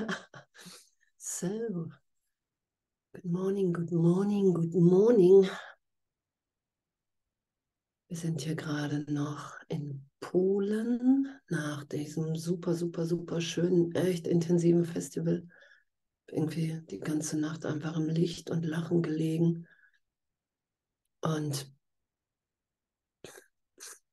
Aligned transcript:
so, 1.18 1.48
good 3.12 3.24
morning, 3.24 3.72
good 3.72 3.92
morning, 3.92 4.52
good 4.52 4.74
morning. 4.74 5.48
Wir 8.08 8.16
sind 8.16 8.40
hier 8.40 8.56
gerade 8.56 9.04
noch 9.12 9.56
in 9.68 10.04
Polen 10.20 11.28
nach 11.48 11.84
diesem 11.84 12.36
super, 12.36 12.74
super, 12.74 13.06
super 13.06 13.40
schönen, 13.40 13.94
echt 13.94 14.26
intensiven 14.26 14.84
Festival. 14.84 15.46
Irgendwie 16.28 16.80
die 16.90 17.00
ganze 17.00 17.38
Nacht 17.38 17.66
einfach 17.66 17.96
im 17.96 18.08
Licht 18.08 18.50
und 18.50 18.64
Lachen 18.64 19.02
gelegen. 19.02 19.66
Und 21.20 21.70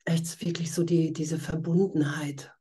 echt 0.06 0.46
wirklich 0.46 0.74
so 0.74 0.84
die, 0.84 1.14
diese 1.14 1.40
Verbundenheit, 1.40 2.57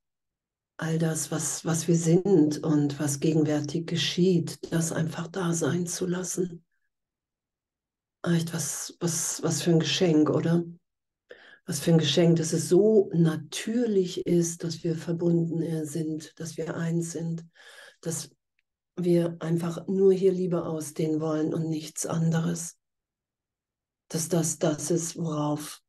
all 0.78 0.98
das, 0.98 1.30
was, 1.30 1.64
was 1.64 1.88
wir 1.88 1.96
sind 1.96 2.62
und 2.62 3.00
was 3.00 3.20
gegenwärtig 3.20 3.86
geschieht, 3.86 4.58
das 4.72 4.92
einfach 4.92 5.26
da 5.28 5.52
sein 5.52 5.86
zu 5.86 6.06
lassen. 6.06 6.64
Echt, 8.22 8.52
was, 8.52 8.96
was, 9.00 9.42
was 9.42 9.62
für 9.62 9.70
ein 9.70 9.80
Geschenk, 9.80 10.30
oder? 10.30 10.64
Was 11.64 11.80
für 11.80 11.92
ein 11.92 11.98
Geschenk, 11.98 12.36
dass 12.36 12.52
es 12.52 12.68
so 12.68 13.10
natürlich 13.12 14.26
ist, 14.26 14.64
dass 14.64 14.84
wir 14.84 14.96
verbunden 14.96 15.84
sind, 15.86 16.38
dass 16.38 16.56
wir 16.56 16.76
eins 16.76 17.12
sind, 17.12 17.44
dass 18.00 18.30
wir 18.96 19.36
einfach 19.40 19.86
nur 19.88 20.12
hier 20.12 20.32
Liebe 20.32 20.64
ausdehnen 20.64 21.20
wollen 21.20 21.54
und 21.54 21.68
nichts 21.68 22.06
anderes. 22.06 22.78
Dass 24.08 24.28
das 24.28 24.58
das 24.58 24.90
ist, 24.90 25.16
worauf 25.16 25.82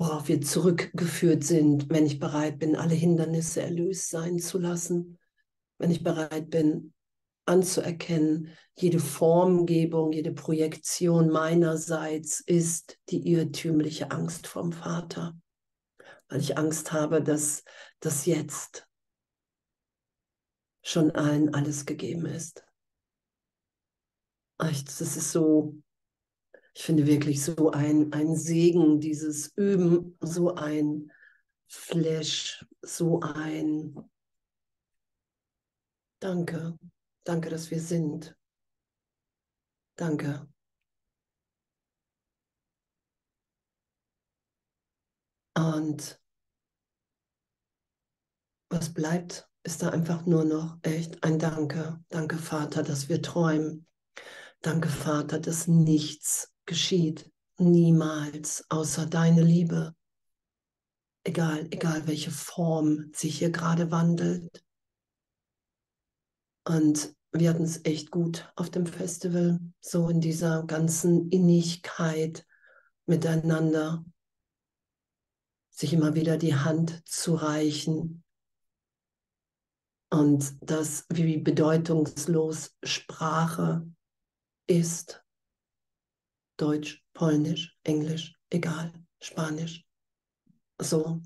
worauf 0.00 0.28
wir 0.28 0.40
zurückgeführt 0.40 1.44
sind, 1.44 1.90
wenn 1.90 2.06
ich 2.06 2.18
bereit 2.18 2.58
bin, 2.58 2.74
alle 2.74 2.94
Hindernisse 2.94 3.60
erlöst 3.60 4.08
sein 4.08 4.38
zu 4.38 4.56
lassen, 4.56 5.18
wenn 5.76 5.90
ich 5.90 6.02
bereit 6.02 6.48
bin, 6.48 6.94
anzuerkennen, 7.44 8.48
jede 8.74 8.98
Formgebung, 8.98 10.12
jede 10.12 10.32
Projektion 10.32 11.28
meinerseits 11.28 12.40
ist 12.40 12.98
die 13.10 13.30
irrtümliche 13.30 14.10
Angst 14.10 14.46
vom 14.46 14.72
Vater, 14.72 15.38
weil 16.28 16.40
ich 16.40 16.56
Angst 16.56 16.92
habe, 16.92 17.22
dass 17.22 17.62
das 18.00 18.24
jetzt 18.24 18.88
schon 20.82 21.10
allen 21.10 21.52
alles 21.52 21.84
gegeben 21.84 22.24
ist. 22.24 22.64
Das 24.56 25.00
ist 25.02 25.30
so 25.30 25.74
ich 26.80 26.86
finde 26.86 27.06
wirklich 27.06 27.44
so 27.44 27.72
ein, 27.72 28.10
ein 28.14 28.34
Segen, 28.34 29.00
dieses 29.00 29.52
Üben, 29.54 30.16
so 30.22 30.54
ein 30.54 31.12
Flash, 31.68 32.64
so 32.80 33.20
ein 33.20 33.94
Danke, 36.20 36.78
danke, 37.24 37.50
dass 37.50 37.70
wir 37.70 37.80
sind. 37.80 38.34
Danke. 39.96 40.48
Und 45.54 46.18
was 48.70 48.94
bleibt, 48.94 49.50
ist 49.64 49.82
da 49.82 49.90
einfach 49.90 50.24
nur 50.24 50.46
noch 50.46 50.78
echt 50.80 51.22
ein 51.24 51.38
Danke. 51.38 52.02
Danke, 52.08 52.38
Vater, 52.38 52.82
dass 52.82 53.10
wir 53.10 53.20
träumen. 53.20 53.86
Danke, 54.62 54.88
Vater, 54.88 55.40
dass 55.40 55.68
nichts 55.68 56.50
geschieht 56.70 57.28
niemals 57.58 58.64
außer 58.70 59.04
deine 59.06 59.42
Liebe. 59.42 59.96
Egal, 61.24 61.66
egal 61.72 62.06
welche 62.06 62.30
Form 62.30 63.10
sich 63.12 63.38
hier 63.38 63.50
gerade 63.50 63.90
wandelt. 63.90 64.64
Und 66.64 67.12
wir 67.32 67.50
hatten 67.50 67.64
es 67.64 67.84
echt 67.84 68.12
gut 68.12 68.52
auf 68.54 68.70
dem 68.70 68.86
Festival, 68.86 69.58
so 69.80 70.08
in 70.08 70.20
dieser 70.20 70.62
ganzen 70.62 71.28
Innigkeit 71.30 72.46
miteinander, 73.06 74.04
sich 75.70 75.92
immer 75.92 76.14
wieder 76.14 76.38
die 76.38 76.54
Hand 76.54 77.02
zu 77.04 77.34
reichen 77.34 78.22
und 80.08 80.54
das, 80.62 81.04
wie 81.08 81.38
bedeutungslos 81.38 82.76
Sprache 82.84 83.84
ist 84.68 85.19
Deutsch, 86.60 87.02
Polnisch, 87.14 87.74
Englisch, 87.84 88.34
egal, 88.50 88.92
Spanisch. 89.22 89.84
So, 90.78 91.20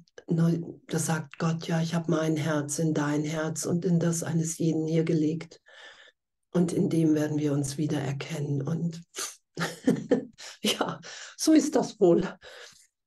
das 0.86 1.06
sagt 1.06 1.38
Gott, 1.38 1.66
ja, 1.66 1.80
ich 1.80 1.94
habe 1.94 2.10
mein 2.10 2.36
Herz 2.36 2.78
in 2.78 2.94
dein 2.94 3.24
Herz 3.24 3.66
und 3.66 3.84
in 3.84 3.98
das 3.98 4.22
eines 4.22 4.58
jeden 4.58 4.86
hier 4.86 5.04
gelegt. 5.04 5.60
Und 6.52 6.72
in 6.72 6.88
dem 6.88 7.14
werden 7.14 7.38
wir 7.38 7.52
uns 7.52 7.78
wieder 7.78 8.00
erkennen. 8.00 8.62
Und 8.62 9.02
ja, 10.62 11.00
so 11.36 11.52
ist 11.52 11.74
das 11.74 11.98
wohl. 11.98 12.28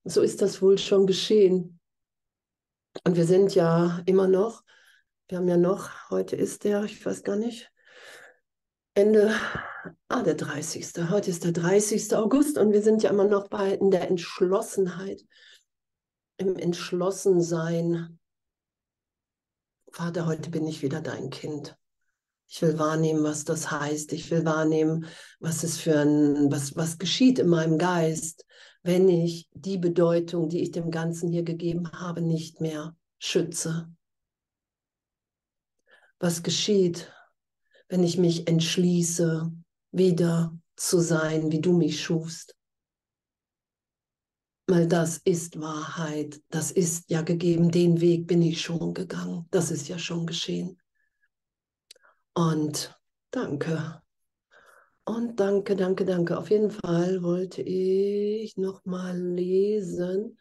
So 0.03 0.21
ist 0.21 0.41
das 0.41 0.61
wohl 0.61 0.77
schon 0.77 1.07
geschehen. 1.07 1.79
Und 3.05 3.15
wir 3.15 3.25
sind 3.25 3.55
ja 3.55 4.01
immer 4.05 4.27
noch, 4.27 4.63
wir 5.29 5.37
haben 5.37 5.47
ja 5.47 5.57
noch, 5.57 6.09
heute 6.09 6.35
ist 6.35 6.65
der, 6.65 6.83
ich 6.83 7.05
weiß 7.05 7.23
gar 7.23 7.37
nicht, 7.37 7.71
Ende, 8.97 9.31
ah, 10.07 10.23
der 10.23 10.33
30. 10.33 11.11
Heute 11.11 11.29
ist 11.29 11.43
der 11.43 11.51
30. 11.51 12.15
August 12.15 12.57
und 12.57 12.73
wir 12.73 12.81
sind 12.81 13.03
ja 13.03 13.11
immer 13.11 13.25
noch 13.27 13.47
bei 13.47 13.73
in 13.73 13.91
der 13.91 14.09
Entschlossenheit, 14.09 15.23
im 16.37 16.55
Entschlossensein. 16.57 18.17
Vater, 19.91 20.25
heute 20.25 20.49
bin 20.49 20.65
ich 20.65 20.81
wieder 20.81 20.99
dein 20.99 21.29
Kind. 21.29 21.77
Ich 22.47 22.59
will 22.63 22.79
wahrnehmen, 22.79 23.23
was 23.23 23.43
das 23.43 23.69
heißt. 23.69 24.13
Ich 24.13 24.31
will 24.31 24.43
wahrnehmen, 24.45 25.05
was 25.39 25.63
es 25.63 25.77
für 25.77 25.99
ein, 25.99 26.51
was, 26.51 26.75
was 26.75 26.97
geschieht 26.97 27.37
in 27.37 27.49
meinem 27.49 27.77
Geist, 27.77 28.47
wenn 28.81 29.09
ich 29.09 29.47
die 29.53 29.77
Bedeutung, 29.77 30.49
die 30.49 30.63
ich 30.63 30.71
dem 30.71 30.89
Ganzen 30.89 31.29
hier 31.29 31.43
gegeben 31.43 31.91
habe, 31.91 32.23
nicht 32.23 32.61
mehr 32.61 32.97
schütze. 33.19 33.93
Was 36.17 36.41
geschieht, 36.41 37.13
wenn 37.89 38.03
ich 38.03 38.17
mich 38.17 38.47
entschließe, 38.47 39.51
wieder 39.91 40.57
zu 40.75 40.99
sein, 40.99 41.51
wie 41.51 41.61
du 41.61 41.73
mich 41.73 42.01
schufst. 42.01 42.55
Weil 44.67 44.87
das 44.87 45.17
ist 45.19 45.59
Wahrheit, 45.61 46.41
das 46.49 46.71
ist 46.71 47.09
ja 47.09 47.21
gegeben, 47.21 47.71
den 47.71 48.01
Weg 48.01 48.27
bin 48.27 48.41
ich 48.41 48.61
schon 48.61 48.93
gegangen, 48.93 49.47
das 49.49 49.71
ist 49.71 49.87
ja 49.87 49.97
schon 49.97 50.27
geschehen. 50.27 50.77
Und 52.33 52.93
danke. 53.31 54.01
Und 55.05 55.39
danke, 55.39 55.77
danke, 55.77 56.03
danke. 56.03 56.37
Auf 56.37 56.49
jeden 56.49 56.69
Fall 56.69 57.23
wollte 57.23 57.61
ich 57.61 58.57
noch 58.57 58.83
mal 58.83 59.17
lesen. 59.17 60.37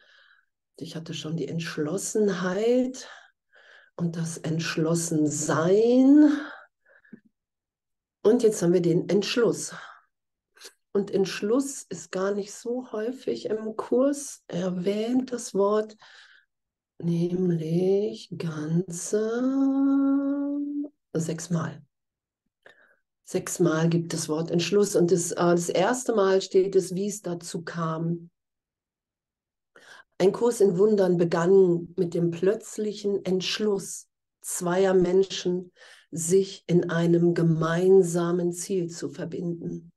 Ich 0.75 0.97
hatte 0.97 1.13
schon 1.13 1.37
die 1.37 1.47
Entschlossenheit 1.47 3.07
und 3.95 4.17
das 4.17 4.37
Entschlossensein. 4.37 6.29
Und 8.27 8.43
jetzt 8.43 8.61
haben 8.61 8.73
wir 8.73 8.81
den 8.81 9.07
Entschluss. 9.07 9.73
Und 10.91 11.11
Entschluss 11.11 11.83
ist 11.83 12.11
gar 12.11 12.33
nicht 12.33 12.53
so 12.53 12.91
häufig 12.91 13.45
im 13.45 13.77
Kurs 13.77 14.43
erwähnt, 14.49 15.31
das 15.31 15.53
Wort, 15.53 15.95
nämlich 17.01 18.29
ganze 18.37 19.31
sechsmal. 21.13 21.81
Sechsmal 23.23 23.87
gibt 23.87 24.13
es 24.13 24.27
Wort 24.27 24.51
Entschluss 24.51 24.97
und 24.97 25.13
das, 25.13 25.31
äh, 25.31 25.35
das 25.35 25.69
erste 25.69 26.13
Mal 26.13 26.41
steht 26.41 26.75
es, 26.75 26.93
wie 26.95 27.07
es 27.07 27.21
dazu 27.21 27.63
kam. 27.63 28.29
Ein 30.17 30.33
Kurs 30.33 30.59
in 30.59 30.77
Wundern 30.77 31.15
begann 31.15 31.93
mit 31.95 32.13
dem 32.13 32.31
plötzlichen 32.31 33.23
Entschluss 33.23 34.09
zweier 34.41 34.93
Menschen, 34.93 35.71
sich 36.11 36.63
in 36.67 36.89
einem 36.89 37.33
gemeinsamen 37.33 38.53
Ziel 38.53 38.89
zu 38.89 39.09
verbinden. 39.09 39.91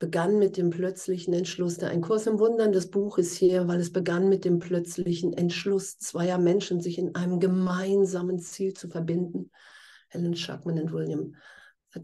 Begann 0.00 0.38
mit 0.38 0.56
dem 0.56 0.70
plötzlichen 0.70 1.34
Entschluss, 1.34 1.78
der 1.78 1.90
ein 1.90 2.02
Kurs 2.02 2.26
im 2.26 2.38
Wundern 2.38 2.70
des 2.70 2.90
Buches 2.90 3.36
hier, 3.36 3.66
weil 3.66 3.80
es 3.80 3.92
begann 3.92 4.28
mit 4.28 4.44
dem 4.44 4.60
plötzlichen 4.60 5.32
Entschluss 5.32 5.98
zweier 5.98 6.38
Menschen, 6.38 6.80
sich 6.80 6.98
in 6.98 7.16
einem 7.16 7.40
gemeinsamen 7.40 8.38
Ziel 8.38 8.74
zu 8.74 8.88
verbinden. 8.88 9.50
Helen 10.08 10.36
Schuckman 10.36 10.80
und 10.80 10.92
William 10.92 11.34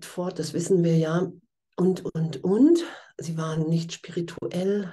Ford, 0.01 0.39
das 0.39 0.55
wissen 0.55 0.83
wir 0.83 0.97
ja. 0.97 1.31
Und, 1.77 2.05
und, 2.15 2.43
und. 2.43 2.85
Sie 3.17 3.37
waren 3.37 3.69
nicht 3.69 3.93
spirituell, 3.93 4.93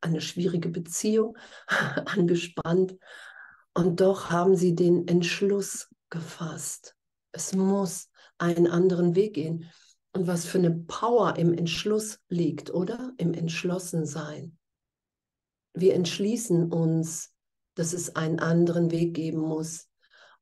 eine 0.00 0.20
schwierige 0.20 0.70
Beziehung, 0.70 1.36
angespannt. 2.04 2.96
Und 3.74 4.00
doch 4.00 4.30
haben 4.30 4.56
sie 4.56 4.74
den 4.74 5.06
Entschluss 5.06 5.88
gefasst. 6.10 6.96
Es 7.32 7.54
muss 7.54 8.08
einen 8.38 8.66
anderen 8.66 9.14
Weg 9.14 9.34
gehen. 9.34 9.70
Und 10.12 10.26
was 10.26 10.44
für 10.44 10.58
eine 10.58 10.72
Power 10.72 11.36
im 11.36 11.54
Entschluss 11.54 12.18
liegt, 12.28 12.74
oder? 12.74 13.12
Im 13.16 13.32
Entschlossensein. 13.32 14.56
Wir 15.72 15.94
entschließen 15.94 16.72
uns, 16.72 17.32
dass 17.76 17.92
es 17.92 18.16
einen 18.16 18.40
anderen 18.40 18.90
Weg 18.90 19.14
geben 19.14 19.38
muss. 19.40 19.88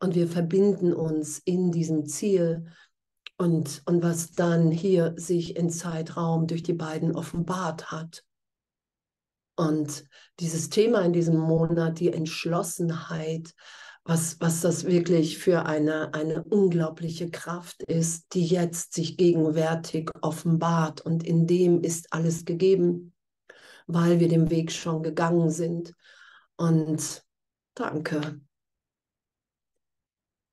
und 0.01 0.15
wir 0.15 0.29
verbinden 0.29 0.93
uns 0.93 1.39
in 1.39 1.73
diesem 1.73 2.07
Ziel 2.07 2.67
und, 3.37 3.83
und 3.87 4.03
was 4.03 4.33
dann 4.33 4.71
hier 4.71 5.15
sich 5.17 5.57
in 5.57 5.71
Zeitraum 5.71 6.47
durch 6.47 6.63
die 6.63 6.73
beiden 6.73 7.15
offenbart 7.15 7.91
hat. 7.91 8.25
Und 9.59 10.05
dieses 10.39 10.71
Thema 10.71 11.01
in 11.01 11.13
diesem 11.13 11.37
Monat, 11.37 11.99
die 11.99 12.13
Entschlossenheit, 12.13 13.53
was, 14.05 14.41
was 14.41 14.61
das 14.61 14.85
wirklich 14.85 15.37
für 15.37 15.67
eine, 15.67 16.15
eine 16.15 16.45
unglaubliche 16.45 17.29
Kraft 17.29 17.83
ist, 17.83 18.35
die 18.35 18.47
jetzt 18.47 18.95
sich 18.95 19.17
gegenwärtig 19.17 20.13
offenbart. 20.23 21.01
Und 21.01 21.25
in 21.25 21.49
dem 21.49 21.83
ist 21.83 22.13
alles 22.13 22.45
gegeben, 22.45 23.13
weil 23.89 24.21
wir 24.21 24.29
den 24.29 24.49
Weg 24.49 24.71
schon 24.71 25.03
gegangen 25.03 25.51
sind. 25.51 25.93
Und 26.57 27.25
danke. 27.75 28.41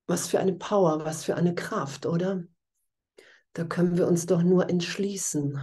Was 0.08 0.26
für 0.26 0.40
eine 0.40 0.54
Power, 0.54 1.04
was 1.04 1.22
für 1.22 1.36
eine 1.36 1.54
Kraft, 1.54 2.06
oder? 2.06 2.42
Da 3.52 3.62
können 3.62 3.96
wir 3.96 4.08
uns 4.08 4.26
doch 4.26 4.42
nur 4.42 4.68
entschließen. 4.68 5.60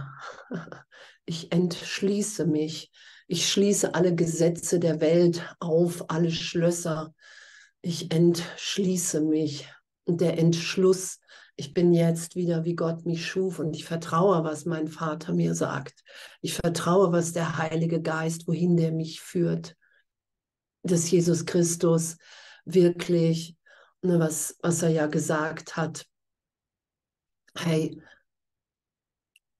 Ich 1.26 1.52
entschließe 1.52 2.44
mich. 2.44 2.92
Ich 3.26 3.48
schließe 3.50 3.94
alle 3.94 4.14
Gesetze 4.14 4.78
der 4.78 5.00
Welt 5.00 5.42
auf, 5.60 6.10
alle 6.10 6.30
Schlösser. 6.30 7.14
Ich 7.80 8.12
entschließe 8.12 9.20
mich. 9.20 9.68
Und 10.04 10.20
der 10.20 10.38
Entschluss, 10.38 11.20
ich 11.56 11.72
bin 11.72 11.94
jetzt 11.94 12.36
wieder, 12.36 12.64
wie 12.64 12.74
Gott 12.74 13.06
mich 13.06 13.26
schuf 13.26 13.58
und 13.58 13.74
ich 13.74 13.84
vertraue, 13.84 14.44
was 14.44 14.66
mein 14.66 14.88
Vater 14.88 15.32
mir 15.32 15.54
sagt. 15.54 16.02
Ich 16.42 16.54
vertraue, 16.54 17.12
was 17.12 17.32
der 17.32 17.56
Heilige 17.56 18.02
Geist, 18.02 18.46
wohin 18.46 18.76
der 18.76 18.92
mich 18.92 19.20
führt. 19.20 19.76
Dass 20.82 21.10
Jesus 21.10 21.46
Christus 21.46 22.18
wirklich, 22.66 23.56
ne, 24.02 24.18
was, 24.18 24.58
was 24.62 24.82
er 24.82 24.90
ja 24.90 25.06
gesagt 25.06 25.76
hat, 25.76 26.06
hey, 27.56 28.02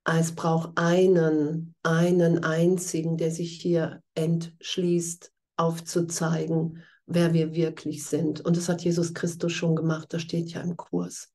es 0.05 0.35
braucht 0.35 0.77
einen, 0.77 1.75
einen 1.83 2.45
einzigen, 2.45 3.17
der 3.17 3.31
sich 3.31 3.61
hier 3.61 4.03
entschließt, 4.15 5.33
aufzuzeigen, 5.57 6.83
wer 7.07 7.33
wir 7.33 7.55
wirklich 7.55 8.05
sind. 8.05 8.41
Und 8.43 8.57
das 8.57 8.69
hat 8.69 8.83
Jesus 8.83 9.15
Christus 9.15 9.53
schon 9.53 9.77
gemacht, 9.77 10.13
das 10.13 10.23
steht 10.23 10.51
ja 10.51 10.61
im 10.61 10.77
Kurs. 10.77 11.33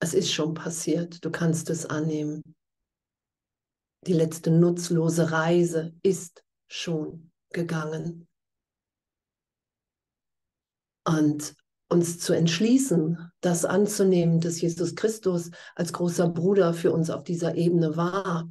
Es 0.00 0.14
ist 0.14 0.32
schon 0.32 0.54
passiert, 0.54 1.24
du 1.24 1.30
kannst 1.30 1.70
es 1.70 1.86
annehmen. 1.86 2.42
Die 4.06 4.12
letzte 4.12 4.50
nutzlose 4.50 5.30
Reise 5.32 5.94
ist 6.02 6.44
schon 6.68 7.32
gegangen. 7.50 8.28
Und 11.04 11.54
uns 11.88 12.18
zu 12.18 12.32
entschließen, 12.32 13.30
das 13.40 13.64
anzunehmen, 13.64 14.40
dass 14.40 14.60
Jesus 14.60 14.94
Christus 14.94 15.50
als 15.74 15.92
großer 15.92 16.28
Bruder 16.28 16.74
für 16.74 16.92
uns 16.92 17.10
auf 17.10 17.22
dieser 17.22 17.54
Ebene 17.54 17.96
war, 17.96 18.50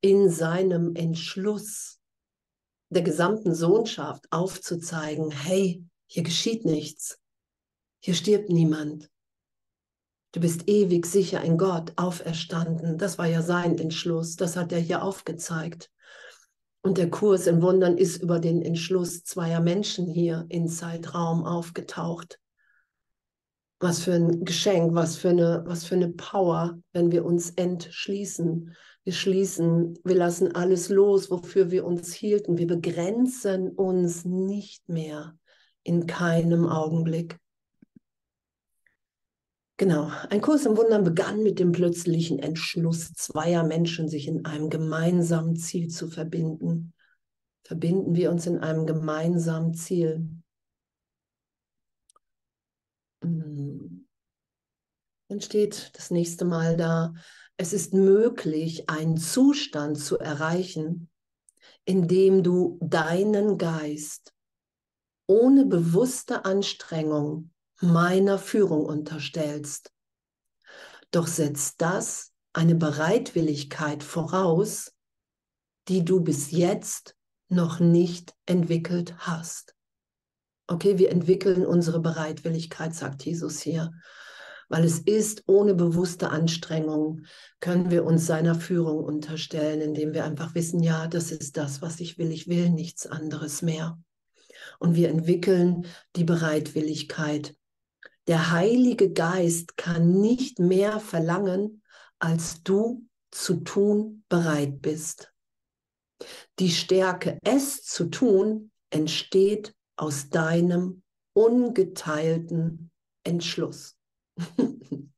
in 0.00 0.28
seinem 0.28 0.94
Entschluss 0.94 1.98
der 2.90 3.02
gesamten 3.02 3.54
Sohnschaft 3.54 4.26
aufzuzeigen, 4.30 5.30
hey, 5.30 5.82
hier 6.06 6.22
geschieht 6.22 6.64
nichts, 6.64 7.18
hier 8.00 8.14
stirbt 8.14 8.50
niemand. 8.50 9.10
Du 10.32 10.40
bist 10.40 10.68
ewig 10.68 11.06
sicher 11.06 11.42
in 11.42 11.56
Gott 11.56 11.92
auferstanden. 11.96 12.98
Das 12.98 13.18
war 13.18 13.26
ja 13.26 13.40
sein 13.40 13.78
Entschluss, 13.78 14.36
das 14.36 14.56
hat 14.56 14.72
er 14.72 14.80
hier 14.80 15.02
aufgezeigt. 15.02 15.90
Und 16.82 16.98
der 16.98 17.08
Kurs 17.08 17.46
in 17.46 17.62
Wundern 17.62 17.96
ist 17.96 18.20
über 18.20 18.40
den 18.40 18.60
Entschluss 18.60 19.22
zweier 19.24 19.60
Menschen 19.60 20.06
hier 20.06 20.44
in 20.48 20.68
Zeitraum 20.68 21.46
aufgetaucht. 21.46 22.40
Was 23.84 24.02
für 24.02 24.14
ein 24.14 24.46
Geschenk, 24.46 24.94
was 24.94 25.18
für 25.18 25.28
eine, 25.28 25.62
was 25.66 25.84
für 25.84 25.94
eine 25.94 26.08
Power, 26.08 26.78
wenn 26.94 27.12
wir 27.12 27.22
uns 27.26 27.50
entschließen. 27.50 28.74
Wir 29.04 29.12
schließen, 29.12 29.98
wir 30.02 30.14
lassen 30.14 30.54
alles 30.54 30.88
los, 30.88 31.30
wofür 31.30 31.70
wir 31.70 31.84
uns 31.84 32.14
hielten. 32.14 32.56
Wir 32.56 32.66
begrenzen 32.66 33.68
uns 33.68 34.24
nicht 34.24 34.88
mehr 34.88 35.36
in 35.82 36.06
keinem 36.06 36.66
Augenblick. 36.66 37.38
Genau, 39.76 40.10
ein 40.30 40.40
Kurs 40.40 40.64
im 40.64 40.78
Wundern 40.78 41.04
begann 41.04 41.42
mit 41.42 41.58
dem 41.58 41.72
plötzlichen 41.72 42.38
Entschluss 42.38 43.12
zweier 43.12 43.64
Menschen, 43.64 44.08
sich 44.08 44.28
in 44.28 44.46
einem 44.46 44.70
gemeinsamen 44.70 45.56
Ziel 45.56 45.88
zu 45.88 46.08
verbinden. 46.08 46.94
Verbinden 47.64 48.14
wir 48.14 48.30
uns 48.30 48.46
in 48.46 48.60
einem 48.60 48.86
gemeinsamen 48.86 49.74
Ziel. 49.74 50.26
Dann 55.34 55.40
steht 55.40 55.90
das 55.94 56.12
nächste 56.12 56.44
Mal 56.44 56.76
da, 56.76 57.12
es 57.56 57.72
ist 57.72 57.92
möglich, 57.92 58.88
einen 58.88 59.16
Zustand 59.16 59.98
zu 59.98 60.16
erreichen, 60.16 61.10
in 61.84 62.06
dem 62.06 62.44
du 62.44 62.78
deinen 62.80 63.58
Geist 63.58 64.32
ohne 65.26 65.66
bewusste 65.66 66.44
Anstrengung 66.44 67.50
meiner 67.80 68.38
Führung 68.38 68.86
unterstellst. 68.86 69.90
Doch 71.10 71.26
setzt 71.26 71.82
das 71.82 72.30
eine 72.52 72.76
Bereitwilligkeit 72.76 74.04
voraus, 74.04 74.92
die 75.88 76.04
du 76.04 76.20
bis 76.20 76.52
jetzt 76.52 77.16
noch 77.48 77.80
nicht 77.80 78.36
entwickelt 78.46 79.16
hast. 79.18 79.74
Okay, 80.68 80.98
wir 80.98 81.10
entwickeln 81.10 81.66
unsere 81.66 81.98
Bereitwilligkeit, 81.98 82.94
sagt 82.94 83.24
Jesus 83.24 83.60
hier. 83.60 83.90
Weil 84.68 84.84
es 84.84 84.98
ist 84.98 85.44
ohne 85.46 85.74
bewusste 85.74 86.30
Anstrengung, 86.30 87.22
können 87.60 87.90
wir 87.90 88.04
uns 88.04 88.26
seiner 88.26 88.54
Führung 88.54 89.04
unterstellen, 89.04 89.80
indem 89.80 90.14
wir 90.14 90.24
einfach 90.24 90.54
wissen, 90.54 90.82
ja, 90.82 91.06
das 91.06 91.30
ist 91.30 91.56
das, 91.56 91.82
was 91.82 92.00
ich 92.00 92.18
will. 92.18 92.30
Ich 92.30 92.48
will 92.48 92.70
nichts 92.70 93.06
anderes 93.06 93.62
mehr. 93.62 93.98
Und 94.78 94.94
wir 94.94 95.08
entwickeln 95.08 95.86
die 96.16 96.24
Bereitwilligkeit. 96.24 97.54
Der 98.26 98.50
Heilige 98.50 99.12
Geist 99.12 99.76
kann 99.76 100.20
nicht 100.20 100.58
mehr 100.58 100.98
verlangen, 101.00 101.82
als 102.18 102.62
du 102.62 103.06
zu 103.30 103.56
tun 103.56 104.24
bereit 104.28 104.80
bist. 104.80 105.32
Die 106.58 106.70
Stärke, 106.70 107.38
es 107.42 107.82
zu 107.82 108.06
tun, 108.06 108.70
entsteht 108.90 109.74
aus 109.96 110.30
deinem 110.30 111.02
ungeteilten 111.34 112.90
Entschluss. 113.24 113.93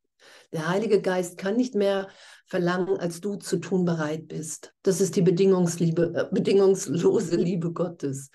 Der 0.52 0.68
Heilige 0.68 1.02
Geist 1.02 1.38
kann 1.38 1.56
nicht 1.56 1.74
mehr 1.74 2.08
verlangen, 2.46 2.96
als 2.98 3.20
du 3.20 3.36
zu 3.36 3.58
tun 3.58 3.84
bereit 3.84 4.28
bist. 4.28 4.72
Das 4.82 5.00
ist 5.00 5.16
die 5.16 5.22
Bedingungsliebe, 5.22 6.14
äh, 6.14 6.28
bedingungslose 6.32 7.36
Liebe 7.36 7.72
Gottes. 7.72 8.30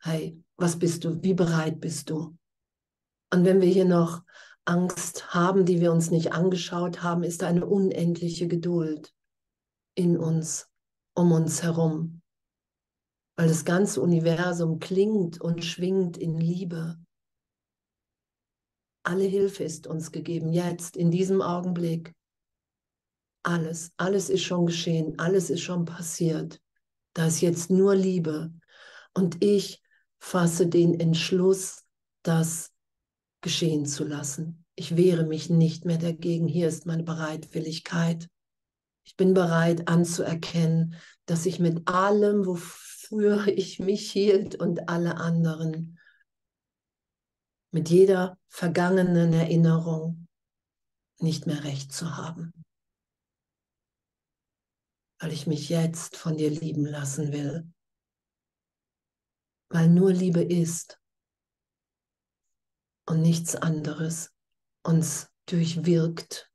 Hey, 0.00 0.38
was 0.56 0.78
bist 0.78 1.04
du? 1.04 1.22
Wie 1.22 1.34
bereit 1.34 1.80
bist 1.80 2.10
du? 2.10 2.36
Und 3.32 3.44
wenn 3.44 3.60
wir 3.60 3.68
hier 3.68 3.86
noch 3.86 4.22
Angst 4.64 5.32
haben, 5.34 5.64
die 5.64 5.80
wir 5.80 5.92
uns 5.92 6.10
nicht 6.10 6.32
angeschaut 6.32 7.02
haben, 7.02 7.22
ist 7.22 7.42
eine 7.42 7.66
unendliche 7.66 8.46
Geduld 8.46 9.12
in 9.94 10.18
uns, 10.18 10.68
um 11.14 11.32
uns 11.32 11.62
herum 11.62 12.20
weil 13.40 13.48
das 13.48 13.64
ganze 13.64 14.02
Universum 14.02 14.80
klingt 14.80 15.40
und 15.40 15.64
schwingt 15.64 16.18
in 16.18 16.36
Liebe. 16.36 16.98
Alle 19.10 19.24
Hilfe 19.24 19.64
ist 19.64 19.88
uns 19.88 20.12
gegeben, 20.12 20.52
jetzt, 20.52 20.96
in 20.96 21.10
diesem 21.10 21.42
Augenblick. 21.42 22.14
Alles, 23.42 23.90
alles 23.96 24.30
ist 24.30 24.44
schon 24.44 24.66
geschehen, 24.66 25.18
alles 25.18 25.50
ist 25.50 25.62
schon 25.62 25.84
passiert. 25.84 26.60
Da 27.14 27.26
ist 27.26 27.40
jetzt 27.40 27.70
nur 27.70 27.96
Liebe. 27.96 28.52
Und 29.12 29.42
ich 29.42 29.82
fasse 30.20 30.68
den 30.68 31.00
Entschluss, 31.00 31.82
das 32.22 32.70
geschehen 33.40 33.84
zu 33.84 34.04
lassen. 34.04 34.64
Ich 34.76 34.96
wehre 34.96 35.24
mich 35.24 35.50
nicht 35.50 35.84
mehr 35.84 35.98
dagegen. 35.98 36.46
Hier 36.46 36.68
ist 36.68 36.86
meine 36.86 37.02
Bereitwilligkeit. 37.02 38.28
Ich 39.02 39.16
bin 39.16 39.34
bereit 39.34 39.88
anzuerkennen, 39.88 40.94
dass 41.26 41.46
ich 41.46 41.58
mit 41.58 41.88
allem, 41.88 42.46
wofür 42.46 43.48
ich 43.48 43.80
mich 43.80 44.08
hielt 44.12 44.54
und 44.54 44.88
alle 44.88 45.16
anderen. 45.16 45.98
Mit 47.72 47.88
jeder 47.88 48.38
vergangenen 48.48 49.32
Erinnerung 49.32 50.26
nicht 51.18 51.46
mehr 51.46 51.62
recht 51.64 51.92
zu 51.92 52.16
haben. 52.16 52.52
Weil 55.20 55.32
ich 55.32 55.46
mich 55.46 55.68
jetzt 55.68 56.16
von 56.16 56.36
dir 56.36 56.50
lieben 56.50 56.84
lassen 56.84 57.32
will. 57.32 57.72
Weil 59.68 59.88
nur 59.88 60.12
Liebe 60.12 60.42
ist 60.42 61.00
und 63.06 63.22
nichts 63.22 63.54
anderes 63.54 64.32
uns 64.82 65.30
durchwirkt, 65.46 66.50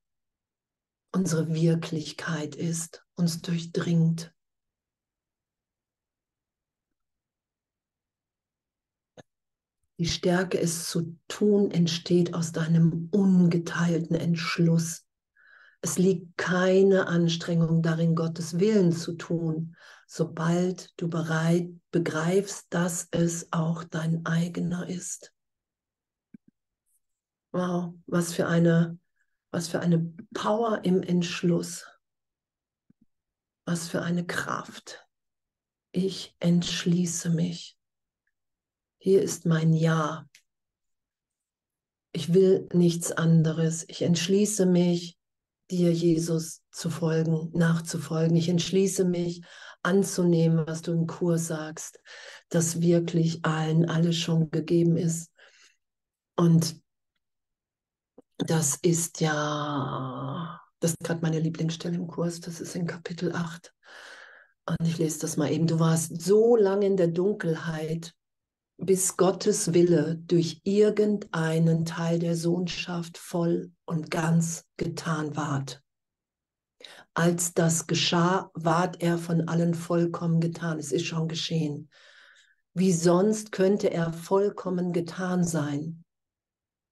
unsere 1.14 1.54
Wirklichkeit 1.54 2.56
ist, 2.56 3.06
uns 3.16 3.42
durchdringt. 3.42 4.35
Die 9.98 10.08
Stärke, 10.08 10.60
es 10.60 10.90
zu 10.90 11.18
tun, 11.28 11.72
entsteht 11.72 12.34
aus 12.34 12.52
deinem 12.52 13.08
ungeteilten 13.12 14.16
Entschluss. 14.16 15.06
Es 15.82 15.98
liegt 15.98 16.38
keine 16.38 17.08
Anstrengung 17.08 17.82
darin, 17.82 18.16
Gottes 18.16 18.60
Willen 18.60 18.92
zu 18.92 19.14
tun, 19.14 19.75
sobald 20.08 20.92
du 21.00 21.08
bereit 21.08 21.70
begreifst, 21.92 22.68
dass 22.72 23.08
es 23.12 23.52
auch 23.52 23.84
dein 23.84 24.25
eigener 24.25 24.90
ist. 24.90 25.32
Wow, 27.52 27.94
was 28.06 28.34
für 28.34 28.48
eine, 28.48 29.00
was 29.52 29.70
für 29.70 29.80
eine 29.80 30.14
Power 30.34 30.84
im 30.84 31.02
Entschluss. 31.04 31.86
Was 33.64 33.88
für 33.88 34.02
eine 34.02 34.25
Kraft. 34.25 35.08
Ich 35.92 36.36
entschließe 36.40 37.30
mich. 37.30 37.78
Hier 39.06 39.22
ist 39.22 39.46
mein 39.46 39.72
Ja. 39.72 40.28
Ich 42.12 42.34
will 42.34 42.68
nichts 42.74 43.12
anderes. 43.12 43.86
Ich 43.88 44.02
entschließe 44.02 44.66
mich, 44.66 45.16
dir, 45.70 45.94
Jesus, 45.94 46.64
zu 46.72 46.90
folgen, 46.90 47.52
nachzufolgen. 47.54 48.36
Ich 48.36 48.50
entschließe 48.50 49.06
mich, 49.06 49.44
anzunehmen, 49.84 50.66
was 50.66 50.82
du 50.82 50.92
im 50.92 51.06
Kurs 51.06 51.46
sagst, 51.46 52.00
dass 52.50 52.82
wirklich 52.82 53.46
allen 53.46 53.88
alles 53.88 54.16
schon 54.18 54.50
gegeben 54.50 54.98
ist. 54.98 55.30
Und 56.36 56.82
das 58.38 58.76
ist 58.78 59.22
ja, 59.22 60.60
das 60.80 60.94
ist 60.94 61.04
gerade 61.04 61.22
meine 61.22 61.40
Lieblingsstelle 61.40 61.94
im 61.94 62.08
Kurs, 62.08 62.40
das 62.40 62.60
ist 62.60 62.76
in 62.76 62.88
Kapitel 62.88 63.34
8. 63.34 63.72
Und 64.66 64.88
ich 64.88 64.98
lese 64.98 65.20
das 65.20 65.38
mal 65.38 65.52
eben. 65.52 65.68
Du 65.68 65.78
warst 65.78 66.20
so 66.24 66.56
lange 66.56 66.88
in 66.88 66.98
der 66.98 67.10
Dunkelheit, 67.10 68.16
bis 68.77 69.17
Gottes 69.17 69.74
Wille 69.74 70.17
durch 70.27 70.62
irgendeinen 70.63 71.86
Teil 71.86 72.20
der 72.20 72.36
Sohnschaft 72.36 73.17
voll 73.17 73.72
und 73.86 74.12
ganz 74.12 74.65
getan 74.77 75.36
ward. 75.36 75.82
Als 77.13 77.53
das 77.53 77.88
geschah, 77.88 78.51
ward 78.53 79.01
er 79.01 79.17
von 79.17 79.48
allen 79.48 79.74
vollkommen 79.74 80.41
getan. 80.41 80.77
Es 80.77 80.91
ist 80.91 81.05
schon 81.05 81.27
geschehen. 81.27 81.89
Wie 82.74 82.91
sonst 82.91 83.53
könnte 83.53 83.89
er 83.89 84.12
vollkommen 84.12 84.91
getan 84.91 85.46
sein? 85.46 86.03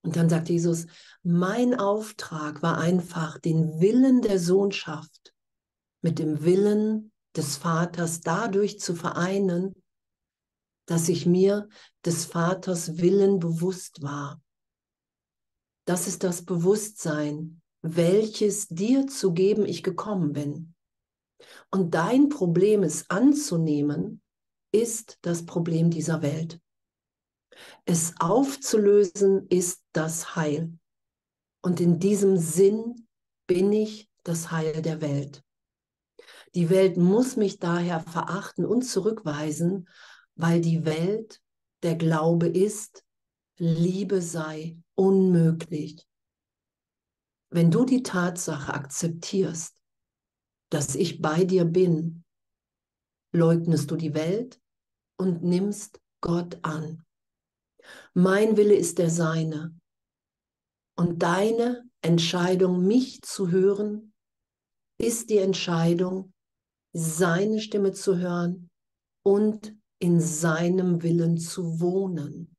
Und 0.03 0.15
dann 0.15 0.29
sagt 0.29 0.49
Jesus, 0.49 0.85
mein 1.23 1.77
Auftrag 1.77 2.61
war 2.61 2.77
einfach, 2.77 3.37
den 3.37 3.81
Willen 3.81 4.21
der 4.21 4.39
Sohnschaft 4.39 5.33
mit 6.01 6.19
dem 6.19 6.43
Willen 6.43 7.11
des 7.35 7.57
Vaters 7.57 8.21
dadurch 8.21 8.79
zu 8.79 8.95
vereinen, 8.95 9.73
dass 10.85 11.09
ich 11.09 11.25
mir 11.25 11.69
des 12.05 12.25
Vaters 12.25 12.97
Willen 12.97 13.39
bewusst 13.39 14.01
war. 14.01 14.41
Das 15.85 16.07
ist 16.07 16.23
das 16.23 16.45
Bewusstsein, 16.45 17.61
welches 17.81 18.67
dir 18.67 19.07
zu 19.07 19.33
geben 19.33 19.65
ich 19.65 19.83
gekommen 19.83 20.33
bin. 20.33 20.73
Und 21.71 21.93
dein 21.93 22.29
Problem 22.29 22.83
es 22.83 23.09
anzunehmen, 23.09 24.21
ist 24.71 25.19
das 25.21 25.45
Problem 25.45 25.89
dieser 25.89 26.21
Welt. 26.21 26.59
Es 27.85 28.13
aufzulösen 28.19 29.47
ist 29.47 29.83
das 29.91 30.35
Heil. 30.35 30.77
Und 31.61 31.79
in 31.79 31.99
diesem 31.99 32.37
Sinn 32.37 33.07
bin 33.47 33.71
ich 33.71 34.09
das 34.23 34.51
Heil 34.51 34.81
der 34.81 35.01
Welt. 35.01 35.43
Die 36.55 36.69
Welt 36.69 36.97
muss 36.97 37.35
mich 37.35 37.59
daher 37.59 37.99
verachten 37.99 38.65
und 38.65 38.83
zurückweisen, 38.83 39.89
weil 40.35 40.61
die 40.61 40.85
Welt 40.85 41.41
der 41.83 41.95
Glaube 41.95 42.47
ist, 42.47 43.05
Liebe 43.57 44.21
sei 44.21 44.77
unmöglich. 44.95 46.07
Wenn 47.49 47.69
du 47.69 47.85
die 47.85 48.01
Tatsache 48.01 48.73
akzeptierst, 48.73 49.75
dass 50.71 50.95
ich 50.95 51.21
bei 51.21 51.43
dir 51.43 51.65
bin, 51.65 52.23
leugnest 53.31 53.91
du 53.91 53.95
die 53.95 54.15
Welt 54.15 54.59
und 55.17 55.43
nimmst 55.43 56.01
Gott 56.21 56.57
an. 56.63 57.05
Mein 58.13 58.57
Wille 58.57 58.75
ist 58.75 58.97
der 58.97 59.09
seine. 59.09 59.75
Und 60.95 61.21
deine 61.21 61.87
Entscheidung, 62.01 62.85
mich 62.85 63.21
zu 63.21 63.51
hören, 63.51 64.13
ist 64.99 65.29
die 65.29 65.37
Entscheidung, 65.37 66.33
seine 66.93 67.59
Stimme 67.59 67.91
zu 67.91 68.17
hören 68.17 68.69
und 69.23 69.75
in 70.03 70.19
seinem 70.19 71.01
Willen 71.01 71.37
zu 71.37 71.79
wohnen. 71.79 72.57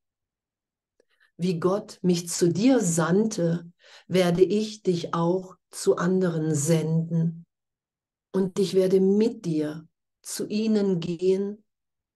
Wie 1.36 1.60
Gott 1.60 1.98
mich 2.00 2.30
zu 2.30 2.50
dir 2.50 2.80
sandte, 2.80 3.70
werde 4.06 4.42
ich 4.42 4.82
dich 4.82 5.12
auch 5.12 5.56
zu 5.70 5.96
anderen 5.96 6.54
senden. 6.54 7.44
Und 8.32 8.58
ich 8.58 8.72
werde 8.72 8.98
mit 8.98 9.44
dir 9.44 9.86
zu 10.22 10.46
ihnen 10.46 11.00
gehen, 11.00 11.62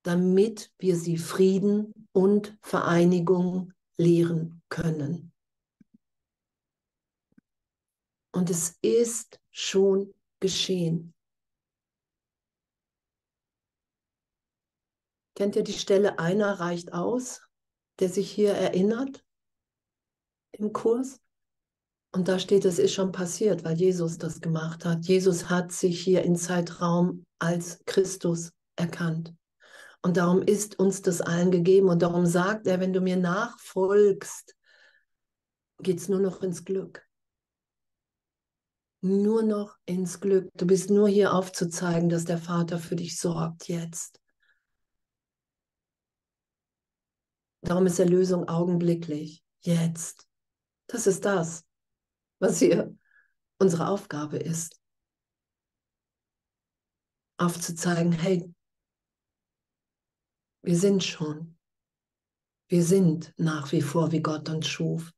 damit 0.02 0.72
wir 0.78 0.96
sie 0.96 1.18
Frieden 1.18 2.08
und 2.12 2.56
Vereinigung 2.62 3.74
lehren 3.98 4.62
können. 4.70 5.34
Und 8.32 8.48
es 8.48 8.78
ist 8.80 9.38
schon 9.50 10.14
geschehen. 10.40 11.12
Kennt 15.38 15.54
ihr 15.54 15.62
die 15.62 15.72
Stelle, 15.72 16.18
einer 16.18 16.58
reicht 16.58 16.92
aus, 16.92 17.42
der 18.00 18.08
sich 18.08 18.28
hier 18.28 18.54
erinnert 18.54 19.24
im 20.50 20.72
Kurs? 20.72 21.20
Und 22.10 22.26
da 22.26 22.40
steht, 22.40 22.64
es 22.64 22.80
ist 22.80 22.92
schon 22.92 23.12
passiert, 23.12 23.62
weil 23.62 23.76
Jesus 23.76 24.18
das 24.18 24.40
gemacht 24.40 24.84
hat. 24.84 25.06
Jesus 25.06 25.48
hat 25.48 25.70
sich 25.70 26.02
hier 26.02 26.24
in 26.24 26.34
Zeitraum 26.34 27.24
als 27.38 27.84
Christus 27.86 28.50
erkannt. 28.74 29.32
Und 30.02 30.16
darum 30.16 30.42
ist 30.42 30.80
uns 30.80 31.02
das 31.02 31.20
allen 31.20 31.52
gegeben. 31.52 31.88
Und 31.88 32.02
darum 32.02 32.26
sagt 32.26 32.66
er, 32.66 32.80
wenn 32.80 32.92
du 32.92 33.00
mir 33.00 33.16
nachfolgst, 33.16 34.56
geht 35.78 36.00
es 36.00 36.08
nur 36.08 36.18
noch 36.18 36.42
ins 36.42 36.64
Glück. 36.64 37.06
Nur 39.02 39.44
noch 39.44 39.76
ins 39.86 40.18
Glück. 40.18 40.50
Du 40.54 40.66
bist 40.66 40.90
nur 40.90 41.08
hier 41.08 41.32
aufzuzeigen, 41.32 42.08
dass 42.08 42.24
der 42.24 42.38
Vater 42.38 42.80
für 42.80 42.96
dich 42.96 43.20
sorgt 43.20 43.68
jetzt. 43.68 44.20
Darum 47.62 47.86
ist 47.86 47.98
Erlösung 47.98 48.48
augenblicklich, 48.48 49.44
jetzt. 49.60 50.28
Das 50.86 51.06
ist 51.06 51.24
das, 51.24 51.66
was 52.38 52.58
hier 52.58 52.96
unsere 53.58 53.88
Aufgabe 53.88 54.38
ist. 54.38 54.80
Aufzuzeigen, 57.36 58.12
hey, 58.12 58.52
wir 60.62 60.76
sind 60.76 61.04
schon. 61.04 61.58
Wir 62.68 62.84
sind 62.84 63.32
nach 63.36 63.72
wie 63.72 63.82
vor, 63.82 64.12
wie 64.12 64.22
Gott 64.22 64.48
uns 64.48 64.68
schuf. 64.68 65.12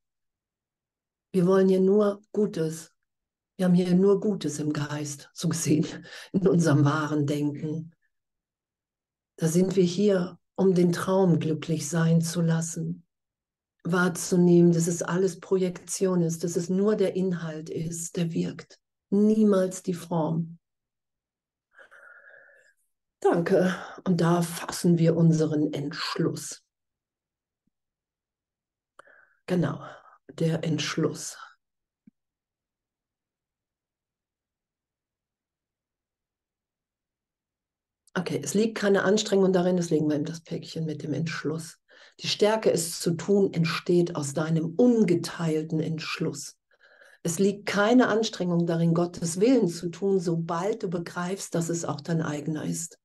Wir 1.32 1.47
wollen 1.47 1.68
hier 1.68 1.80
nur 1.80 2.23
Gutes. 2.32 2.92
Wir 3.56 3.66
haben 3.66 3.75
hier 3.75 3.94
nur 3.94 4.20
Gutes 4.20 4.59
im 4.59 4.73
Geist, 4.73 5.30
so 5.35 5.49
gesehen, 5.49 5.87
in 6.32 6.49
unserem 6.49 6.85
wahren 6.85 7.26
Denken. 7.26 7.94
Da 9.37 9.49
sind 9.49 9.76
wir 9.76 9.85
hier, 9.85 10.39
um 10.61 10.75
den 10.75 10.93
Traum 10.93 11.40
glücklich 11.40 11.88
sein 11.88 12.21
zu 12.21 12.43
lassen, 12.43 13.07
wahrzunehmen, 13.83 14.73
dass 14.73 14.88
es 14.88 15.00
alles 15.00 15.40
Projektion 15.40 16.21
ist, 16.21 16.45
dass 16.45 16.55
es 16.55 16.69
nur 16.69 16.97
der 16.97 17.17
Inhalt 17.17 17.71
ist, 17.71 18.19
der 18.19 18.31
wirkt, 18.35 18.79
niemals 19.09 19.83
die 19.83 19.95
Form. 19.95 20.59
Danke. 23.21 23.75
Und 24.05 24.21
da 24.21 24.43
fassen 24.43 24.99
wir 24.99 25.17
unseren 25.17 25.73
Entschluss. 25.73 26.62
Genau, 29.47 29.83
der 30.29 30.62
Entschluss. 30.62 31.38
Okay, 38.14 38.40
es 38.43 38.55
liegt 38.55 38.76
keine 38.76 39.05
Anstrengung 39.05 39.52
darin, 39.52 39.76
das 39.76 39.90
legen 39.90 40.09
wir 40.09 40.17
in 40.17 40.25
das 40.25 40.40
Päckchen 40.40 40.85
mit 40.85 41.02
dem 41.02 41.12
Entschluss. 41.12 41.79
Die 42.21 42.29
Stärke, 42.29 42.73
es 42.73 43.00
zu 43.00 43.12
tun, 43.12 43.52
entsteht 43.52 44.17
aus 44.17 44.35
deinem 44.35 44.75
ungeteilten 44.76 45.81
Entschluss. 45.81 46.57
Es 47.23 47.38
liegt 47.38 47.67
keine 47.67 48.09
Anstrengung 48.09 48.67
darin, 48.67 48.95
Gottes 48.95 49.40
Willen 49.40 49.69
zu 49.69 49.90
tun, 49.90 50.19
sobald 50.19 50.83
du 50.83 50.88
begreifst, 50.88 51.55
dass 51.55 51.69
es 51.69 51.85
auch 51.85 52.00
dein 52.00 52.23
eigener 52.23 52.64
ist. 52.64 52.99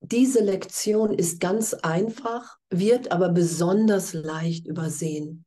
Diese 0.00 0.42
Lektion 0.42 1.12
ist 1.12 1.40
ganz 1.40 1.74
einfach, 1.74 2.58
wird 2.70 3.10
aber 3.10 3.30
besonders 3.30 4.12
leicht 4.12 4.66
übersehen. 4.66 5.44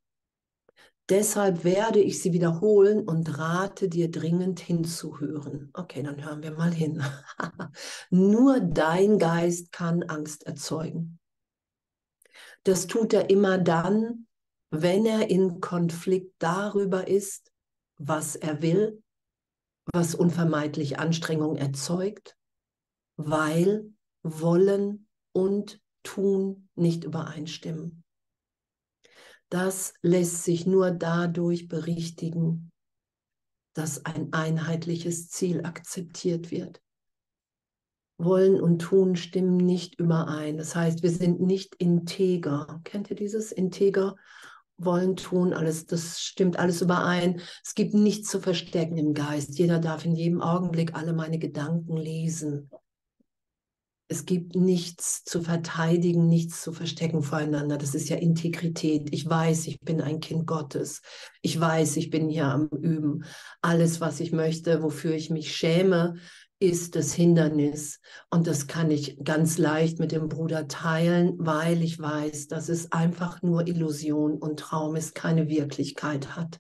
Deshalb 1.12 1.66
werde 1.66 2.00
ich 2.00 2.22
sie 2.22 2.32
wiederholen 2.32 3.06
und 3.06 3.38
rate 3.38 3.90
dir 3.90 4.10
dringend 4.10 4.62
hinzuhören. 4.62 5.70
Okay, 5.74 6.04
dann 6.04 6.24
hören 6.24 6.42
wir 6.42 6.52
mal 6.52 6.72
hin. 6.72 7.04
Nur 8.10 8.62
dein 8.62 9.20
Geist 9.20 9.74
kann 9.74 10.04
Angst 10.04 10.48
erzeugen. 10.48 11.20
Das 12.64 12.88
tut 12.88 13.12
er 13.12 13.30
immer 13.30 13.58
dann, 13.58 14.26
wenn 14.70 15.06
er 15.06 15.30
in 15.30 15.60
Konflikt 15.60 16.34
darüber 16.40 17.10
ist, 17.10 17.52
was 17.98 18.38
er 18.38 18.62
will, 18.62 19.04
was 19.92 20.16
unvermeidlich 20.16 20.98
Anstrengung 20.98 21.58
erzeugt, 21.58 22.38
weil 23.18 23.92
Wollen 24.24 25.10
und 25.34 25.82
Tun 26.04 26.70
nicht 26.76 27.04
übereinstimmen. 27.04 28.01
Das 29.52 29.94
lässt 30.02 30.46
sich 30.46 30.66
nur 30.66 30.92
dadurch 30.92 31.68
berichtigen, 31.68 32.72
dass 33.74 34.06
ein 34.06 34.32
einheitliches 34.32 35.30
Ziel 35.30 35.66
akzeptiert 35.66 36.52
wird. 36.52 36.82
Wollen 38.18 38.62
und 38.62 38.80
Tun 38.80 39.18
stimmen 39.18 39.58
nicht 39.58 40.00
überein. 40.00 40.58
Das 40.58 40.74
heißt, 40.76 41.04
wir 41.04 41.10
sind 41.10 41.42
nicht 41.42 41.76
integer. 41.76 42.80
Kennt 42.86 43.10
ihr 43.10 43.18
dieses 43.18 43.52
integer? 43.52 44.16
Wollen, 44.78 45.18
tun, 45.18 45.54
alles, 45.54 45.86
das 45.86 46.22
stimmt 46.22 46.58
alles 46.58 46.82
überein. 46.82 47.42
Es 47.64 47.76
gibt 47.76 47.94
nichts 47.94 48.30
zu 48.30 48.40
verstecken 48.40 48.98
im 48.98 49.14
Geist. 49.14 49.60
Jeder 49.60 49.80
darf 49.80 50.06
in 50.06 50.16
jedem 50.16 50.42
Augenblick 50.42 50.96
alle 50.96 51.14
meine 51.14 51.40
Gedanken 51.40 51.98
lesen. 51.98 52.70
Es 54.12 54.26
gibt 54.26 54.58
nichts 54.58 55.24
zu 55.24 55.42
verteidigen, 55.42 56.28
nichts 56.28 56.62
zu 56.62 56.74
verstecken 56.74 57.24
voreinander. 57.24 57.78
Das 57.78 57.96
ist 57.96 58.10
ja 58.10 58.18
Integrität. 58.18 59.08
Ich 59.14 59.30
weiß, 59.30 59.68
ich 59.68 59.80
bin 59.80 60.02
ein 60.02 60.20
Kind 60.20 60.46
Gottes. 60.46 61.02
Ich 61.42 61.58
weiß, 61.58 61.96
ich 61.96 62.10
bin 62.10 62.28
hier 62.28 62.48
am 62.48 62.68
Üben. 62.68 63.24
Alles, 63.62 64.02
was 64.02 64.20
ich 64.20 64.34
möchte, 64.34 64.84
wofür 64.84 65.14
ich 65.14 65.30
mich 65.30 65.56
schäme, 65.56 66.16
ist 66.60 66.98
das 66.98 67.14
Hindernis. 67.14 68.02
Und 68.30 68.48
das 68.48 68.68
kann 68.68 68.92
ich 68.92 69.18
ganz 69.24 69.58
leicht 69.58 70.00
mit 70.00 70.12
dem 70.12 70.28
Bruder 70.28 70.68
teilen, 70.68 71.36
weil 71.38 71.82
ich 71.82 71.98
weiß, 71.98 72.50
dass 72.50 72.68
es 72.68 72.92
einfach 72.92 73.42
nur 73.42 73.66
Illusion 73.66 74.38
und 74.38 74.60
Traum 74.60 74.98
ist, 74.98 75.16
keine 75.16 75.48
Wirklichkeit 75.48 76.36
hat. 76.36 76.60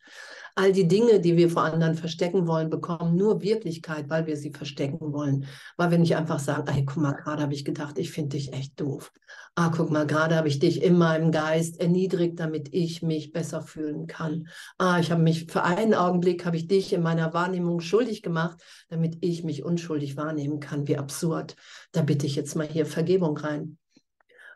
All 0.55 0.71
die 0.71 0.87
Dinge, 0.87 1.19
die 1.19 1.37
wir 1.37 1.49
vor 1.49 1.63
anderen 1.63 1.95
verstecken 1.95 2.47
wollen, 2.47 2.69
bekommen 2.69 3.15
nur 3.15 3.41
Wirklichkeit, 3.41 4.09
weil 4.09 4.27
wir 4.27 4.37
sie 4.37 4.51
verstecken 4.51 5.13
wollen. 5.13 5.45
Weil 5.77 5.91
wir 5.91 5.97
nicht 5.97 6.15
einfach 6.15 6.39
sagen, 6.39 6.67
ey, 6.67 6.85
guck 6.85 6.97
mal, 6.97 7.13
gerade 7.13 7.43
habe 7.43 7.53
ich 7.53 7.65
gedacht, 7.65 7.97
ich 7.97 8.11
finde 8.11 8.37
dich 8.37 8.53
echt 8.53 8.79
doof. 8.79 9.11
Ah, 9.55 9.69
guck 9.75 9.91
mal, 9.91 10.07
gerade 10.07 10.35
habe 10.35 10.47
ich 10.47 10.59
dich 10.59 10.81
in 10.81 10.97
meinem 10.97 11.31
Geist 11.31 11.79
erniedrigt, 11.79 12.39
damit 12.39 12.73
ich 12.73 13.01
mich 13.01 13.31
besser 13.31 13.61
fühlen 13.61 14.07
kann. 14.07 14.47
Ah, 14.77 14.99
ich 14.99 15.11
habe 15.11 15.21
mich 15.21 15.47
für 15.47 15.63
einen 15.63 15.93
Augenblick 15.93 16.45
habe 16.45 16.57
ich 16.57 16.67
dich 16.67 16.93
in 16.93 17.01
meiner 17.01 17.33
Wahrnehmung 17.33 17.79
schuldig 17.81 18.21
gemacht, 18.21 18.61
damit 18.89 19.17
ich 19.21 19.43
mich 19.43 19.63
unschuldig 19.63 20.17
wahrnehmen 20.17 20.59
kann. 20.59 20.87
Wie 20.87 20.97
absurd. 20.97 21.55
Da 21.91 22.01
bitte 22.01 22.25
ich 22.25 22.35
jetzt 22.35 22.55
mal 22.55 22.67
hier 22.67 22.85
Vergebung 22.85 23.37
rein. 23.37 23.77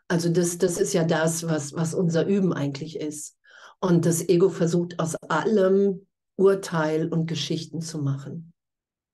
Also 0.08 0.28
das, 0.28 0.58
das 0.58 0.78
ist 0.78 0.92
ja 0.92 1.04
das, 1.04 1.48
was, 1.48 1.74
was 1.74 1.92
unser 1.92 2.26
Üben 2.26 2.52
eigentlich 2.52 2.98
ist. 3.00 3.35
Und 3.80 4.06
das 4.06 4.28
Ego 4.28 4.48
versucht 4.48 4.98
aus 4.98 5.16
allem 5.28 6.06
Urteil 6.36 7.08
und 7.08 7.26
Geschichten 7.26 7.80
zu 7.80 7.98
machen. 7.98 8.52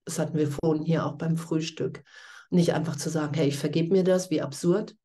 Das 0.04 0.18
hatten 0.18 0.36
wir 0.36 0.50
vorhin 0.50 0.84
hier 0.84 1.06
auch 1.06 1.16
beim 1.16 1.36
Frühstück. 1.36 2.02
Nicht 2.50 2.74
einfach 2.74 2.96
zu 2.96 3.08
sagen, 3.08 3.34
hey, 3.34 3.48
ich 3.48 3.58
vergebe 3.58 3.92
mir 3.92 4.04
das, 4.04 4.30
wie 4.30 4.42
absurd. 4.42 4.96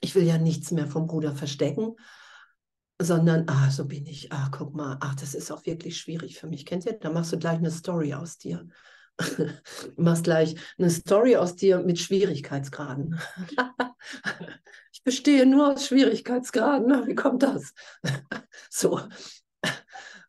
Ich 0.00 0.14
will 0.14 0.24
ja 0.24 0.38
nichts 0.38 0.70
mehr 0.70 0.86
vom 0.86 1.06
Bruder 1.06 1.32
verstecken, 1.32 1.96
sondern, 3.00 3.48
ah, 3.48 3.70
so 3.70 3.86
bin 3.86 4.06
ich. 4.06 4.32
Ah, 4.32 4.48
guck 4.50 4.74
mal, 4.74 4.96
ach, 5.00 5.14
das 5.16 5.34
ist 5.34 5.50
auch 5.50 5.66
wirklich 5.66 5.98
schwierig 5.98 6.38
für 6.38 6.46
mich. 6.46 6.64
Kennt 6.64 6.86
ihr? 6.86 6.98
Da 6.98 7.10
machst 7.10 7.32
du 7.32 7.38
gleich 7.38 7.58
eine 7.58 7.70
Story 7.70 8.14
aus 8.14 8.38
dir. 8.38 8.66
Du 9.18 10.02
machst 10.02 10.24
gleich 10.24 10.56
eine 10.78 10.90
Story 10.90 11.36
aus 11.36 11.56
dir 11.56 11.78
mit 11.78 11.98
Schwierigkeitsgraden. 11.98 13.18
ich 14.92 15.02
bestehe 15.02 15.46
nur 15.46 15.72
aus 15.72 15.86
Schwierigkeitsgraden. 15.86 17.06
Wie 17.06 17.14
kommt 17.14 17.42
das? 17.42 17.72
so. 18.70 19.00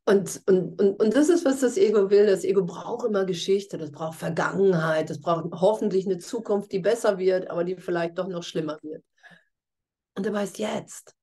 Und, 0.05 0.41
und, 0.45 0.81
und, 0.81 1.01
und 1.01 1.15
das 1.15 1.27
ist, 1.27 1.43
was 1.43 1.59
das 1.59 1.75
Ego 1.75 2.09
will. 2.09 2.27
Das 2.27 2.45
Ego 2.45 2.63
braucht 2.63 3.05
immer 3.05 3.25
Geschichte, 3.25 3.77
das 3.77 3.91
braucht 3.91 4.17
Vergangenheit, 4.17 5.09
das 5.09 5.19
braucht 5.19 5.51
hoffentlich 5.51 6.05
eine 6.05 6.17
Zukunft, 6.17 6.71
die 6.71 6.79
besser 6.79 7.17
wird, 7.17 7.49
aber 7.49 7.65
die 7.65 7.75
vielleicht 7.75 8.17
doch 8.17 8.27
noch 8.27 8.43
schlimmer 8.43 8.79
wird. 8.81 9.03
Und 10.15 10.25
dabei 10.25 10.45
ist 10.45 10.59
jetzt 10.59 11.13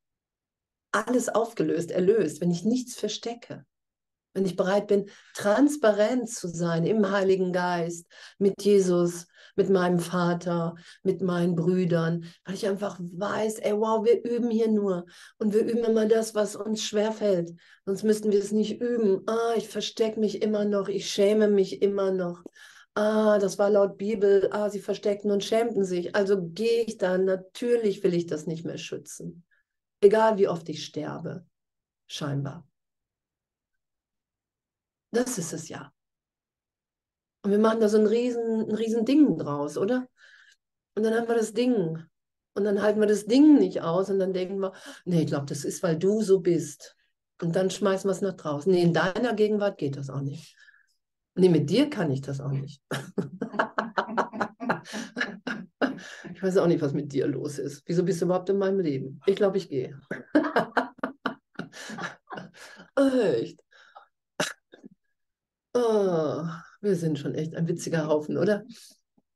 alles 0.92 1.31
aufgelöst, 1.31 1.90
erlöst, 1.90 2.42
wenn 2.42 2.50
ich 2.50 2.64
nichts 2.64 2.94
verstecke 2.94 3.64
wenn 4.35 4.44
ich 4.44 4.57
bereit 4.57 4.88
bin, 4.88 5.09
transparent 5.35 6.29
zu 6.29 6.49
sein 6.49 6.85
im 6.85 7.11
Heiligen 7.11 7.53
Geist, 7.53 8.07
mit 8.38 8.61
Jesus, 8.62 9.27
mit 9.57 9.70
meinem 9.70 10.01
Vater, 10.01 10.75
mit 11.03 11.23
meinen 11.23 11.55
Brüdern, 11.55 12.25
weil 12.44 12.55
ich 12.55 12.66
einfach 12.66 12.99
weiß, 13.01 13.61
ey, 13.61 13.73
wow, 13.73 14.05
wir 14.05 14.23
üben 14.25 14.51
hier 14.51 14.68
nur 14.68 15.07
und 15.38 15.55
wir 15.55 15.62
üben 15.62 15.85
immer 15.85 16.07
das, 16.07 16.35
was 16.35 16.57
uns 16.57 16.83
schwerfällt. 16.83 17.53
Sonst 17.87 18.03
müssten 18.03 18.33
wir 18.33 18.40
es 18.40 18.53
nicht 18.53 18.81
üben. 18.81 19.23
Ah, 19.27 19.55
ich 19.57 19.68
verstecke 19.68 20.18
mich 20.18 20.42
immer 20.42 20.64
noch, 20.64 20.88
ich 20.88 21.09
schäme 21.09 21.49
mich 21.49 21.81
immer 21.83 22.11
noch. 22.11 22.42
Ah, 22.97 23.38
das 23.38 23.59
war 23.59 23.70
laut 23.70 23.99
Bibel. 23.99 24.49
Ah, 24.53 24.70
sie 24.70 24.81
versteckten 24.81 25.31
und 25.33 25.42
schämten 25.42 25.85
sich. 25.85 26.14
Also 26.14 26.40
gehe 26.40 26.83
ich 26.85 26.97
dann. 26.97 27.25
Natürlich 27.25 28.05
will 28.05 28.14
ich 28.14 28.27
das 28.27 28.47
nicht 28.47 28.64
mehr 28.64 28.79
schützen. 28.79 29.44
Egal 30.01 30.38
wie 30.38 30.49
oft 30.49 30.68
ich 30.68 30.85
sterbe. 30.85 31.44
Scheinbar. 32.07 32.64
Das 35.14 35.38
ist 35.38 35.53
es 35.53 35.68
ja. 35.68 35.92
Und 37.42 37.53
wir 37.53 37.59
machen 37.59 37.81
da 37.81 37.88
so 37.88 37.98
ein 37.98 38.07
riesen, 38.07 38.68
ein 38.68 38.74
riesen 38.74 39.05
Ding 39.05 39.38
draus, 39.38 39.79
oder? 39.79 40.09
Und 40.96 41.05
dann 41.05 41.14
haben 41.14 41.29
wir 41.29 41.37
das 41.37 41.53
Ding. 41.53 42.03
Und 42.55 42.64
dann 42.64 42.83
halten 42.83 42.98
wir 43.00 43.07
das 43.07 43.27
Ding 43.27 43.59
nicht 43.59 43.83
aus 43.83 44.11
und 44.11 44.18
dann 44.18 44.33
denken 44.33 44.59
wir, 44.59 44.72
nee, 45.05 45.20
ich 45.22 45.27
glaube, 45.27 45.46
das 45.46 45.64
ist, 45.64 45.83
weil 45.83 45.98
du 45.98 46.22
so 46.22 46.40
bist. 46.40 46.96
Und 47.42 47.57
dann 47.57 47.70
schmeißen 47.70 48.09
wir 48.09 48.12
es 48.12 48.22
nach 48.22 48.35
draußen. 48.35 48.72
Nee, 48.72 48.83
in 48.83 48.92
deiner 48.92 49.35
Gegenwart 49.35 49.79
geht 49.79 49.96
das 49.96 50.11
auch 50.11 50.20
nicht. 50.20 50.57
Nee, 51.35 51.48
mit 51.48 51.68
dir 51.68 51.90
kann 51.90 52.11
ich 52.11 52.20
das 52.20 52.40
auch 52.40 52.53
nicht. 52.53 52.81
ich 56.33 56.42
weiß 56.42 56.57
auch 56.59 56.68
nicht, 56.68 56.81
was 56.81 56.92
mit 56.92 57.12
dir 57.12 57.27
los 57.27 57.59
ist. 57.59 57.83
Wieso 57.87 58.05
bist 58.05 58.20
du 58.20 58.27
überhaupt 58.27 58.50
in 58.50 58.59
meinem 58.59 58.79
Leben? 58.81 59.20
Ich 59.27 59.35
glaube, 59.37 59.59
ich 59.59 59.68
gehe. 59.68 60.00
Echt. 62.96 63.63
Oh, 65.75 66.45
wir 66.81 66.95
sind 66.95 67.19
schon 67.19 67.35
echt 67.35 67.57
ein 67.57 67.67
witziger 67.67 68.07
Haufen, 68.07 68.39
oder? 68.39 68.65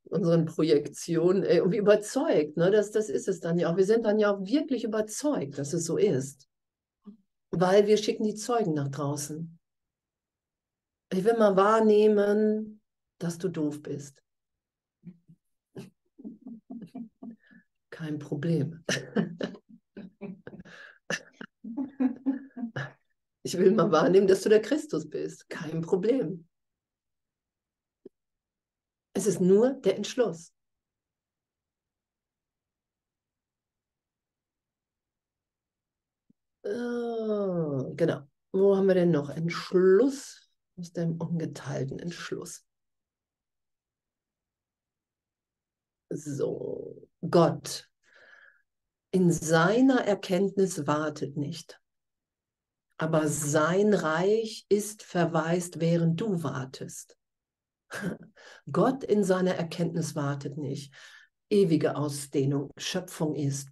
Unseren 0.04 0.46
Projektionen. 0.46 1.42
Ey, 1.42 1.60
und 1.60 1.72
überzeugt, 1.74 2.56
ne? 2.56 2.70
Das, 2.70 2.92
das 2.92 3.08
ist 3.08 3.26
es 3.26 3.40
dann 3.40 3.58
ja 3.58 3.70
auch. 3.70 3.76
Wir 3.76 3.84
sind 3.84 4.06
dann 4.06 4.20
ja 4.20 4.32
auch 4.32 4.40
wirklich 4.44 4.84
überzeugt, 4.84 5.58
dass 5.58 5.72
es 5.72 5.84
so 5.84 5.96
ist. 5.96 6.48
Weil 7.50 7.86
wir 7.86 7.96
schicken 7.96 8.22
die 8.24 8.36
Zeugen 8.36 8.74
nach 8.74 8.88
draußen. 8.88 9.58
Ich 11.12 11.24
will 11.24 11.36
mal 11.36 11.56
wahrnehmen, 11.56 12.80
dass 13.18 13.38
du 13.38 13.48
doof 13.48 13.82
bist. 13.82 14.22
Kein 17.90 18.18
Problem. 18.20 18.84
Ich 23.48 23.56
will 23.56 23.70
mal 23.72 23.90
wahrnehmen, 23.90 24.26
dass 24.26 24.42
du 24.42 24.50
der 24.50 24.60
Christus 24.60 25.08
bist. 25.08 25.48
Kein 25.48 25.80
Problem. 25.80 26.46
Es 29.14 29.26
ist 29.26 29.40
nur 29.40 29.72
der 29.72 29.96
Entschluss. 29.96 30.52
Oh, 36.62 37.94
genau. 37.96 38.28
Wo 38.52 38.76
haben 38.76 38.86
wir 38.86 38.94
denn 38.94 39.12
noch? 39.12 39.30
Entschluss 39.30 40.50
aus 40.76 40.92
dem 40.92 41.18
ungeteilten 41.18 41.98
Entschluss. 41.98 42.66
So, 46.10 47.08
Gott 47.30 47.88
in 49.10 49.32
seiner 49.32 50.04
Erkenntnis 50.04 50.86
wartet 50.86 51.38
nicht 51.38 51.80
aber 52.98 53.28
sein 53.28 53.94
Reich 53.94 54.66
ist 54.68 55.04
verwaist, 55.04 55.80
während 55.80 56.20
du 56.20 56.42
wartest. 56.42 57.16
Gott 58.70 59.04
in 59.04 59.22
seiner 59.22 59.54
Erkenntnis 59.54 60.16
wartet 60.16 60.58
nicht. 60.58 60.92
Ewige 61.48 61.96
Ausdehnung, 61.96 62.70
Schöpfung 62.76 63.34
ist 63.36 63.70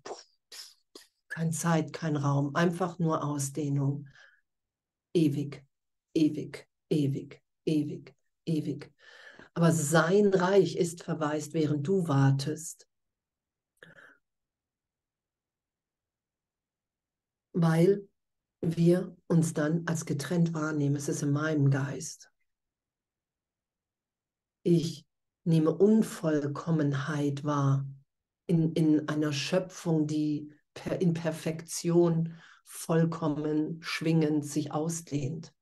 kein 1.28 1.52
Zeit, 1.52 1.92
kein 1.92 2.16
Raum, 2.16 2.54
einfach 2.54 2.98
nur 2.98 3.22
Ausdehnung. 3.22 4.08
Ewig, 5.12 5.66
ewig, 6.14 6.66
ewig, 6.88 7.42
ewig, 7.66 8.14
ewig. 8.46 8.94
Aber 9.54 9.72
sein 9.72 10.32
Reich 10.32 10.76
ist 10.76 11.02
verwaist, 11.02 11.52
während 11.52 11.86
du 11.86 12.06
wartest. 12.08 12.86
Weil 17.52 18.06
wir 18.74 19.14
uns 19.26 19.52
dann 19.52 19.82
als 19.86 20.06
getrennt 20.06 20.54
wahrnehmen. 20.54 20.96
Es 20.96 21.08
ist 21.08 21.22
in 21.22 21.30
meinem 21.30 21.70
Geist. 21.70 22.32
Ich 24.62 25.06
nehme 25.44 25.70
Unvollkommenheit 25.70 27.44
wahr 27.44 27.86
in, 28.46 28.72
in 28.72 29.08
einer 29.08 29.32
Schöpfung, 29.32 30.06
die 30.06 30.52
in 30.98 31.14
Perfektion 31.14 32.34
vollkommen 32.64 33.78
schwingend 33.82 34.44
sich 34.44 34.72
ausdehnt. 34.72 35.52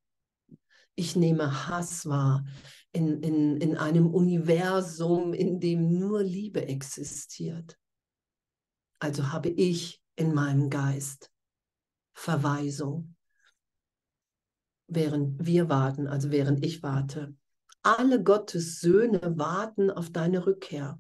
Ich 0.95 1.17
nehme 1.17 1.69
Hass 1.69 2.07
wahr 2.07 2.47
in, 2.93 3.21
in, 3.23 3.57
in 3.59 3.77
einem 3.77 4.07
Universum, 4.07 5.35
in 5.35 5.61
dem 5.61 5.99
nur 5.99 6.23
Liebe 6.23 6.67
existiert. 6.69 7.79
Also 9.01 9.33
habe 9.33 9.51
ich 9.51 10.01
in 10.17 10.33
meinem 10.33 10.71
Geist 10.71 11.34
Verweisung, 12.15 13.15
während 14.87 15.45
wir 15.45 15.69
warten, 15.69 16.07
also 16.07 16.31
während 16.31 16.65
ich 16.65 16.83
warte. 16.83 17.35
Alle 17.83 18.23
Gottes 18.23 18.81
Söhne 18.81 19.21
warten 19.37 19.91
auf 19.91 20.11
deine 20.11 20.47
Rückkehr. 20.47 20.99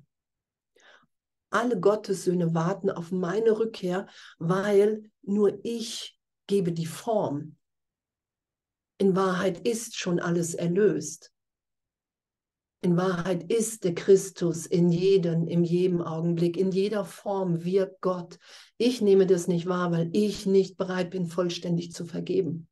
Alle 1.50 1.80
Gottes 1.80 2.24
Söhne 2.24 2.52
warten 2.52 2.90
auf 2.90 3.10
meine 3.10 3.58
Rückkehr, 3.58 4.06
weil 4.38 5.10
nur 5.22 5.60
ich 5.62 6.18
gebe 6.46 6.72
die 6.72 6.86
Form. 6.86 7.56
In 8.98 9.16
Wahrheit 9.16 9.66
ist 9.66 9.96
schon 9.96 10.20
alles 10.20 10.54
erlöst. 10.54 11.33
In 12.84 12.98
Wahrheit 12.98 13.50
ist 13.50 13.84
der 13.84 13.94
Christus 13.94 14.66
in 14.66 14.90
jedem, 14.90 15.48
in 15.48 15.64
jedem 15.64 16.02
Augenblick, 16.02 16.58
in 16.58 16.70
jeder 16.70 17.06
Form 17.06 17.64
wirkt 17.64 18.02
Gott. 18.02 18.38
Ich 18.76 19.00
nehme 19.00 19.26
das 19.26 19.48
nicht 19.48 19.64
wahr, 19.66 19.90
weil 19.90 20.10
ich 20.12 20.44
nicht 20.44 20.76
bereit 20.76 21.08
bin, 21.08 21.26
vollständig 21.26 21.92
zu 21.92 22.04
vergeben. 22.04 22.68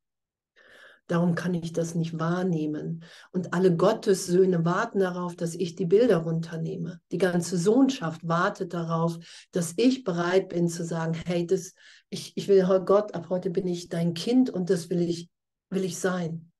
Darum 1.06 1.34
kann 1.34 1.54
ich 1.54 1.72
das 1.72 1.94
nicht 1.94 2.18
wahrnehmen. 2.18 3.04
Und 3.30 3.54
alle 3.54 3.74
Gottessöhne 3.74 4.66
warten 4.66 4.98
darauf, 4.98 5.34
dass 5.34 5.54
ich 5.54 5.76
die 5.76 5.86
Bilder 5.86 6.18
runternehme. 6.18 7.00
Die 7.10 7.16
ganze 7.16 7.56
Sohnschaft 7.56 8.28
wartet 8.28 8.74
darauf, 8.74 9.18
dass 9.50 9.72
ich 9.78 10.04
bereit 10.04 10.50
bin 10.50 10.68
zu 10.68 10.84
sagen, 10.84 11.14
hey, 11.24 11.46
das, 11.46 11.72
ich, 12.10 12.36
ich 12.36 12.48
will 12.48 12.62
Gott, 12.84 13.14
ab 13.14 13.30
heute 13.30 13.48
bin 13.48 13.66
ich 13.66 13.88
dein 13.88 14.12
Kind 14.12 14.50
und 14.50 14.68
das 14.68 14.90
will 14.90 15.00
ich, 15.00 15.30
will 15.70 15.84
ich 15.84 15.98
sein. 15.98 16.51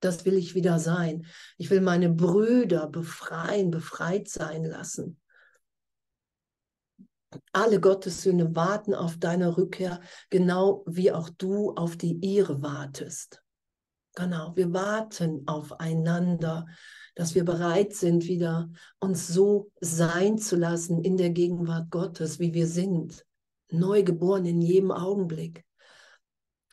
Das 0.00 0.24
will 0.24 0.36
ich 0.36 0.54
wieder 0.54 0.78
sein. 0.78 1.26
Ich 1.56 1.70
will 1.70 1.80
meine 1.80 2.08
Brüder 2.10 2.88
befreien, 2.88 3.70
befreit 3.70 4.28
sein 4.28 4.64
lassen. 4.64 5.20
Alle 7.52 7.80
Gottessöhne 7.80 8.54
warten 8.56 8.94
auf 8.94 9.18
deine 9.18 9.56
Rückkehr, 9.56 10.00
genau 10.30 10.82
wie 10.86 11.12
auch 11.12 11.28
du 11.28 11.74
auf 11.74 11.96
die 11.96 12.14
ihre 12.22 12.62
wartest. 12.62 13.42
Genau, 14.14 14.56
wir 14.56 14.72
warten 14.72 15.46
aufeinander, 15.46 16.66
dass 17.14 17.34
wir 17.34 17.44
bereit 17.44 17.94
sind, 17.94 18.24
wieder 18.24 18.70
uns 18.98 19.28
so 19.28 19.70
sein 19.80 20.38
zu 20.38 20.56
lassen 20.56 21.02
in 21.02 21.16
der 21.16 21.30
Gegenwart 21.30 21.90
Gottes, 21.90 22.38
wie 22.38 22.54
wir 22.54 22.66
sind. 22.66 23.24
Neugeboren 23.70 24.46
in 24.46 24.62
jedem 24.62 24.90
Augenblick. 24.90 25.64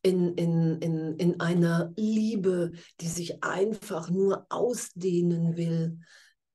In, 0.06 0.36
in, 0.36 0.78
in, 0.82 1.16
in 1.16 1.40
einer 1.40 1.92
Liebe, 1.96 2.74
die 3.02 3.08
sich 3.08 3.44
einfach 3.44 4.12
nur 4.12 4.46
ausdehnen 4.50 5.58
will. 5.58 5.98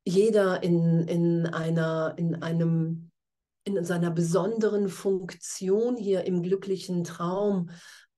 Jeder 0.05 0.63
in, 0.63 1.01
in, 1.09 1.47
einer, 1.47 2.15
in 2.17 2.45
einem 2.45 3.11
in 3.65 3.85
seiner 3.85 4.13
besonderen 4.13 4.89
Funktion 4.89 5.97
hier 5.97 6.25
im 6.27 6.43
glücklichen 6.43 7.03
Traum 7.03 7.71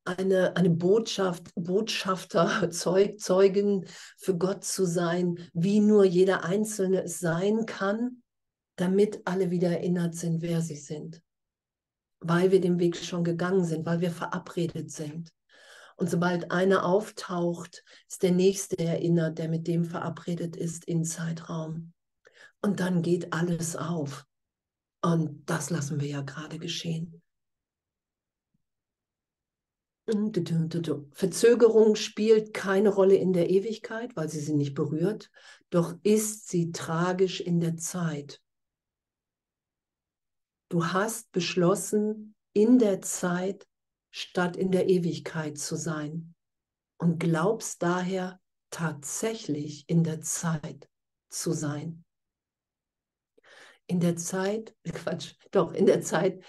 eine, 0.05 0.57
eine 0.57 0.71
Botschaft, 0.71 1.51
Botschafter, 1.55 2.71
Zeug, 2.71 3.21
Zeugen 3.21 3.87
für 4.19 4.37
Gott 4.37 4.65
zu 4.65 4.85
sein, 4.85 5.39
wie 5.53 5.81
nur 5.81 6.05
jeder 6.05 6.45
Einzelne 6.45 7.05
es 7.05 7.21
sein 7.21 7.67
kann, 7.67 8.23
damit 8.77 9.23
alle 9.25 9.51
wieder 9.51 9.71
erinnert 9.71 10.15
sind, 10.15 10.43
wer 10.43 10.61
sie 10.61 10.77
sind. 10.77 11.23
Weil 12.23 12.51
wir 12.51 12.61
den 12.61 12.79
Weg 12.79 12.97
schon 12.97 13.25
gegangen 13.25 13.65
sind, 13.65 13.85
weil 13.85 14.01
wir 14.01 14.11
verabredet 14.11 14.91
sind. 14.91 15.33
Und 15.97 16.09
sobald 16.11 16.51
einer 16.51 16.85
auftaucht, 16.85 17.85
ist 18.09 18.23
der 18.23 18.33
nächste 18.33 18.79
erinnert, 18.79 19.39
der 19.39 19.49
mit 19.49 19.67
dem 19.67 19.85
verabredet 19.85 20.57
ist 20.57 20.85
in 20.85 21.05
Zeitraum. 21.05 21.93
Und 22.61 22.81
dann 22.81 23.03
geht 23.03 23.33
alles 23.33 23.77
auf. 23.77 24.25
Und 25.01 25.43
das 25.47 25.71
lassen 25.71 26.01
wir 26.01 26.09
ja 26.09 26.23
gerade 26.23 26.59
geschehen. 26.59 27.23
Verzögerung 31.13 31.95
spielt 31.95 32.53
keine 32.53 32.89
Rolle 32.89 33.15
in 33.15 33.33
der 33.33 33.51
Ewigkeit, 33.51 34.17
weil 34.17 34.29
sie 34.29 34.41
sie 34.41 34.55
nicht 34.55 34.75
berührt, 34.75 35.31
doch 35.71 35.95
ist 36.03 36.49
sie 36.49 36.73
tragisch 36.73 37.41
in 37.41 37.61
der 37.61 37.77
Zeit. 37.77 38.42
Du 40.73 40.87
hast 40.87 41.31
beschlossen, 41.33 42.35
in 42.55 42.79
der 42.79 43.03
Zeit 43.03 43.69
statt 44.11 44.57
in 44.57 44.71
der 44.71 44.89
Ewigkeit 44.89 45.59
zu 45.59 45.77
sein 45.77 46.35
und 46.97 47.21
glaubst 47.21 47.83
daher 47.83 48.41
tatsächlich 48.71 49.85
in 49.91 50.03
der 50.03 50.23
Zeit 50.23 50.89
zu 51.29 51.53
sein. 51.53 52.07
In 53.87 54.01
der 54.01 54.17
Zeit, 54.17 54.75
Quatsch, 54.91 55.35
doch, 55.51 55.75
in 55.75 55.85
der 55.85 56.01
Zeit 56.01 56.43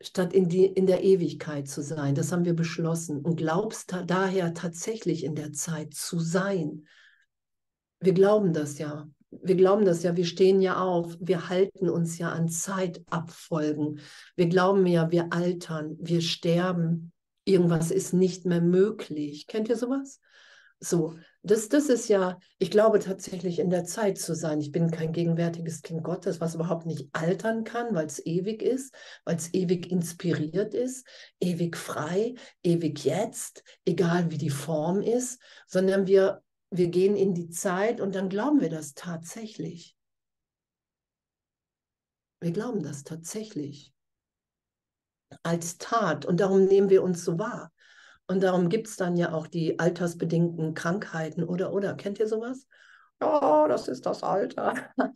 statt 0.00 0.32
in, 0.32 0.48
die, 0.48 0.66
in 0.66 0.86
der 0.86 1.02
Ewigkeit 1.02 1.66
zu 1.66 1.82
sein. 1.82 2.14
Das 2.14 2.30
haben 2.30 2.44
wir 2.44 2.54
beschlossen 2.54 3.20
und 3.20 3.34
glaubst 3.34 3.92
daher 4.06 4.54
tatsächlich 4.54 5.24
in 5.24 5.34
der 5.34 5.52
Zeit 5.52 5.92
zu 5.94 6.20
sein. 6.20 6.86
Wir 7.98 8.12
glauben 8.14 8.52
das 8.52 8.78
ja. 8.78 9.10
Wir 9.30 9.54
glauben 9.54 9.84
das 9.84 10.02
ja, 10.02 10.16
wir 10.16 10.24
stehen 10.24 10.60
ja 10.60 10.82
auf, 10.82 11.16
wir 11.20 11.48
halten 11.48 11.88
uns 11.88 12.18
ja 12.18 12.30
an 12.30 12.48
Zeitabfolgen. 12.48 14.00
Wir 14.36 14.48
glauben 14.48 14.86
ja, 14.86 15.10
wir 15.10 15.32
altern, 15.32 15.96
wir 16.00 16.20
sterben. 16.20 17.12
Irgendwas 17.44 17.90
ist 17.90 18.12
nicht 18.12 18.44
mehr 18.44 18.60
möglich. 18.60 19.46
Kennt 19.46 19.68
ihr 19.68 19.76
sowas? 19.76 20.20
So, 20.82 21.16
das, 21.42 21.68
das 21.68 21.90
ist 21.90 22.08
ja, 22.08 22.38
ich 22.58 22.70
glaube 22.70 23.00
tatsächlich 23.00 23.58
in 23.58 23.68
der 23.68 23.84
Zeit 23.84 24.18
zu 24.18 24.34
sein. 24.34 24.60
Ich 24.60 24.72
bin 24.72 24.90
kein 24.90 25.12
gegenwärtiges 25.12 25.82
Kind 25.82 26.02
Gottes, 26.02 26.40
was 26.40 26.54
überhaupt 26.54 26.86
nicht 26.86 27.08
altern 27.12 27.64
kann, 27.64 27.94
weil 27.94 28.06
es 28.06 28.24
ewig 28.24 28.62
ist, 28.62 28.94
weil 29.24 29.36
es 29.36 29.52
ewig 29.52 29.90
inspiriert 29.90 30.72
ist, 30.72 31.06
ewig 31.38 31.76
frei, 31.76 32.34
ewig 32.62 33.04
jetzt, 33.04 33.62
egal 33.84 34.30
wie 34.30 34.38
die 34.38 34.50
Form 34.50 35.02
ist, 35.02 35.40
sondern 35.66 36.06
wir, 36.06 36.42
wir 36.70 36.88
gehen 36.88 37.16
in 37.16 37.34
die 37.34 37.50
Zeit 37.50 38.00
und 38.00 38.14
dann 38.14 38.28
glauben 38.28 38.60
wir 38.60 38.70
das 38.70 38.94
tatsächlich. 38.94 39.96
Wir 42.40 42.52
glauben 42.52 42.82
das 42.82 43.04
tatsächlich 43.04 43.92
als 45.42 45.78
Tat 45.78 46.24
und 46.24 46.40
darum 46.40 46.64
nehmen 46.64 46.90
wir 46.90 47.02
uns 47.02 47.24
so 47.24 47.38
wahr. 47.38 47.72
Und 48.26 48.42
darum 48.42 48.68
gibt 48.68 48.86
es 48.86 48.96
dann 48.96 49.16
ja 49.16 49.32
auch 49.32 49.48
die 49.48 49.78
altersbedingten 49.78 50.74
Krankheiten 50.74 51.42
oder, 51.42 51.72
oder. 51.72 51.94
Kennt 51.94 52.20
ihr 52.20 52.28
sowas? 52.28 52.66
Ja, 53.20 53.66
das 53.66 53.88
ist 53.88 54.06
das 54.06 54.22
Alter. 54.22 54.74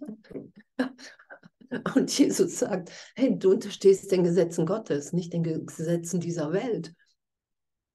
Und 1.94 2.16
Jesus 2.16 2.58
sagt, 2.58 2.90
hey, 3.16 3.38
du 3.38 3.52
unterstehst 3.52 4.12
den 4.12 4.22
Gesetzen 4.22 4.66
Gottes, 4.66 5.12
nicht 5.12 5.32
den 5.32 5.42
Gesetzen 5.42 6.20
dieser 6.20 6.52
Welt. 6.52 6.94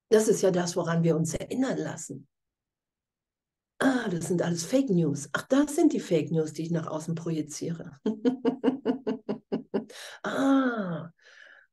Das 0.10 0.28
ist 0.28 0.41
ja 0.41 0.52
das, 0.52 0.76
woran 0.76 1.04
wir 1.04 1.15
uns 1.15 1.34
erinnern 1.34 1.78
lassen. 1.78 2.28
Ah, 3.80 4.10
das 4.10 4.28
sind 4.28 4.42
alles 4.42 4.65
Fake 4.65 4.89
News. 4.89 5.30
Ach, 5.34 5.44
das 5.48 5.76
sind 5.76 5.94
die 5.94 6.00
Fake 6.00 6.32
News, 6.32 6.54
die 6.54 6.63
ich 6.63 6.72
nach 6.72 6.88
außen 6.88 7.15
projiziere. 7.15 8.00
ah, 10.24 11.10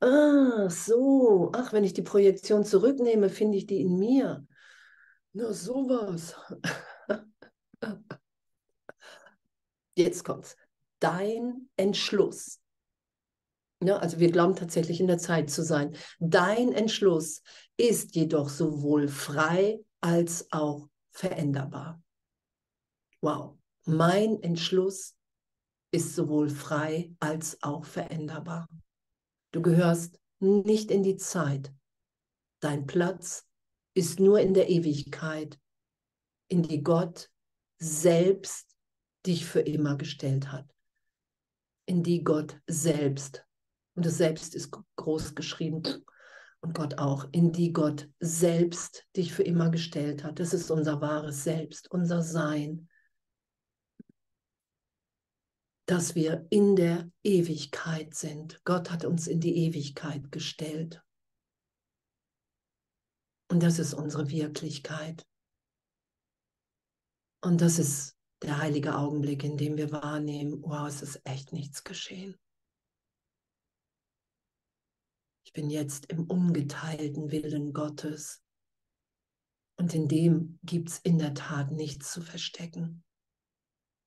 Ah, 0.01 0.69
so. 0.69 1.51
Ach, 1.55 1.73
wenn 1.73 1.85
ich 1.85 1.95
die 1.95 2.03
Projektion 2.03 2.65
zurücknehme, 2.65 3.31
finde 3.31 3.59
ich 3.59 3.67
die 3.67 3.81
in 3.81 3.99
mir. 3.99 4.47
Na, 5.33 5.53
sowas. 5.53 6.37
Jetzt 9.97 10.25
kommt's. 10.25 10.57
Dein 11.01 11.69
Entschluss. 11.77 12.61
Ja, 13.83 13.99
also 13.99 14.19
wir 14.19 14.31
glauben 14.31 14.57
tatsächlich 14.57 15.01
in 15.01 15.07
der 15.07 15.19
Zeit 15.19 15.51
zu 15.51 15.63
sein. 15.63 15.95
Dein 16.19 16.73
Entschluss 16.73 17.43
ist 17.77 18.15
jedoch 18.15 18.49
sowohl 18.49 19.09
frei 19.09 19.81
als 20.01 20.51
auch 20.51 20.89
veränderbar. 21.17 22.03
Wow. 23.21 23.59
Mein 23.85 24.43
Entschluss 24.43 25.17
ist 25.91 26.15
sowohl 26.15 26.49
frei 26.51 27.15
als 27.21 27.63
auch 27.63 27.85
veränderbar. 27.85 28.69
Du 29.53 29.63
gehörst 29.63 30.21
nicht 30.41 30.91
in 30.91 31.03
die 31.03 31.17
Zeit. 31.17 31.73
Dein 32.61 32.87
Platz 32.87 33.47
ist 33.95 34.21
nur 34.21 34.41
in 34.41 34.55
der 34.55 34.69
Ewigkeit, 34.69 35.59
in 36.49 36.63
die 36.63 36.83
Gott 36.83 37.31
selbst 37.79 38.77
dich 39.25 39.47
für 39.47 39.61
immer 39.61 39.97
gestellt 39.97 40.53
hat. 40.53 40.75
In 41.87 42.03
die 42.03 42.23
Gott 42.25 42.61
selbst, 42.67 43.45
und 43.95 44.05
das 44.05 44.19
Selbst 44.19 44.55
ist 44.55 44.77
groß 44.97 45.35
geschrieben, 45.35 45.83
und 46.61 46.75
Gott 46.75 46.99
auch, 46.99 47.29
in 47.33 47.53
die 47.53 47.73
Gott 47.73 48.09
selbst 48.21 49.07
dich 49.17 49.33
für 49.33 49.43
immer 49.43 49.71
gestellt 49.71 50.25
hat. 50.25 50.41
Das 50.41 50.53
ist 50.53 50.71
unser 50.71 51.01
wahres 51.01 51.45
Selbst, 51.45 51.91
unser 51.91 52.23
Sein. 52.23 52.89
dass 55.87 56.17
wir 56.17 56.47
in 56.51 56.75
der 56.75 57.11
Ewigkeit 57.23 58.15
sind. 58.15 58.61
Gott 58.65 58.91
hat 58.91 59.05
uns 59.05 59.29
in 59.29 59.41
die 59.41 59.57
Ewigkeit 59.57 60.33
gestellt. 60.33 61.03
Und 63.49 63.63
das 63.63 63.79
ist 63.79 63.95
unsere 63.95 64.29
Wirklichkeit. 64.29 65.25
Und 67.41 67.61
das 67.61 67.79
ist 67.79 68.17
der 68.43 68.59
heilige 68.59 68.97
Augenblick, 68.97 69.45
in 69.45 69.57
dem 69.57 69.77
wir 69.77 69.93
wahrnehmen, 69.93 70.61
wow, 70.63 70.89
es 70.89 71.03
ist 71.03 71.21
echt 71.25 71.53
nichts 71.53 71.85
geschehen. 71.85 72.37
Ich 75.47 75.53
bin 75.53 75.71
jetzt 75.71 76.07
im 76.07 76.25
ungeteilten 76.25 77.31
Willen 77.31 77.73
Gottes. 77.73 78.43
Und 79.79 79.95
in 79.95 80.09
dem 80.09 80.59
gibt 80.65 80.89
es 80.91 80.99
in 80.99 81.19
der 81.19 81.35
Tat 81.35 81.71
nichts 81.71 82.13
zu 82.13 82.21
verstecken, 82.21 83.05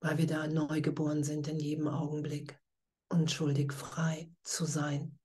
weil 0.02 0.18
wir 0.18 0.26
da 0.26 0.46
neu 0.46 0.82
geboren 0.82 1.24
sind 1.24 1.48
in 1.48 1.58
jedem 1.58 1.88
Augenblick, 1.88 2.60
unschuldig 3.08 3.72
frei 3.72 4.30
zu 4.42 4.66
sein. 4.66 5.18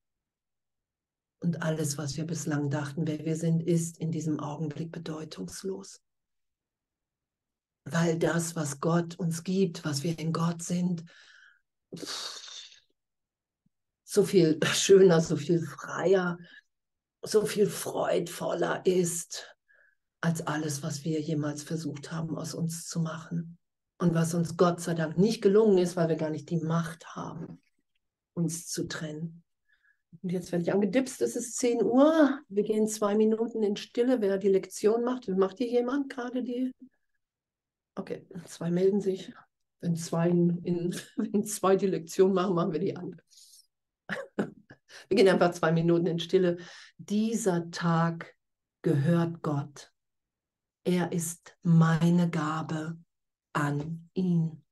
Und 1.42 1.62
alles, 1.62 1.98
was 1.98 2.16
wir 2.16 2.26
bislang 2.26 2.70
dachten, 2.70 3.06
wer 3.06 3.26
wir 3.26 3.36
sind, 3.36 3.62
ist 3.62 3.98
in 3.98 4.12
diesem 4.12 4.40
Augenblick 4.40 4.94
bedeutungslos. 4.94 6.02
Weil 7.84 8.18
das, 8.18 8.56
was 8.56 8.80
Gott 8.80 9.20
uns 9.20 9.44
gibt, 9.44 9.84
was 9.84 10.02
wir 10.04 10.18
in 10.18 10.32
Gott 10.32 10.64
sind, 10.64 11.04
so 14.06 14.24
viel 14.24 14.60
schöner, 14.74 15.20
so 15.20 15.36
viel 15.36 15.60
freier, 15.60 16.38
so 17.22 17.46
viel 17.46 17.68
freudvoller 17.68 18.86
ist 18.86 19.56
als 20.22 20.46
alles, 20.48 20.82
was 20.82 21.04
wir 21.04 21.20
jemals 21.20 21.64
versucht 21.64 22.12
haben, 22.12 22.38
aus 22.38 22.54
uns 22.54 22.88
zu 22.88 23.00
machen. 23.00 23.58
Und 23.98 24.14
was 24.14 24.34
uns 24.34 24.58
Gott 24.58 24.82
sei 24.82 24.94
Dank 24.94 25.18
nicht 25.18 25.42
gelungen 25.42 25.78
ist, 25.78 25.96
weil 25.96 26.10
wir 26.10 26.16
gar 26.16 26.30
nicht 26.30 26.50
die 26.50 26.58
Macht 26.60 27.16
haben, 27.16 27.62
uns 28.34 28.68
zu 28.68 28.88
trennen. 28.88 29.44
Und 30.22 30.32
jetzt 30.32 30.52
werde 30.52 30.64
ich 30.64 30.74
angedipst, 30.74 31.22
es 31.22 31.36
ist 31.36 31.58
10 31.58 31.84
Uhr. 31.84 32.40
Wir 32.50 32.64
gehen 32.64 32.88
zwei 32.88 33.16
Minuten 33.16 33.64
in 33.64 33.76
Stille, 33.78 34.22
wer 34.22 34.38
die 34.38 34.50
Lektion 34.50 35.04
macht. 35.04 35.28
Macht 35.28 35.60
hier 35.60 35.70
jemand 35.70 36.10
gerade 36.10 36.44
die? 36.44 36.74
Okay, 37.96 38.28
zwei 38.46 38.70
melden 38.70 39.00
sich. 39.00 39.32
Wenn 39.80 39.96
zwei, 39.96 40.30
in, 40.30 40.96
wenn 41.16 41.46
zwei 41.46 41.76
die 41.76 41.88
Lektion 41.88 42.34
machen, 42.34 42.56
machen 42.56 42.74
wir 42.74 42.80
die 42.80 42.98
andere. 42.98 43.22
Wir 45.08 45.18
gehen 45.18 45.28
einfach 45.28 45.52
zwei 45.52 45.72
Minuten 45.72 46.08
in 46.08 46.20
Stille. 46.20 46.58
Dieser 46.98 47.70
Tag 47.72 48.36
gehört 48.82 49.42
Gott. 49.42 49.92
Er 50.84 51.12
ist 51.12 51.58
meine 51.64 52.30
Gabe 52.30 52.98
an 53.54 54.10
ihn. 54.14 54.65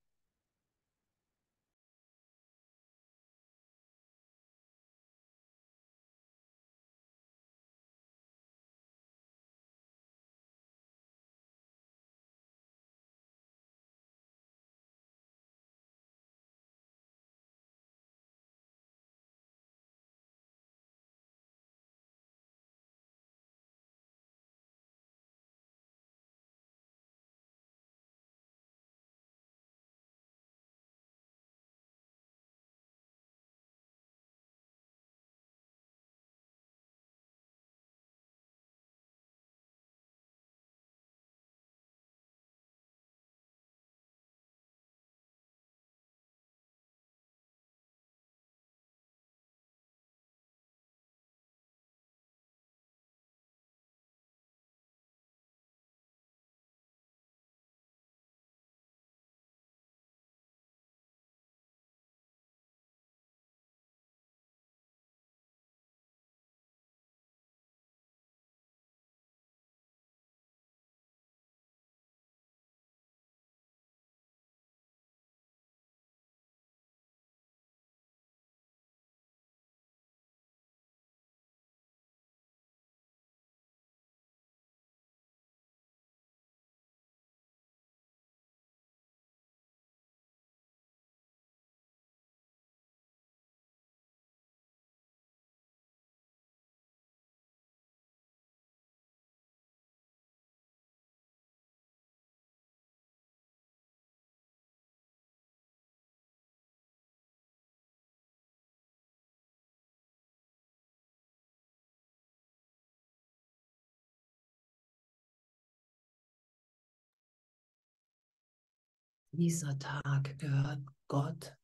Dieser 119.36 119.80
Tag 119.80 120.38
gehört 120.38 120.84
Gott. 121.08 121.58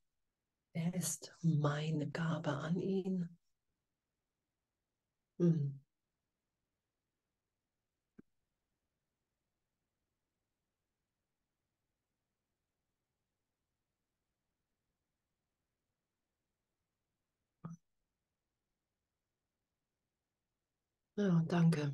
Er 0.74 0.92
ist 0.96 1.36
meine 1.42 2.10
Gabe 2.10 2.50
an 2.50 2.80
ihn. 2.82 3.38
Hm. 5.38 5.80
Ja, 21.16 21.44
danke. 21.48 21.94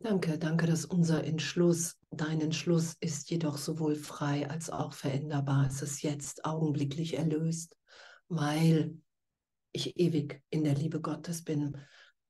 Danke, 0.00 0.38
danke, 0.38 0.66
dass 0.66 0.84
unser 0.84 1.22
Entschluss, 1.24 1.97
dein 2.10 2.40
Entschluss 2.40 2.96
ist 3.00 3.30
jedoch 3.30 3.58
sowohl 3.58 3.96
frei 3.96 4.48
als 4.48 4.70
auch 4.70 4.92
veränderbar. 4.92 5.66
Es 5.66 5.82
ist 5.82 6.02
jetzt 6.02 6.44
augenblicklich 6.44 7.14
erlöst, 7.14 7.76
weil 8.28 8.96
ich 9.72 9.98
ewig 9.98 10.42
in 10.50 10.64
der 10.64 10.74
Liebe 10.74 11.00
Gottes 11.00 11.42
bin. 11.44 11.76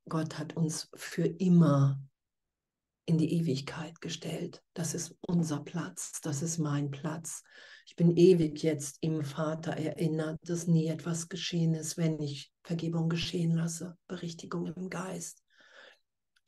Gott 0.09 0.38
hat 0.38 0.57
uns 0.57 0.88
für 0.95 1.27
immer 1.27 2.01
in 3.07 3.17
die 3.17 3.33
Ewigkeit 3.33 4.01
gestellt. 4.03 4.62
Das 4.75 4.93
ist 4.93 5.17
unser 5.23 5.61
Platz, 5.61 6.21
das 6.21 6.43
ist 6.43 6.59
mein 6.59 6.91
Platz. 6.91 7.43
Ich 7.87 7.97
bin 7.97 8.14
ewig 8.17 8.62
jetzt 8.62 8.99
im 9.01 9.25
Vater 9.25 9.73
erinnert, 9.73 10.38
dass 10.43 10.67
nie 10.67 10.88
etwas 10.88 11.31
geschehen 11.31 11.73
ist, 11.73 11.97
wenn 11.97 12.21
ich 12.21 12.53
Vergebung 12.62 13.09
geschehen 13.09 13.53
lasse, 13.53 13.97
Berichtigung 14.09 14.67
im 14.67 14.91
Geist. 14.91 15.43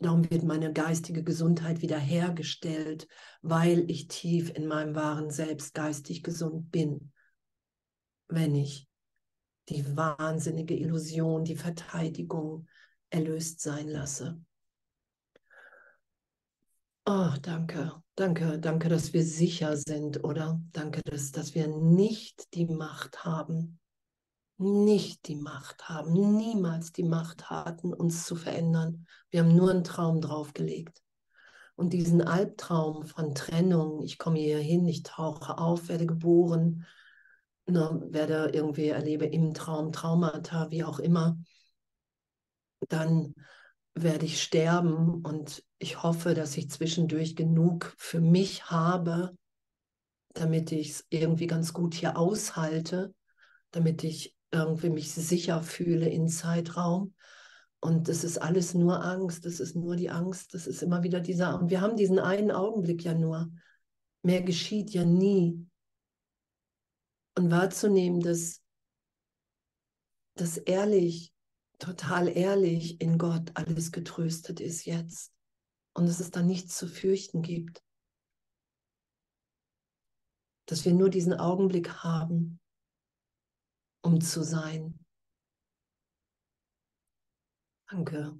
Darum 0.00 0.28
wird 0.30 0.44
meine 0.44 0.72
geistige 0.72 1.22
Gesundheit 1.22 1.82
wiederhergestellt, 1.82 3.06
weil 3.42 3.90
ich 3.90 4.08
tief 4.08 4.50
in 4.50 4.66
meinem 4.66 4.94
wahren 4.94 5.30
Selbst 5.30 5.74
geistig 5.74 6.22
gesund 6.22 6.70
bin. 6.70 7.12
Wenn 8.26 8.54
ich 8.54 8.88
die 9.68 9.96
wahnsinnige 9.96 10.74
Illusion, 10.74 11.44
die 11.44 11.56
Verteidigung 11.56 12.66
erlöst 13.10 13.60
sein 13.60 13.88
lasse. 13.88 14.40
Oh, 17.04 17.32
danke, 17.42 18.02
danke, 18.14 18.58
danke, 18.58 18.88
dass 18.88 19.12
wir 19.12 19.24
sicher 19.24 19.76
sind, 19.76 20.24
oder? 20.24 20.60
Danke, 20.72 21.02
dass, 21.04 21.30
dass 21.32 21.54
wir 21.54 21.68
nicht 21.68 22.54
die 22.54 22.66
Macht 22.66 23.24
haben, 23.24 23.80
nicht 24.60 25.26
die 25.26 25.36
Macht 25.36 25.88
haben, 25.88 26.12
niemals 26.12 26.92
die 26.92 27.02
Macht 27.02 27.48
hatten, 27.50 27.94
uns 27.94 28.26
zu 28.26 28.36
verändern. 28.36 29.06
Wir 29.30 29.40
haben 29.40 29.56
nur 29.56 29.70
einen 29.70 29.84
Traum 29.84 30.20
draufgelegt. 30.20 31.02
Und 31.76 31.94
diesen 31.94 32.20
Albtraum 32.20 33.06
von 33.06 33.34
Trennung, 33.34 34.02
ich 34.02 34.18
komme 34.18 34.38
hier 34.38 34.58
hin, 34.58 34.86
ich 34.86 35.02
tauche 35.02 35.56
auf, 35.56 35.88
werde 35.88 36.04
geboren, 36.04 36.86
ne, 37.66 38.02
werde 38.10 38.50
irgendwie 38.52 38.88
erlebe 38.88 39.24
im 39.24 39.54
Traum 39.54 39.92
Traumata, 39.92 40.70
wie 40.70 40.84
auch 40.84 40.98
immer, 40.98 41.38
dann 42.88 43.34
werde 43.94 44.26
ich 44.26 44.42
sterben 44.42 45.22
und 45.24 45.64
ich 45.78 46.02
hoffe, 46.02 46.34
dass 46.34 46.56
ich 46.58 46.70
zwischendurch 46.70 47.34
genug 47.34 47.94
für 47.96 48.20
mich 48.20 48.70
habe, 48.70 49.34
damit 50.34 50.72
ich 50.72 50.90
es 50.90 51.06
irgendwie 51.08 51.46
ganz 51.46 51.72
gut 51.72 51.94
hier 51.94 52.18
aushalte, 52.18 53.14
damit 53.70 54.04
ich 54.04 54.36
irgendwie 54.52 54.90
mich 54.90 55.12
sicher 55.12 55.62
fühle 55.62 56.08
in 56.08 56.28
Zeitraum. 56.28 57.14
Und 57.80 58.08
das 58.08 58.24
ist 58.24 58.38
alles 58.38 58.74
nur 58.74 59.02
Angst, 59.02 59.46
das 59.46 59.58
ist 59.58 59.74
nur 59.74 59.96
die 59.96 60.10
Angst, 60.10 60.52
das 60.52 60.66
ist 60.66 60.82
immer 60.82 61.02
wieder 61.02 61.20
dieser. 61.20 61.58
Und 61.58 61.70
wir 61.70 61.80
haben 61.80 61.96
diesen 61.96 62.18
einen 62.18 62.50
Augenblick 62.50 63.04
ja 63.04 63.14
nur. 63.14 63.50
Mehr 64.22 64.42
geschieht 64.42 64.90
ja 64.90 65.04
nie. 65.04 65.66
Und 67.36 67.50
wahrzunehmen, 67.50 68.20
dass, 68.20 68.62
dass 70.34 70.58
ehrlich, 70.58 71.32
total 71.78 72.28
ehrlich 72.28 73.00
in 73.00 73.16
Gott 73.16 73.52
alles 73.54 73.92
getröstet 73.92 74.60
ist 74.60 74.84
jetzt. 74.84 75.32
Und 75.94 76.06
dass 76.06 76.20
es 76.20 76.30
da 76.30 76.42
nichts 76.42 76.76
zu 76.76 76.86
fürchten 76.86 77.40
gibt. 77.40 77.82
Dass 80.66 80.84
wir 80.84 80.92
nur 80.92 81.08
diesen 81.08 81.32
Augenblick 81.32 82.04
haben, 82.04 82.59
um 84.02 84.20
zu 84.20 84.42
sein. 84.42 84.98
Danke. 87.90 88.38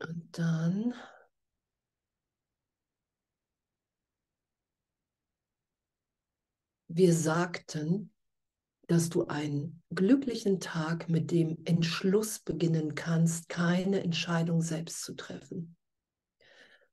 Und 0.00 0.38
dann 0.38 0.94
wir 6.88 7.14
sagten, 7.14 8.12
dass 8.86 9.10
du 9.10 9.26
einen 9.26 9.82
glücklichen 9.90 10.60
Tag 10.60 11.08
mit 11.08 11.30
dem 11.30 11.58
Entschluss 11.64 12.38
beginnen 12.38 12.94
kannst, 12.94 13.48
keine 13.48 14.02
Entscheidung 14.02 14.62
selbst 14.62 15.02
zu 15.02 15.14
treffen. 15.14 15.77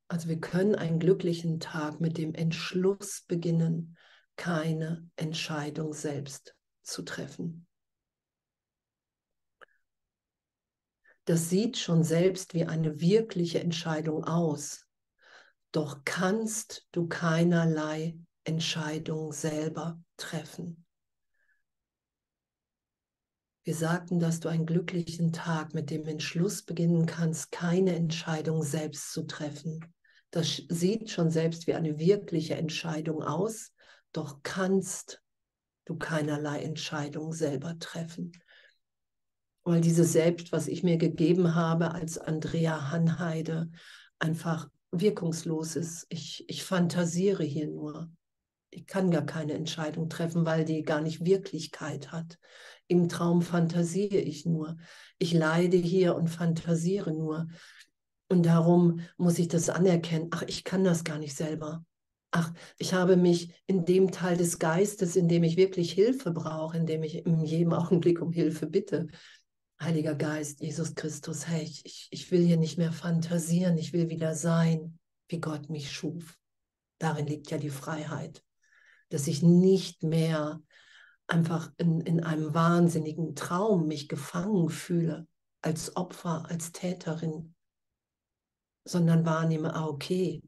Also 0.08 0.30
wir 0.30 0.40
können 0.40 0.76
einen 0.76 1.00
glücklichen 1.00 1.60
Tag 1.60 2.00
mit 2.00 2.18
dem 2.18 2.36
Entschluss 2.36 3.24
beginnen, 3.28 3.98
keine 4.36 5.10
Entscheidung 5.16 5.94
selbst 5.94 6.56
zu 6.84 7.02
treffen. 7.02 7.66
Das 11.26 11.50
sieht 11.50 11.78
schon 11.78 12.04
selbst 12.04 12.54
wie 12.54 12.66
eine 12.66 13.02
wirkliche 13.02 13.60
Entscheidung 13.60 14.26
aus, 14.26 14.86
doch 15.72 16.02
kannst 16.06 16.88
du 16.92 17.08
keinerlei 17.08 18.20
Entscheidung 18.44 19.34
selber 19.34 20.00
treffen. 20.18 20.86
Wir 23.64 23.74
sagten, 23.74 24.20
dass 24.20 24.40
du 24.40 24.50
einen 24.50 24.68
glücklichen 24.68 25.34
Tag 25.34 25.74
mit 25.74 25.90
dem 25.90 26.06
Entschluss 26.06 26.62
beginnen 26.62 27.08
kannst, 27.08 27.52
keine 27.52 27.96
Entscheidung 27.96 28.62
selbst 28.62 29.12
zu 29.12 29.24
treffen. 29.24 29.95
Das 30.36 30.64
sieht 30.68 31.10
schon 31.10 31.32
selbst 31.32 31.66
wie 31.66 31.76
eine 31.76 31.98
wirkliche 31.98 32.56
Entscheidung 32.56 33.24
aus, 33.24 33.72
doch 34.12 34.44
kannst 34.44 35.22
du 35.86 35.96
keinerlei 35.96 36.62
Entscheidung 36.62 37.32
selber 37.32 37.80
treffen. 37.80 38.34
Weil 39.64 39.80
dieses 39.80 40.12
Selbst, 40.12 40.52
was 40.52 40.68
ich 40.68 40.84
mir 40.84 40.98
gegeben 40.98 41.56
habe 41.56 41.92
als 41.94 42.18
Andrea 42.18 42.92
Hanheide, 42.92 43.72
einfach 44.20 44.68
wirkungslos 44.92 45.78
ist. 45.78 46.06
Ich, 46.10 46.44
ich 46.50 46.66
fantasiere 46.66 47.46
hier 47.46 47.68
nur. 47.68 48.10
Ich 48.72 48.88
kann 48.88 49.12
gar 49.12 49.26
keine 49.26 49.54
Entscheidung 49.54 50.10
treffen, 50.10 50.46
weil 50.46 50.66
die 50.66 50.84
gar 50.84 51.00
nicht 51.00 51.24
Wirklichkeit 51.24 52.12
hat. 52.12 52.40
Im 52.88 53.08
Traum 53.08 53.42
fantasiere 53.42 54.18
ich 54.18 54.46
nur. 54.46 54.76
Ich 55.18 55.32
leide 55.32 55.78
hier 55.78 56.14
und 56.14 56.28
fantasiere 56.28 57.14
nur. 57.14 57.48
Und 58.28 58.46
darum 58.46 59.02
muss 59.18 59.40
ich 59.40 59.48
das 59.48 59.70
anerkennen. 59.70 60.30
Ach, 60.32 60.44
ich 60.48 60.64
kann 60.64 60.84
das 60.84 61.04
gar 61.04 61.20
nicht 61.20 61.36
selber 61.36 61.86
ach, 62.36 62.52
ich 62.78 62.94
habe 62.94 63.16
mich 63.16 63.54
in 63.66 63.86
dem 63.86 64.12
Teil 64.12 64.36
des 64.36 64.60
Geistes, 64.60 65.16
in 65.16 65.30
dem 65.30 65.44
ich 65.44 65.56
wirklich 65.56 65.94
Hilfe 65.94 66.32
brauche, 66.32 66.78
in 66.78 66.86
dem 66.86 67.02
ich 67.02 67.26
in 67.26 67.46
jedem 67.46 67.72
Augenblick 67.72 68.22
um 68.22 68.34
Hilfe 68.34 68.68
bitte. 68.68 69.08
Heiliger 69.82 70.16
Geist, 70.16 70.62
Jesus 70.62 70.96
Christus, 70.96 71.48
hey, 71.48 71.64
ich, 71.64 72.08
ich 72.12 72.32
will 72.32 72.46
hier 72.46 72.58
nicht 72.58 72.78
mehr 72.78 72.92
fantasieren, 72.92 73.78
ich 73.78 73.94
will 73.94 74.10
wieder 74.10 74.36
sein, 74.36 75.00
wie 75.30 75.40
Gott 75.40 75.70
mich 75.70 75.92
schuf. 75.92 76.38
Darin 77.00 77.26
liegt 77.26 77.52
ja 77.52 77.58
die 77.58 77.70
Freiheit, 77.70 78.44
dass 79.10 79.28
ich 79.28 79.42
nicht 79.42 80.04
mehr 80.04 80.62
einfach 81.28 81.72
in, 81.78 82.02
in 82.02 82.22
einem 82.22 82.54
wahnsinnigen 82.54 83.36
Traum 83.36 83.88
mich 83.88 84.10
gefangen 84.10 84.70
fühle, 84.70 85.26
als 85.62 85.96
Opfer, 85.96 86.46
als 86.50 86.74
Täterin, 86.74 87.55
sondern 88.86 89.26
wahrnehme, 89.26 89.76
ah, 89.76 89.88
okay, 89.88 90.42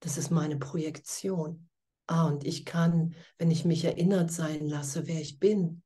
das 0.00 0.18
ist 0.18 0.30
meine 0.30 0.58
Projektion. 0.58 1.68
Ah, 2.06 2.26
und 2.26 2.44
ich 2.44 2.64
kann, 2.64 3.14
wenn 3.38 3.50
ich 3.50 3.64
mich 3.64 3.84
erinnert 3.84 4.30
sein 4.30 4.68
lasse, 4.68 5.06
wer 5.06 5.20
ich 5.20 5.38
bin, 5.38 5.82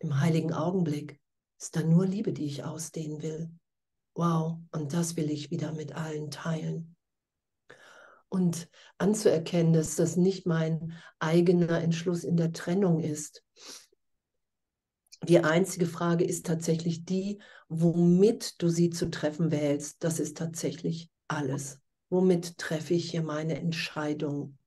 im 0.00 0.20
heiligen 0.20 0.52
Augenblick, 0.52 1.20
ist 1.60 1.76
da 1.76 1.82
nur 1.82 2.06
Liebe, 2.06 2.32
die 2.32 2.46
ich 2.46 2.64
ausdehnen 2.64 3.22
will. 3.22 3.50
Wow, 4.14 4.58
und 4.70 4.92
das 4.92 5.16
will 5.16 5.30
ich 5.30 5.50
wieder 5.50 5.72
mit 5.72 5.92
allen 5.94 6.30
teilen. 6.30 6.96
Und 8.28 8.68
anzuerkennen, 8.98 9.72
dass 9.72 9.96
das 9.96 10.16
nicht 10.16 10.46
mein 10.46 10.92
eigener 11.18 11.80
Entschluss 11.80 12.24
in 12.24 12.36
der 12.36 12.52
Trennung 12.52 13.00
ist. 13.00 13.43
Die 15.22 15.38
einzige 15.38 15.86
Frage 15.86 16.24
ist 16.24 16.44
tatsächlich 16.46 17.04
die, 17.04 17.40
womit 17.68 18.60
du 18.60 18.68
sie 18.68 18.90
zu 18.90 19.10
treffen 19.10 19.50
wählst. 19.50 20.04
Das 20.04 20.20
ist 20.20 20.36
tatsächlich 20.36 21.10
alles. 21.28 21.80
Womit 22.10 22.58
treffe 22.58 22.94
ich 22.94 23.10
hier 23.10 23.22
meine 23.22 23.58
Entscheidung? 23.58 24.58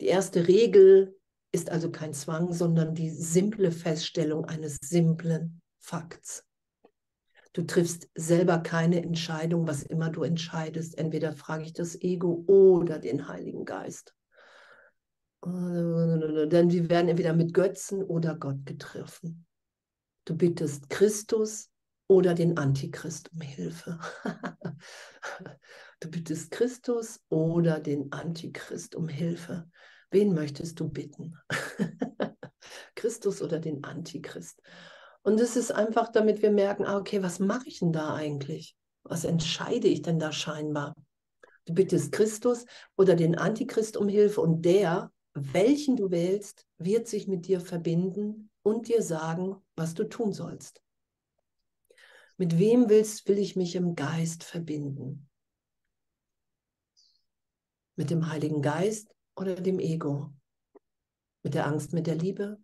Die 0.00 0.06
erste 0.06 0.48
Regel 0.48 1.16
ist 1.52 1.70
also 1.70 1.90
kein 1.90 2.12
Zwang, 2.12 2.52
sondern 2.52 2.94
die 2.94 3.08
simple 3.08 3.72
Feststellung 3.72 4.44
eines 4.44 4.76
simplen 4.82 5.62
Fakts. 5.78 6.44
Du 7.54 7.62
triffst 7.62 8.10
selber 8.14 8.58
keine 8.58 9.02
Entscheidung, 9.02 9.66
was 9.66 9.82
immer 9.82 10.10
du 10.10 10.24
entscheidest. 10.24 10.98
Entweder 10.98 11.32
frage 11.32 11.64
ich 11.64 11.72
das 11.72 11.98
Ego 11.98 12.44
oder 12.46 12.98
den 12.98 13.28
Heiligen 13.28 13.64
Geist. 13.64 14.14
Denn 15.42 16.70
wir 16.70 16.90
werden 16.90 17.08
entweder 17.08 17.32
mit 17.32 17.54
Götzen 17.54 18.02
oder 18.02 18.36
Gott 18.36 18.66
getroffen. 18.66 19.45
Du 20.26 20.36
bittest 20.36 20.90
Christus 20.90 21.70
oder 22.08 22.34
den 22.34 22.58
Antichrist 22.58 23.32
um 23.32 23.40
Hilfe. 23.40 23.98
Du 26.00 26.10
bittest 26.10 26.50
Christus 26.50 27.20
oder 27.30 27.80
den 27.80 28.12
Antichrist 28.12 28.94
um 28.94 29.08
Hilfe. 29.08 29.66
Wen 30.10 30.34
möchtest 30.34 30.78
du 30.78 30.90
bitten? 30.90 31.38
Christus 32.94 33.40
oder 33.40 33.58
den 33.58 33.82
Antichrist? 33.82 34.60
Und 35.22 35.40
es 35.40 35.56
ist 35.56 35.72
einfach, 35.72 36.12
damit 36.12 36.42
wir 36.42 36.50
merken, 36.50 36.84
ah, 36.84 36.98
okay, 36.98 37.22
was 37.22 37.38
mache 37.38 37.66
ich 37.66 37.78
denn 37.78 37.92
da 37.92 38.14
eigentlich? 38.14 38.76
Was 39.04 39.24
entscheide 39.24 39.88
ich 39.88 40.02
denn 40.02 40.18
da 40.18 40.32
scheinbar? 40.32 40.94
Du 41.64 41.72
bittest 41.72 42.12
Christus 42.12 42.66
oder 42.96 43.14
den 43.14 43.36
Antichrist 43.38 43.96
um 43.96 44.08
Hilfe 44.08 44.42
und 44.42 44.66
der, 44.66 45.10
welchen 45.32 45.96
du 45.96 46.10
wählst, 46.10 46.66
wird 46.76 47.08
sich 47.08 47.26
mit 47.26 47.46
dir 47.46 47.60
verbinden 47.60 48.50
und 48.62 48.88
dir 48.88 49.00
sagen, 49.00 49.62
was 49.76 49.94
du 49.94 50.04
tun 50.04 50.32
sollst. 50.32 50.82
Mit 52.38 52.58
wem 52.58 52.88
willst, 52.88 53.28
will 53.28 53.38
ich 53.38 53.56
mich 53.56 53.76
im 53.76 53.94
Geist 53.94 54.44
verbinden? 54.44 55.28
Mit 57.94 58.10
dem 58.10 58.28
Heiligen 58.28 58.60
Geist 58.60 59.14
oder 59.36 59.54
dem 59.54 59.78
Ego? 59.78 60.34
Mit 61.42 61.54
der 61.54 61.66
Angst, 61.66 61.92
mit 61.92 62.06
der 62.06 62.16
Liebe? 62.16 62.58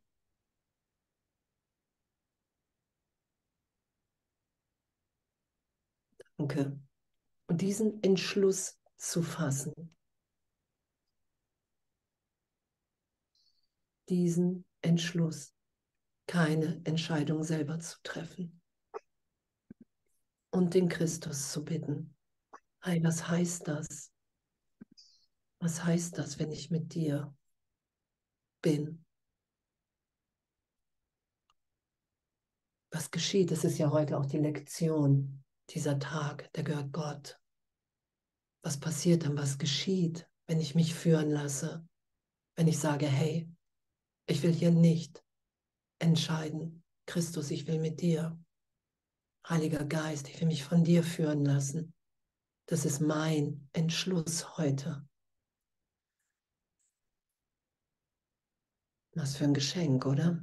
Danke. 6.36 6.78
Und 7.46 7.60
diesen 7.60 8.02
Entschluss 8.02 8.78
zu 8.96 9.22
fassen. 9.22 9.96
Diesen 14.08 14.66
Entschluss, 14.82 15.54
keine 16.32 16.80
Entscheidung 16.84 17.44
selber 17.44 17.78
zu 17.78 17.98
treffen. 18.02 18.62
Und 20.50 20.72
den 20.72 20.88
Christus 20.88 21.52
zu 21.52 21.62
bitten. 21.62 22.16
Hey, 22.80 23.04
was 23.04 23.28
heißt 23.28 23.68
das? 23.68 24.10
Was 25.58 25.84
heißt 25.84 26.16
das, 26.16 26.38
wenn 26.38 26.50
ich 26.50 26.70
mit 26.70 26.94
dir 26.94 27.36
bin? 28.62 29.04
Was 32.90 33.10
geschieht? 33.10 33.50
Das 33.50 33.64
ist 33.64 33.76
ja 33.76 33.90
heute 33.90 34.16
auch 34.16 34.24
die 34.24 34.38
Lektion, 34.38 35.44
dieser 35.68 35.98
Tag, 35.98 36.50
der 36.54 36.64
gehört 36.64 36.92
Gott. 36.92 37.38
Was 38.62 38.80
passiert 38.80 39.26
dann? 39.26 39.36
Was 39.36 39.58
geschieht, 39.58 40.26
wenn 40.46 40.60
ich 40.60 40.74
mich 40.74 40.94
führen 40.94 41.30
lasse? 41.30 41.86
Wenn 42.56 42.68
ich 42.68 42.78
sage, 42.78 43.06
hey, 43.06 43.50
ich 44.24 44.42
will 44.42 44.52
hier 44.54 44.70
nicht 44.70 45.21
entscheiden. 46.02 46.82
Christus, 47.06 47.50
ich 47.50 47.66
will 47.66 47.78
mit 47.78 48.00
dir. 48.00 48.38
Heiliger 49.48 49.84
Geist, 49.84 50.28
ich 50.28 50.40
will 50.40 50.48
mich 50.48 50.64
von 50.64 50.84
dir 50.84 51.02
führen 51.02 51.44
lassen. 51.44 51.94
Das 52.66 52.84
ist 52.84 53.00
mein 53.00 53.68
Entschluss 53.72 54.56
heute. 54.56 55.06
Was 59.14 59.36
für 59.36 59.44
ein 59.44 59.54
Geschenk, 59.54 60.06
oder? 60.06 60.42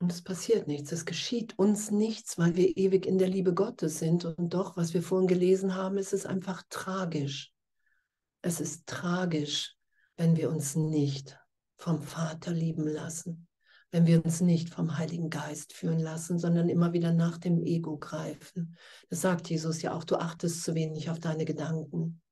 Und 0.00 0.12
es 0.12 0.22
passiert 0.22 0.68
nichts, 0.68 0.92
es 0.92 1.04
geschieht 1.04 1.58
uns 1.58 1.90
nichts, 1.90 2.38
weil 2.38 2.54
wir 2.56 2.76
ewig 2.76 3.06
in 3.06 3.18
der 3.18 3.28
Liebe 3.28 3.54
Gottes 3.54 3.98
sind. 3.98 4.24
Und 4.24 4.52
doch, 4.52 4.76
was 4.76 4.94
wir 4.94 5.02
vorhin 5.02 5.28
gelesen 5.28 5.74
haben, 5.74 5.96
ist 5.96 6.12
es 6.12 6.26
einfach 6.26 6.62
tragisch. 6.68 7.55
Es 8.46 8.60
ist 8.60 8.86
tragisch, 8.86 9.74
wenn 10.16 10.36
wir 10.36 10.50
uns 10.50 10.76
nicht 10.76 11.36
vom 11.78 12.00
Vater 12.00 12.52
lieben 12.52 12.86
lassen, 12.86 13.48
wenn 13.90 14.06
wir 14.06 14.24
uns 14.24 14.40
nicht 14.40 14.70
vom 14.70 14.98
Heiligen 14.98 15.30
Geist 15.30 15.72
führen 15.72 15.98
lassen, 15.98 16.38
sondern 16.38 16.68
immer 16.68 16.92
wieder 16.92 17.12
nach 17.12 17.38
dem 17.38 17.60
Ego 17.64 17.98
greifen. 17.98 18.76
Das 19.10 19.20
sagt 19.20 19.50
Jesus 19.50 19.82
ja 19.82 19.94
auch, 19.94 20.04
du 20.04 20.14
achtest 20.14 20.62
zu 20.62 20.76
wenig 20.76 21.10
auf 21.10 21.18
deine 21.18 21.44
Gedanken, 21.44 22.22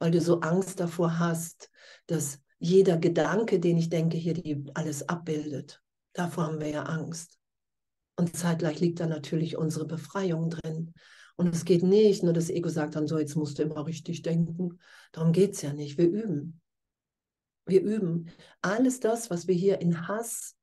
weil 0.00 0.10
du 0.10 0.20
so 0.20 0.40
Angst 0.40 0.80
davor 0.80 1.20
hast, 1.20 1.70
dass 2.08 2.40
jeder 2.58 2.96
Gedanke, 2.96 3.60
den 3.60 3.78
ich 3.78 3.90
denke, 3.90 4.16
hier 4.16 4.34
die 4.34 4.64
alles 4.74 5.08
abbildet. 5.08 5.84
Davor 6.14 6.46
haben 6.46 6.58
wir 6.58 6.70
ja 6.70 6.82
Angst. 6.82 7.38
Und 8.16 8.36
zeitgleich 8.36 8.80
liegt 8.80 8.98
da 8.98 9.06
natürlich 9.06 9.56
unsere 9.56 9.86
Befreiung 9.86 10.50
drin. 10.50 10.94
Und 11.36 11.54
es 11.54 11.64
geht 11.64 11.82
nicht, 11.82 12.22
nur 12.22 12.32
das 12.32 12.50
Ego 12.50 12.68
sagt 12.68 12.94
dann 12.94 13.08
so, 13.08 13.18
jetzt 13.18 13.34
musst 13.34 13.58
du 13.58 13.64
immer 13.64 13.86
richtig 13.86 14.22
denken. 14.22 14.78
Darum 15.12 15.32
geht 15.32 15.54
es 15.54 15.62
ja 15.62 15.72
nicht. 15.72 15.98
Wir 15.98 16.08
üben. 16.08 16.60
Wir 17.66 17.82
üben. 17.82 18.30
Alles 18.62 19.00
das, 19.00 19.30
was 19.30 19.48
wir 19.48 19.54
hier 19.54 19.80
in 19.80 20.06
Hass 20.06 20.56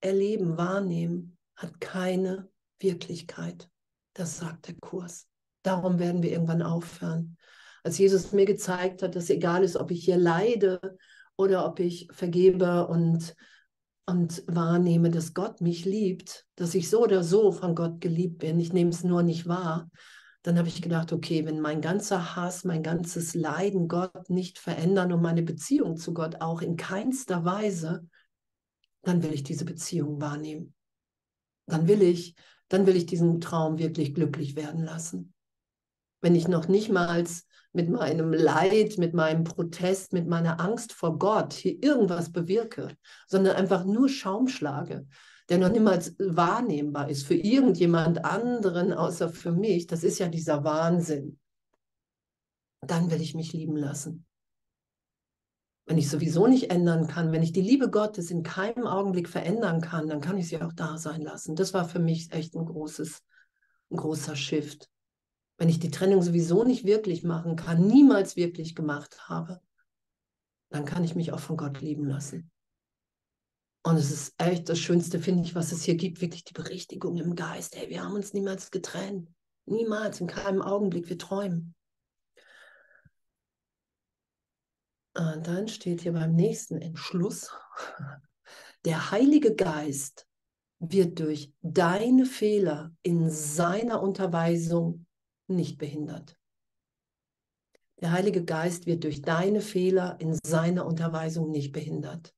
erleben, 0.00 0.56
wahrnehmen, 0.56 1.36
hat 1.56 1.80
keine 1.80 2.48
Wirklichkeit. 2.78 3.68
Das 4.14 4.38
sagt 4.38 4.68
der 4.68 4.74
Kurs. 4.76 5.26
Darum 5.62 5.98
werden 5.98 6.22
wir 6.22 6.30
irgendwann 6.30 6.62
aufhören. 6.62 7.36
Als 7.82 7.98
Jesus 7.98 8.32
mir 8.32 8.46
gezeigt 8.46 9.02
hat, 9.02 9.16
dass 9.16 9.30
egal 9.30 9.64
ist, 9.64 9.76
ob 9.76 9.90
ich 9.90 10.04
hier 10.04 10.16
leide 10.16 10.80
oder 11.36 11.66
ob 11.66 11.80
ich 11.80 12.08
vergebe 12.12 12.86
und 12.86 13.34
und 14.06 14.42
wahrnehme, 14.46 15.10
dass 15.10 15.34
Gott 15.34 15.60
mich 15.60 15.84
liebt, 15.84 16.46
dass 16.56 16.74
ich 16.74 16.90
so 16.90 17.02
oder 17.02 17.22
so 17.22 17.52
von 17.52 17.74
Gott 17.74 18.00
geliebt 18.00 18.38
bin, 18.38 18.58
ich 18.58 18.72
nehme 18.72 18.90
es 18.90 19.04
nur 19.04 19.22
nicht 19.22 19.46
wahr, 19.46 19.90
dann 20.42 20.58
habe 20.58 20.68
ich 20.68 20.82
gedacht, 20.82 21.12
okay, 21.12 21.46
wenn 21.46 21.60
mein 21.60 21.80
ganzer 21.80 22.34
Hass, 22.34 22.64
mein 22.64 22.82
ganzes 22.82 23.34
Leiden 23.34 23.86
Gott 23.86 24.28
nicht 24.28 24.58
verändern 24.58 25.12
und 25.12 25.22
meine 25.22 25.42
Beziehung 25.42 25.96
zu 25.96 26.14
Gott 26.14 26.40
auch 26.40 26.62
in 26.62 26.76
keinster 26.76 27.44
Weise, 27.44 28.08
dann 29.02 29.22
will 29.22 29.32
ich 29.32 29.44
diese 29.44 29.64
Beziehung 29.64 30.20
wahrnehmen. 30.20 30.74
Dann 31.66 31.86
will 31.86 32.02
ich, 32.02 32.34
dann 32.68 32.86
will 32.86 32.96
ich 32.96 33.06
diesen 33.06 33.40
Traum 33.40 33.78
wirklich 33.78 34.14
glücklich 34.14 34.56
werden 34.56 34.82
lassen. 34.82 35.32
Wenn 36.20 36.34
ich 36.34 36.48
noch 36.48 36.66
nicht 36.66 36.90
mal 36.90 37.08
mit 37.72 37.88
meinem 37.88 38.32
Leid, 38.32 38.98
mit 38.98 39.14
meinem 39.14 39.44
Protest, 39.44 40.12
mit 40.12 40.26
meiner 40.26 40.60
Angst 40.60 40.92
vor 40.92 41.18
Gott 41.18 41.54
hier 41.54 41.82
irgendwas 41.82 42.30
bewirke, 42.30 42.96
sondern 43.26 43.56
einfach 43.56 43.84
nur 43.84 44.08
Schaum 44.08 44.48
schlage, 44.48 45.06
der 45.48 45.58
noch 45.58 45.70
niemals 45.70 46.14
wahrnehmbar 46.18 47.08
ist 47.08 47.26
für 47.26 47.34
irgendjemand 47.34 48.24
anderen 48.24 48.92
außer 48.92 49.30
für 49.30 49.52
mich, 49.52 49.86
das 49.86 50.04
ist 50.04 50.18
ja 50.18 50.28
dieser 50.28 50.64
Wahnsinn. 50.64 51.38
Dann 52.82 53.10
will 53.10 53.20
ich 53.20 53.34
mich 53.34 53.52
lieben 53.52 53.76
lassen. 53.76 54.26
Wenn 55.86 55.98
ich 55.98 56.08
sowieso 56.08 56.46
nicht 56.46 56.70
ändern 56.70 57.06
kann, 57.06 57.32
wenn 57.32 57.42
ich 57.42 57.52
die 57.52 57.60
Liebe 57.60 57.90
Gottes 57.90 58.30
in 58.30 58.42
keinem 58.42 58.86
Augenblick 58.86 59.28
verändern 59.28 59.80
kann, 59.80 60.08
dann 60.08 60.20
kann 60.20 60.38
ich 60.38 60.48
sie 60.48 60.60
auch 60.60 60.72
da 60.72 60.96
sein 60.96 61.22
lassen. 61.22 61.56
Das 61.56 61.74
war 61.74 61.88
für 61.88 61.98
mich 61.98 62.32
echt 62.32 62.54
ein 62.54 62.64
großes, 62.64 63.22
ein 63.90 63.96
großer 63.96 64.36
Shift 64.36 64.91
wenn 65.62 65.68
ich 65.68 65.78
die 65.78 65.92
Trennung 65.92 66.20
sowieso 66.22 66.64
nicht 66.64 66.86
wirklich 66.86 67.22
machen 67.22 67.54
kann, 67.54 67.86
niemals 67.86 68.34
wirklich 68.34 68.74
gemacht 68.74 69.28
habe, 69.28 69.60
dann 70.70 70.84
kann 70.84 71.04
ich 71.04 71.14
mich 71.14 71.30
auch 71.30 71.38
von 71.38 71.56
Gott 71.56 71.80
lieben 71.80 72.04
lassen. 72.04 72.50
Und 73.84 73.94
es 73.94 74.10
ist 74.10 74.34
echt 74.38 74.68
das 74.68 74.80
Schönste, 74.80 75.20
finde 75.20 75.44
ich, 75.44 75.54
was 75.54 75.70
es 75.70 75.84
hier 75.84 75.94
gibt, 75.94 76.20
wirklich 76.20 76.42
die 76.42 76.52
Berichtigung 76.52 77.16
im 77.16 77.36
Geist. 77.36 77.76
Hey, 77.76 77.88
wir 77.90 78.02
haben 78.02 78.14
uns 78.14 78.32
niemals 78.32 78.72
getrennt. 78.72 79.30
Niemals, 79.64 80.20
in 80.20 80.26
keinem 80.26 80.62
Augenblick. 80.62 81.08
Wir 81.08 81.18
träumen. 81.18 81.76
Und 85.16 85.46
dann 85.46 85.68
steht 85.68 86.00
hier 86.00 86.14
beim 86.14 86.34
nächsten 86.34 86.78
Entschluss, 86.78 87.52
der 88.84 89.12
Heilige 89.12 89.54
Geist 89.54 90.26
wird 90.80 91.20
durch 91.20 91.52
deine 91.62 92.26
Fehler 92.26 92.92
in 93.04 93.30
seiner 93.30 94.02
Unterweisung 94.02 95.06
nicht 95.54 95.78
behindert. 95.78 96.36
Der 98.00 98.10
Heilige 98.10 98.44
Geist 98.44 98.86
wird 98.86 99.04
durch 99.04 99.22
deine 99.22 99.60
Fehler 99.60 100.16
in 100.20 100.36
seiner 100.44 100.86
Unterweisung 100.86 101.50
nicht 101.50 101.72
behindert. 101.72 102.34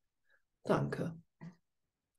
Danke. 0.65 1.17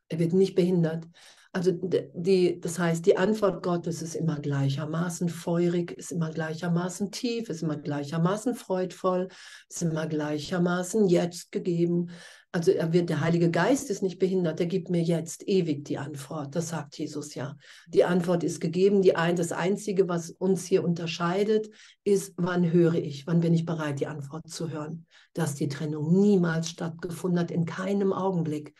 Er 0.09 0.19
wird 0.19 0.33
nicht 0.33 0.55
behindert. 0.55 1.07
Also 1.55 1.71
die, 1.71 2.59
das 2.59 2.79
heißt, 2.79 3.05
die 3.05 3.15
Antwort 3.15 3.63
Gottes 3.63 4.01
ist 4.01 4.15
immer 4.15 4.41
gleichermaßen 4.41 5.29
feurig, 5.29 5.93
ist 5.93 6.11
immer 6.11 6.29
gleichermaßen 6.29 7.11
tief, 7.11 7.47
ist 7.47 7.63
immer 7.63 7.77
gleichermaßen 7.77 8.55
freudvoll, 8.55 9.29
ist 9.69 9.81
immer 9.81 10.05
gleichermaßen 10.05 11.07
jetzt 11.07 11.53
gegeben. 11.53 12.09
Also 12.51 12.71
er 12.71 12.91
wird, 12.91 13.07
der 13.07 13.21
Heilige 13.21 13.49
Geist 13.51 13.89
ist 13.89 14.03
nicht 14.03 14.19
behindert, 14.19 14.59
der 14.59 14.65
gibt 14.65 14.89
mir 14.89 15.01
jetzt 15.01 15.47
ewig 15.47 15.85
die 15.85 15.97
Antwort. 15.97 16.53
Das 16.57 16.67
sagt 16.67 16.97
Jesus 16.97 17.35
ja. 17.35 17.55
Die 17.87 18.03
Antwort 18.03 18.43
ist 18.43 18.59
gegeben. 18.59 19.01
Die 19.01 19.15
ein, 19.15 19.37
das 19.37 19.53
Einzige, 19.53 20.09
was 20.09 20.31
uns 20.31 20.65
hier 20.65 20.83
unterscheidet, 20.83 21.69
ist, 22.03 22.33
wann 22.35 22.69
höre 22.69 22.95
ich, 22.95 23.27
wann 23.27 23.39
bin 23.39 23.53
ich 23.53 23.65
bereit, 23.65 24.01
die 24.01 24.07
Antwort 24.07 24.49
zu 24.49 24.71
hören. 24.71 25.05
Dass 25.31 25.55
die 25.55 25.69
Trennung 25.69 26.19
niemals 26.19 26.69
stattgefunden 26.69 27.39
hat, 27.39 27.49
in 27.49 27.65
keinem 27.65 28.11
Augenblick. 28.11 28.73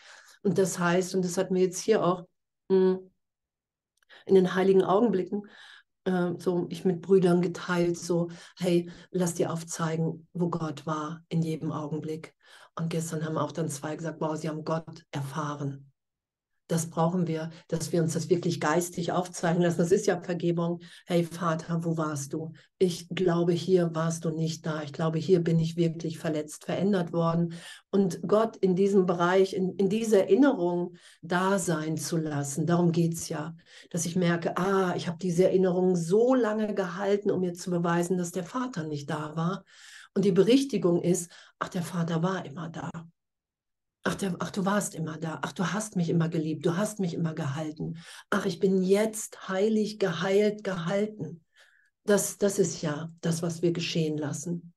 Und 0.43 0.57
das 0.57 0.77
heißt, 0.77 1.15
und 1.15 1.23
das 1.23 1.37
hatten 1.37 1.55
wir 1.55 1.61
jetzt 1.61 1.79
hier 1.79 2.03
auch 2.03 2.25
in 2.69 4.35
den 4.35 4.55
heiligen 4.55 4.83
Augenblicken, 4.83 5.43
äh, 6.05 6.31
so 6.37 6.67
ich 6.69 6.85
mit 6.85 7.01
Brüdern 7.01 7.41
geteilt, 7.41 7.97
so, 7.97 8.29
hey, 8.57 8.89
lass 9.11 9.35
dir 9.35 9.51
aufzeigen, 9.51 10.27
wo 10.33 10.49
Gott 10.49 10.85
war 10.85 11.23
in 11.29 11.41
jedem 11.41 11.71
Augenblick. 11.71 12.33
Und 12.75 12.89
gestern 12.89 13.25
haben 13.25 13.37
auch 13.37 13.51
dann 13.51 13.69
zwei 13.69 13.95
gesagt, 13.95 14.19
wow, 14.19 14.35
sie 14.35 14.49
haben 14.49 14.65
Gott 14.65 15.05
erfahren. 15.11 15.91
Das 16.67 16.89
brauchen 16.89 17.27
wir, 17.27 17.51
dass 17.67 17.91
wir 17.91 18.01
uns 18.01 18.13
das 18.13 18.29
wirklich 18.31 18.59
geistig 18.59 19.11
aufzeigen 19.11 19.61
lassen. 19.61 19.77
Das 19.77 19.91
ist 19.91 20.07
ja 20.07 20.19
Vergebung. 20.19 20.81
Hey 21.05 21.23
Vater, 21.23 21.83
wo 21.83 21.95
warst 21.95 22.33
du? 22.33 22.53
Ich 22.79 23.07
glaube, 23.09 23.53
hier 23.53 23.93
warst 23.93 24.25
du 24.25 24.31
nicht 24.31 24.65
da. 24.65 24.81
Ich 24.81 24.91
glaube, 24.91 25.19
hier 25.19 25.43
bin 25.43 25.59
ich 25.59 25.77
wirklich 25.77 26.17
verletzt, 26.17 26.65
verändert 26.65 27.13
worden. 27.13 27.53
Und 27.91 28.19
Gott 28.27 28.57
in 28.57 28.75
diesem 28.75 29.05
Bereich, 29.05 29.53
in, 29.53 29.75
in 29.75 29.89
dieser 29.89 30.21
Erinnerung 30.21 30.95
da 31.21 31.59
sein 31.59 31.97
zu 31.97 32.17
lassen, 32.17 32.65
darum 32.65 32.91
geht 32.91 33.13
es 33.13 33.29
ja. 33.29 33.55
Dass 33.91 34.07
ich 34.07 34.15
merke, 34.15 34.57
ah, 34.57 34.95
ich 34.95 35.07
habe 35.07 35.19
diese 35.19 35.43
Erinnerung 35.43 35.95
so 35.95 36.33
lange 36.33 36.73
gehalten, 36.73 37.29
um 37.29 37.41
mir 37.41 37.53
zu 37.53 37.69
beweisen, 37.69 38.17
dass 38.17 38.31
der 38.31 38.43
Vater 38.43 38.87
nicht 38.87 39.09
da 39.09 39.35
war. 39.35 39.63
Und 40.15 40.25
die 40.25 40.31
Berichtigung 40.31 41.03
ist, 41.03 41.29
ach, 41.59 41.69
der 41.69 41.83
Vater 41.83 42.23
war 42.23 42.43
immer 42.43 42.69
da. 42.69 42.89
Ach, 44.07 44.13
der, 44.13 44.35
ach, 44.37 44.51
du 44.51 44.65
warst 44.65 44.93
immer 44.93 45.17
da. 45.17 45.39
Ach, 45.41 45.51
du 45.51 45.73
hast 45.73 45.95
mich 45.95 46.11
immer 46.11 46.29
geliebt. 46.29 46.63
Du 46.63 46.77
hast 46.77 46.99
mich 46.99 47.15
immer 47.15 47.33
gehalten. 47.33 47.97
Ach, 48.29 48.45
ich 48.45 48.59
bin 48.59 48.83
jetzt 48.83 49.49
heilig, 49.49 49.97
geheilt, 49.97 50.63
gehalten. 50.63 51.43
Das, 52.03 52.37
das 52.37 52.59
ist 52.59 52.83
ja 52.83 53.11
das, 53.21 53.41
was 53.41 53.63
wir 53.63 53.71
geschehen 53.71 54.19
lassen. 54.19 54.73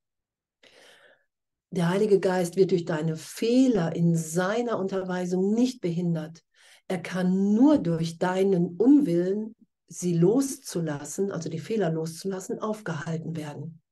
Der 1.70 1.90
Heilige 1.90 2.20
Geist 2.20 2.56
wird 2.56 2.70
durch 2.70 2.86
deine 2.86 3.16
Fehler 3.16 3.94
in 3.94 4.16
seiner 4.16 4.78
Unterweisung 4.78 5.52
nicht 5.52 5.82
behindert. 5.82 6.42
Er 6.88 7.02
kann 7.02 7.52
nur 7.52 7.76
durch 7.76 8.16
deinen 8.16 8.78
Unwillen, 8.78 9.54
sie 9.88 10.14
loszulassen, 10.14 11.32
also 11.32 11.50
die 11.50 11.58
Fehler 11.58 11.90
loszulassen, 11.90 12.60
aufgehalten 12.60 13.36
werden 13.36 13.82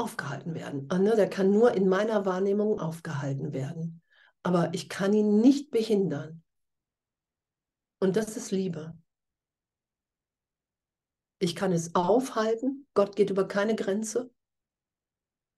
aufgehalten 0.00 0.54
werden. 0.54 0.86
Ah, 0.88 0.98
ne, 0.98 1.14
der 1.14 1.28
kann 1.28 1.50
nur 1.50 1.72
in 1.72 1.88
meiner 1.88 2.24
Wahrnehmung 2.24 2.80
aufgehalten 2.80 3.52
werden. 3.52 4.02
Aber 4.42 4.72
ich 4.72 4.88
kann 4.88 5.12
ihn 5.12 5.40
nicht 5.40 5.70
behindern. 5.70 6.42
Und 8.00 8.16
das 8.16 8.36
ist 8.36 8.50
Liebe. 8.50 8.96
Ich 11.38 11.54
kann 11.54 11.72
es 11.72 11.94
aufhalten. 11.94 12.86
Gott 12.94 13.16
geht 13.16 13.30
über 13.30 13.46
keine 13.46 13.74
Grenze. 13.74 14.30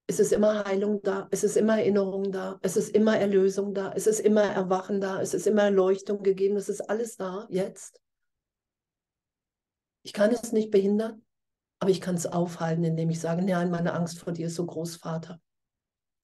Es 0.08 0.18
ist 0.18 0.32
immer 0.32 0.64
Heilung 0.64 1.00
da, 1.02 1.28
es 1.30 1.44
ist 1.44 1.56
immer 1.56 1.78
Erinnerung 1.78 2.32
da, 2.32 2.58
es 2.60 2.76
ist 2.76 2.94
immer 2.94 3.16
Erlösung 3.16 3.72
da, 3.72 3.92
es 3.92 4.06
ist 4.06 4.20
immer 4.20 4.42
Erwachen 4.42 5.00
da, 5.00 5.22
es 5.22 5.32
ist 5.32 5.46
immer 5.46 5.62
Erleuchtung 5.62 6.22
gegeben, 6.22 6.56
es 6.56 6.68
ist 6.68 6.82
alles 6.82 7.16
da, 7.16 7.46
jetzt. 7.50 8.00
Ich 10.02 10.12
kann 10.12 10.30
es 10.32 10.52
nicht 10.52 10.70
behindern, 10.70 11.24
aber 11.82 11.90
ich 11.90 12.00
kann 12.00 12.14
es 12.14 12.26
aufhalten, 12.26 12.84
indem 12.84 13.10
ich 13.10 13.18
sage, 13.18 13.42
nein, 13.42 13.68
meine 13.68 13.94
Angst 13.94 14.20
vor 14.20 14.32
dir 14.32 14.46
ist 14.46 14.54
so 14.54 14.64
groß, 14.64 14.98
Vater. 14.98 15.40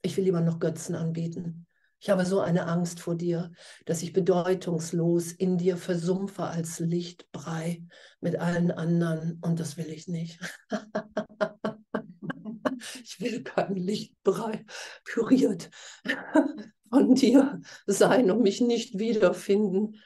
Ich 0.03 0.17
will 0.17 0.23
lieber 0.23 0.41
noch 0.41 0.61
Götzen 0.61 0.95
anbieten. 0.95 1.67
Ich 1.99 2.11
habe 2.11 2.25
so 2.25 2.39
eine 2.39 2.69
Angst 2.69 3.01
vor 3.01 3.17
dir, 3.17 3.51
dass 3.85 4.05
ich 4.05 4.13
bedeutungslos 4.13 5.33
in 5.33 5.59
dir 5.59 5.77
versumpfe 5.77 6.45
als 6.45 6.79
Lichtbrei 6.79 7.83
mit 8.21 8.37
allen 8.37 8.71
anderen 8.71 9.41
und 9.41 9.59
das 9.59 9.77
will 9.77 9.89
ich 9.89 10.07
nicht. 10.07 10.39
ich 13.03 13.19
will 13.19 13.43
kein 13.43 13.75
Lichtbrei 13.75 14.65
püriert 15.03 15.71
von 16.89 17.17
dir 17.17 17.61
sein 17.85 18.31
und 18.31 18.43
mich 18.43 18.61
nicht 18.61 19.01
wiederfinden. 19.01 19.97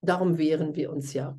Darum 0.00 0.38
wehren 0.38 0.76
wir 0.76 0.90
uns 0.90 1.12
ja. 1.12 1.38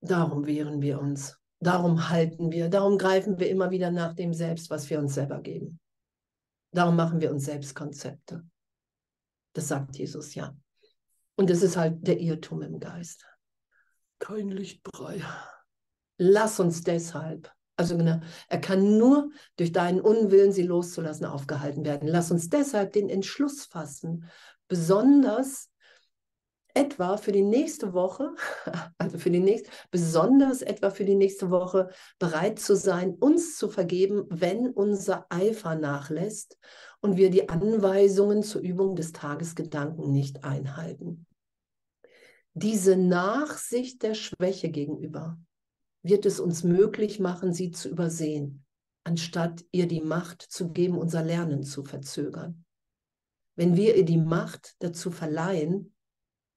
Darum 0.00 0.46
wehren 0.46 0.82
wir 0.82 1.00
uns. 1.00 1.38
Darum 1.60 2.08
halten 2.10 2.52
wir. 2.52 2.68
Darum 2.68 2.98
greifen 2.98 3.38
wir 3.38 3.48
immer 3.48 3.70
wieder 3.70 3.90
nach 3.90 4.14
dem 4.14 4.34
Selbst, 4.34 4.70
was 4.70 4.88
wir 4.90 4.98
uns 4.98 5.14
selber 5.14 5.40
geben. 5.40 5.80
Darum 6.72 6.96
machen 6.96 7.20
wir 7.20 7.30
uns 7.30 7.44
selbst 7.44 7.74
Konzepte. 7.74 8.44
Das 9.54 9.68
sagt 9.68 9.96
Jesus 9.96 10.34
ja. 10.34 10.54
Und 11.36 11.50
es 11.50 11.62
ist 11.62 11.76
halt 11.76 12.06
der 12.06 12.20
Irrtum 12.20 12.62
im 12.62 12.78
Geist. 12.78 13.26
Kein 14.18 14.48
Lichtbrei. 14.50 15.22
Lass 16.18 16.60
uns 16.60 16.82
deshalb, 16.82 17.50
also 17.76 17.96
genau, 17.96 18.20
er 18.48 18.60
kann 18.60 18.96
nur 18.96 19.30
durch 19.56 19.72
deinen 19.72 20.00
Unwillen, 20.00 20.52
sie 20.52 20.62
loszulassen, 20.62 21.26
aufgehalten 21.26 21.84
werden. 21.84 22.08
Lass 22.08 22.30
uns 22.30 22.48
deshalb 22.48 22.92
den 22.92 23.10
Entschluss 23.10 23.66
fassen, 23.66 24.24
besonders 24.68 25.70
etwa 26.76 27.16
für 27.16 27.32
die 27.32 27.42
nächste 27.42 27.94
Woche, 27.94 28.34
also 28.98 29.18
für 29.18 29.30
die 29.30 29.40
nächste, 29.40 29.70
besonders 29.90 30.60
etwa 30.60 30.90
für 30.90 31.04
die 31.04 31.14
nächste 31.14 31.50
Woche 31.50 31.88
bereit 32.18 32.58
zu 32.58 32.76
sein, 32.76 33.14
uns 33.14 33.56
zu 33.56 33.70
vergeben, 33.70 34.26
wenn 34.28 34.70
unser 34.70 35.26
Eifer 35.30 35.74
nachlässt 35.74 36.58
und 37.00 37.16
wir 37.16 37.30
die 37.30 37.48
Anweisungen 37.48 38.42
zur 38.42 38.60
Übung 38.60 38.94
des 38.94 39.12
Tagesgedanken 39.12 40.12
nicht 40.12 40.44
einhalten. 40.44 41.26
Diese 42.52 42.96
Nachsicht 42.96 44.02
der 44.02 44.14
Schwäche 44.14 44.68
gegenüber 44.68 45.38
wird 46.02 46.26
es 46.26 46.40
uns 46.40 46.62
möglich 46.62 47.20
machen, 47.20 47.52
sie 47.52 47.70
zu 47.70 47.88
übersehen, 47.88 48.64
anstatt 49.02 49.64
ihr 49.72 49.88
die 49.88 50.02
Macht 50.02 50.42
zu 50.42 50.72
geben, 50.72 50.98
unser 50.98 51.22
Lernen 51.22 51.62
zu 51.62 51.84
verzögern. 51.84 52.64
Wenn 53.56 53.76
wir 53.76 53.96
ihr 53.96 54.04
die 54.04 54.18
Macht 54.18 54.76
dazu 54.80 55.10
verleihen, 55.10 55.95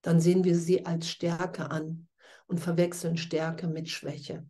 dann 0.01 0.19
sehen 0.19 0.43
wir 0.43 0.57
sie 0.57 0.85
als 0.85 1.09
Stärke 1.09 1.71
an 1.71 2.07
und 2.47 2.59
verwechseln 2.59 3.17
Stärke 3.17 3.67
mit 3.67 3.89
Schwäche. 3.89 4.49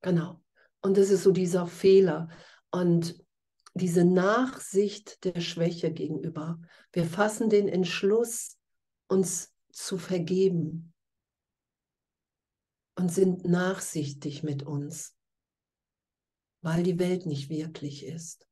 Genau. 0.00 0.42
Und 0.80 0.96
das 0.96 1.10
ist 1.10 1.22
so 1.22 1.30
dieser 1.30 1.66
Fehler 1.66 2.28
und 2.70 3.22
diese 3.74 4.04
Nachsicht 4.04 5.24
der 5.24 5.40
Schwäche 5.40 5.92
gegenüber. 5.92 6.60
Wir 6.92 7.04
fassen 7.04 7.50
den 7.50 7.68
Entschluss, 7.68 8.58
uns 9.06 9.54
zu 9.70 9.98
vergeben 9.98 10.92
und 12.96 13.12
sind 13.12 13.44
nachsichtig 13.44 14.42
mit 14.42 14.62
uns, 14.62 15.16
weil 16.62 16.82
die 16.82 16.98
Welt 16.98 17.26
nicht 17.26 17.50
wirklich 17.50 18.04
ist 18.04 18.49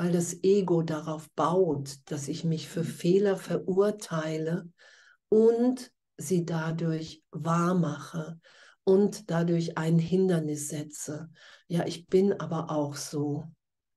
weil 0.00 0.12
das 0.12 0.42
Ego 0.42 0.80
darauf 0.80 1.28
baut, 1.32 1.98
dass 2.06 2.28
ich 2.28 2.42
mich 2.42 2.70
für 2.70 2.84
Fehler 2.84 3.36
verurteile 3.36 4.66
und 5.28 5.92
sie 6.16 6.46
dadurch 6.46 7.22
wahrmache 7.32 8.40
und 8.82 9.30
dadurch 9.30 9.76
ein 9.76 9.98
Hindernis 9.98 10.68
setze. 10.68 11.28
Ja, 11.68 11.84
ich 11.84 12.06
bin 12.06 12.32
aber 12.32 12.70
auch 12.70 12.96
so 12.96 13.44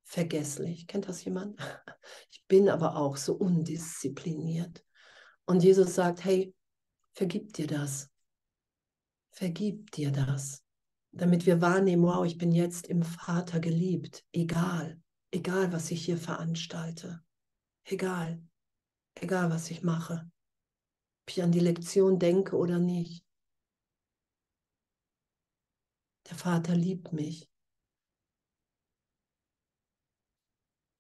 vergesslich. 0.03 0.87
Kennt 0.87 1.07
das 1.07 1.23
jemand? 1.23 1.57
Ich 2.29 2.43
bin 2.49 2.67
aber 2.67 2.97
auch 2.97 3.15
so 3.15 3.35
undiszipliniert. 3.35 4.83
Und 5.45 5.63
Jesus 5.63 5.95
sagt, 5.95 6.25
hey, 6.25 6.53
vergib 7.13 7.53
dir 7.53 7.65
das. 7.65 8.09
Vergib 9.31 9.89
dir 9.91 10.11
das. 10.11 10.63
Damit 11.13 11.45
wir 11.45 11.61
wahrnehmen, 11.61 12.03
wow, 12.03 12.25
ich 12.25 12.37
bin 12.37 12.51
jetzt 12.51 12.87
im 12.87 13.03
Vater 13.03 13.61
geliebt, 13.61 14.25
egal 14.33 15.01
egal 15.33 15.73
was 15.73 15.89
ich 15.89 16.05
hier 16.05 16.17
veranstalte, 16.17 17.23
egal, 17.85 18.41
egal 19.15 19.49
was 19.49 19.71
ich 19.71 19.81
mache, 19.83 20.29
ob 21.23 21.29
ich 21.29 21.41
an 21.41 21.51
die 21.51 21.59
Lektion 21.59 22.19
denke 22.19 22.55
oder 22.55 22.77
nicht. 22.77 23.25
Der 26.29 26.37
Vater 26.37 26.75
liebt 26.75 27.13
mich. 27.13 27.49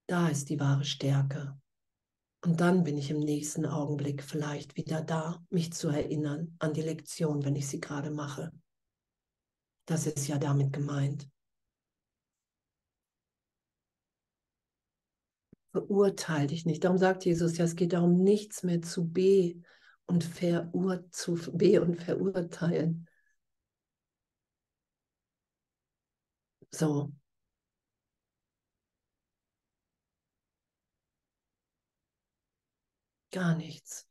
Da 0.07 0.27
ist 0.27 0.49
die 0.49 0.59
wahre 0.59 0.83
Stärke. 0.83 1.59
Und 2.43 2.59
dann 2.59 2.83
bin 2.83 2.97
ich 2.97 3.09
im 3.09 3.19
nächsten 3.19 3.65
Augenblick 3.65 4.21
vielleicht 4.21 4.75
wieder 4.75 5.01
da, 5.01 5.45
mich 5.49 5.71
zu 5.71 5.87
erinnern 5.89 6.55
an 6.59 6.73
die 6.73 6.81
Lektion, 6.81 7.45
wenn 7.45 7.55
ich 7.55 7.67
sie 7.67 7.79
gerade 7.79 8.11
mache. 8.11 8.51
Das 9.85 10.07
ist 10.07 10.27
ja 10.27 10.37
damit 10.39 10.73
gemeint. 10.73 11.29
Verurteile 15.73 16.47
dich 16.47 16.65
nicht. 16.65 16.83
Darum 16.83 16.97
sagt 16.97 17.25
Jesus 17.25 17.57
ja, 17.57 17.65
es 17.65 17.75
geht 17.75 17.93
darum, 17.93 18.23
nichts 18.23 18.63
mehr 18.63 18.81
zu 18.81 19.05
be 19.09 19.55
und, 20.05 20.23
verur 20.23 21.03
zu 21.11 21.35
be 21.51 21.81
und 21.81 22.01
verurteilen. 22.01 23.07
So. 26.71 27.13
Gar 33.31 33.55
nichts. 33.55 34.07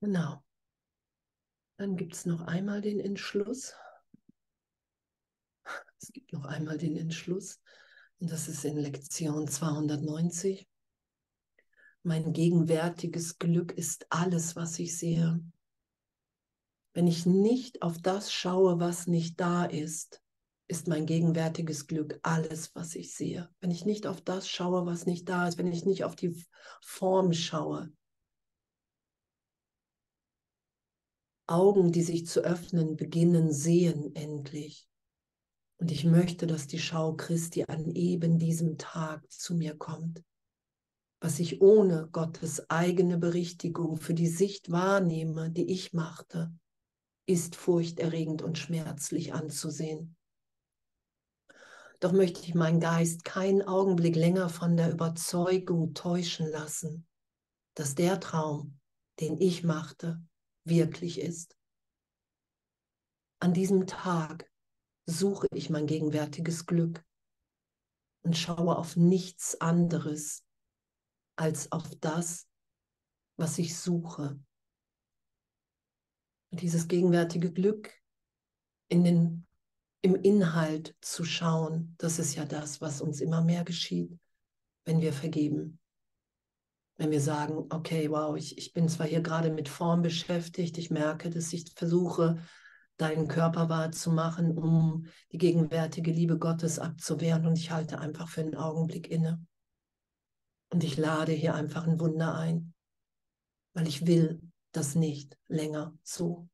Genau. 0.00 0.42
Dann 1.76 1.96
gibt 1.96 2.14
es 2.14 2.26
noch 2.26 2.42
einmal 2.42 2.80
den 2.80 3.00
Entschluss. 3.00 3.74
Es 6.00 6.12
gibt 6.12 6.32
noch 6.32 6.44
einmal 6.44 6.78
den 6.78 6.96
Entschluss. 6.96 7.60
Und 8.20 8.30
das 8.30 8.48
ist 8.48 8.64
in 8.64 8.76
Lektion 8.76 9.48
290. 9.48 10.68
Mein 12.02 12.32
gegenwärtiges 12.32 13.38
Glück 13.38 13.72
ist 13.72 14.06
alles, 14.08 14.56
was 14.56 14.78
ich 14.78 14.96
sehe. 14.96 15.40
Wenn 16.94 17.06
ich 17.06 17.26
nicht 17.26 17.82
auf 17.82 17.98
das 18.00 18.32
schaue, 18.32 18.80
was 18.80 19.06
nicht 19.06 19.40
da 19.40 19.64
ist, 19.64 20.22
ist 20.68 20.86
mein 20.86 21.06
gegenwärtiges 21.06 21.86
Glück 21.86 22.18
alles, 22.22 22.74
was 22.74 22.94
ich 22.94 23.14
sehe. 23.14 23.48
Wenn 23.60 23.70
ich 23.70 23.84
nicht 23.84 24.06
auf 24.06 24.20
das 24.20 24.48
schaue, 24.48 24.86
was 24.86 25.06
nicht 25.06 25.28
da 25.28 25.48
ist, 25.48 25.58
wenn 25.58 25.72
ich 25.72 25.84
nicht 25.84 26.04
auf 26.04 26.14
die 26.14 26.44
Form 26.80 27.32
schaue, 27.32 27.92
Augen, 31.48 31.92
die 31.92 32.02
sich 32.02 32.26
zu 32.26 32.40
öffnen 32.40 32.96
beginnen, 32.96 33.52
sehen 33.52 34.14
endlich. 34.14 34.88
Und 35.78 35.90
ich 35.90 36.04
möchte, 36.04 36.46
dass 36.46 36.66
die 36.66 36.78
Schau 36.78 37.14
Christi 37.14 37.64
an 37.64 37.90
eben 37.90 38.38
diesem 38.38 38.78
Tag 38.78 39.30
zu 39.30 39.54
mir 39.54 39.76
kommt. 39.76 40.22
Was 41.20 41.40
ich 41.40 41.60
ohne 41.60 42.08
Gottes 42.12 42.68
eigene 42.70 43.18
Berichtigung 43.18 43.96
für 43.96 44.14
die 44.14 44.28
Sicht 44.28 44.70
wahrnehme, 44.70 45.50
die 45.50 45.70
ich 45.72 45.92
machte, 45.92 46.52
ist 47.26 47.56
furchterregend 47.56 48.42
und 48.42 48.56
schmerzlich 48.56 49.34
anzusehen. 49.34 50.16
Doch 52.00 52.12
möchte 52.12 52.40
ich 52.42 52.54
meinen 52.54 52.78
Geist 52.78 53.24
keinen 53.24 53.62
Augenblick 53.62 54.14
länger 54.14 54.48
von 54.48 54.76
der 54.76 54.92
Überzeugung 54.92 55.94
täuschen 55.94 56.48
lassen, 56.48 57.06
dass 57.74 57.94
der 57.94 58.20
Traum, 58.20 58.78
den 59.20 59.40
ich 59.40 59.64
machte, 59.64 60.22
wirklich 60.68 61.20
ist. 61.20 61.56
An 63.40 63.52
diesem 63.52 63.86
Tag 63.86 64.50
suche 65.06 65.46
ich 65.54 65.70
mein 65.70 65.86
gegenwärtiges 65.86 66.66
Glück 66.66 67.04
und 68.24 68.36
schaue 68.36 68.76
auf 68.76 68.96
nichts 68.96 69.60
anderes 69.60 70.44
als 71.36 71.70
auf 71.72 71.94
das, 72.00 72.48
was 73.36 73.58
ich 73.58 73.78
suche. 73.78 74.40
Und 76.50 76.62
dieses 76.62 76.88
gegenwärtige 76.88 77.52
Glück 77.52 77.94
in 78.88 79.04
den 79.04 79.48
im 80.02 80.14
Inhalt 80.14 80.96
zu 81.00 81.24
schauen. 81.24 81.94
Das 81.98 82.18
ist 82.18 82.34
ja 82.34 82.44
das, 82.44 82.80
was 82.80 83.00
uns 83.00 83.20
immer 83.20 83.42
mehr 83.42 83.64
geschieht, 83.64 84.16
wenn 84.84 85.00
wir 85.00 85.12
vergeben. 85.12 85.80
Wenn 86.98 87.10
wir 87.12 87.20
sagen, 87.20 87.66
okay, 87.70 88.10
wow, 88.10 88.36
ich, 88.36 88.58
ich 88.58 88.72
bin 88.72 88.88
zwar 88.88 89.06
hier 89.06 89.20
gerade 89.20 89.50
mit 89.50 89.68
Form 89.68 90.02
beschäftigt, 90.02 90.76
ich 90.78 90.90
merke, 90.90 91.30
dass 91.30 91.52
ich 91.52 91.72
versuche, 91.74 92.42
deinen 92.98 93.28
Körper 93.28 93.68
wahrzumachen, 93.68 94.58
um 94.58 95.06
die 95.30 95.38
gegenwärtige 95.38 96.10
Liebe 96.10 96.36
Gottes 96.36 96.80
abzuwehren 96.80 97.46
und 97.46 97.56
ich 97.56 97.70
halte 97.70 98.00
einfach 98.00 98.28
für 98.28 98.40
einen 98.40 98.56
Augenblick 98.56 99.08
inne. 99.08 99.46
Und 100.70 100.82
ich 100.84 100.96
lade 100.96 101.32
hier 101.32 101.54
einfach 101.54 101.86
ein 101.86 102.00
Wunder 102.00 102.34
ein, 102.36 102.74
weil 103.72 103.86
ich 103.86 104.06
will 104.06 104.42
das 104.72 104.96
nicht 104.96 105.38
länger 105.46 105.96
so. 106.02 106.48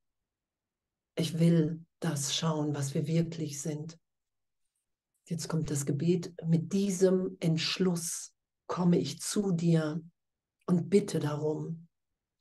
Ich 1.17 1.39
will 1.39 1.85
das 2.01 2.37
schauen, 2.37 2.75
was 2.75 2.93
wir 2.93 3.07
wirklich 3.07 3.63
sind. 3.63 3.99
Jetzt 5.27 5.49
kommt 5.49 5.71
das 5.71 5.87
Gebet. 5.87 6.35
Mit 6.45 6.75
diesem 6.75 7.39
Entschluss 7.41 8.35
komme 8.67 8.99
ich 8.99 9.21
zu 9.21 9.53
dir 9.53 10.03
und 10.67 10.91
bitte 10.91 11.19
darum, 11.19 11.89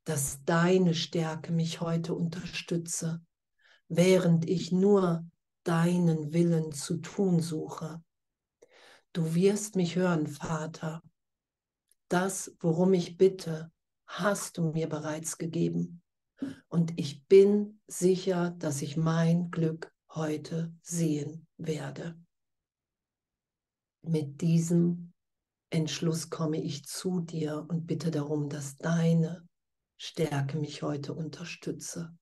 dass 0.06 0.44
deine 0.44 0.94
Stärke 0.94 1.52
mich 1.52 1.82
heute 1.82 2.14
unterstütze, 2.14 3.22
während 3.88 4.50
ich 4.50 4.72
nur 4.72 5.26
deinen 5.64 6.34
Willen 6.34 6.72
zu 6.74 6.98
tun 6.98 7.40
suche. 7.40 8.04
Du 9.14 9.36
wirst 9.36 9.76
mich 9.76 9.96
hören, 9.96 10.28
Vater. 10.28 11.02
Das, 12.10 12.56
worum 12.60 12.94
ich 12.94 13.18
bitte, 13.18 13.72
hast 14.08 14.58
du 14.58 14.72
mir 14.72 14.90
bereits 14.90 15.38
gegeben. 15.38 16.02
Und 16.68 17.00
ich 17.00 17.26
bin 17.28 17.80
sicher, 17.88 18.52
dass 18.52 18.82
ich 18.82 18.98
mein 18.98 19.52
Glück 19.52 19.94
heute 20.10 20.74
sehen 20.82 21.48
werde. 21.58 22.20
Mit 24.02 24.42
diesem 24.42 25.13
Entschluss 25.74 26.30
komme 26.30 26.62
ich 26.62 26.86
zu 26.86 27.22
dir 27.22 27.66
und 27.68 27.88
bitte 27.88 28.12
darum, 28.12 28.50
dass 28.50 28.78
deine 28.78 29.48
Stärke 29.98 30.58
mich 30.58 30.82
heute 30.82 31.14
unterstütze. 31.14 32.16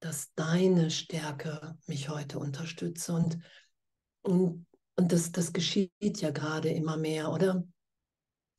Dass 0.00 0.32
deine 0.34 0.90
Stärke 0.90 1.76
mich 1.86 2.08
heute 2.08 2.38
unterstütze. 2.38 3.12
Und, 3.12 3.38
und, 4.22 4.66
und 4.96 5.12
das, 5.12 5.32
das 5.32 5.52
geschieht 5.52 5.92
ja 6.00 6.30
gerade 6.30 6.70
immer 6.70 6.96
mehr, 6.96 7.30
oder? 7.30 7.64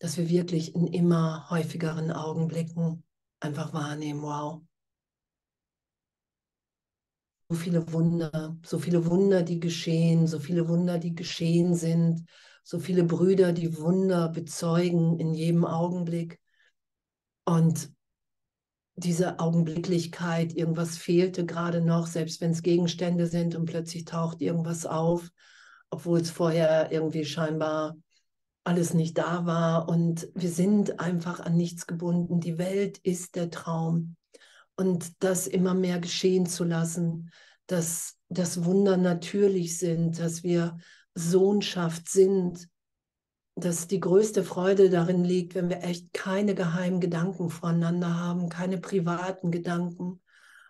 dass 0.04 0.18
wir 0.18 0.28
wirklich 0.28 0.76
in 0.76 0.88
immer 0.88 1.50
häufigeren 1.50 2.12
Augenblicken 2.12 3.06
einfach 3.40 3.72
wahrnehmen, 3.72 4.22
wow. 4.22 4.62
Viele 7.54 7.92
Wunder, 7.92 8.58
so 8.66 8.80
viele 8.80 9.06
Wunder, 9.06 9.44
die 9.44 9.60
geschehen, 9.60 10.28
so 10.28 10.40
viele 10.40 10.68
Wunder, 10.68 10.98
die 10.98 11.16
geschehen 11.16 11.76
sind, 11.76 12.26
so 12.64 12.80
viele 12.80 13.04
Brüder, 13.04 13.52
die 13.52 13.78
Wunder 13.78 14.30
bezeugen 14.30 15.20
in 15.20 15.34
jedem 15.34 15.66
Augenblick. 15.66 16.40
Und 17.46 17.92
diese 18.96 19.40
Augenblicklichkeit, 19.40 20.54
irgendwas 20.54 20.98
fehlte 20.98 21.46
gerade 21.46 21.82
noch, 21.82 22.08
selbst 22.08 22.42
wenn 22.42 22.52
es 22.52 22.62
Gegenstände 22.62 23.28
sind 23.28 23.56
und 23.56 23.66
plötzlich 23.66 24.06
taucht 24.06 24.42
irgendwas 24.42 24.86
auf, 24.86 25.30
obwohl 25.90 26.20
es 26.20 26.30
vorher 26.30 26.92
irgendwie 26.92 27.26
scheinbar 27.26 27.96
alles 28.64 28.94
nicht 28.94 29.18
da 29.18 29.46
war 29.46 29.90
und 29.90 30.30
wir 30.36 30.50
sind 30.50 31.00
einfach 31.00 31.40
an 31.42 31.58
nichts 31.58 31.86
gebunden. 31.86 32.40
Die 32.40 32.58
Welt 32.58 32.98
ist 33.00 33.36
der 33.36 33.50
Traum 33.50 34.16
und 34.76 35.24
das 35.24 35.48
immer 35.48 35.74
mehr 35.74 36.00
geschehen 36.00 36.46
zu 36.46 36.64
lassen, 36.64 37.30
dass 37.68 38.18
das 38.30 38.66
Wunder 38.66 38.98
natürlich 38.98 39.78
sind, 39.78 40.20
dass 40.20 40.44
wir 40.44 40.78
Sohnschaft 41.16 42.10
sind, 42.10 42.68
dass 43.56 43.88
die 43.88 44.00
größte 44.00 44.44
Freude 44.44 44.90
darin 44.90 45.24
liegt, 45.24 45.54
wenn 45.56 45.70
wir 45.70 45.84
echt 45.84 46.12
keine 46.14 46.56
geheimen 46.56 47.00
Gedanken 47.00 47.50
voneinander 47.50 48.20
haben, 48.20 48.50
keine 48.50 48.80
privaten 48.80 49.52
Gedanken, 49.52 50.22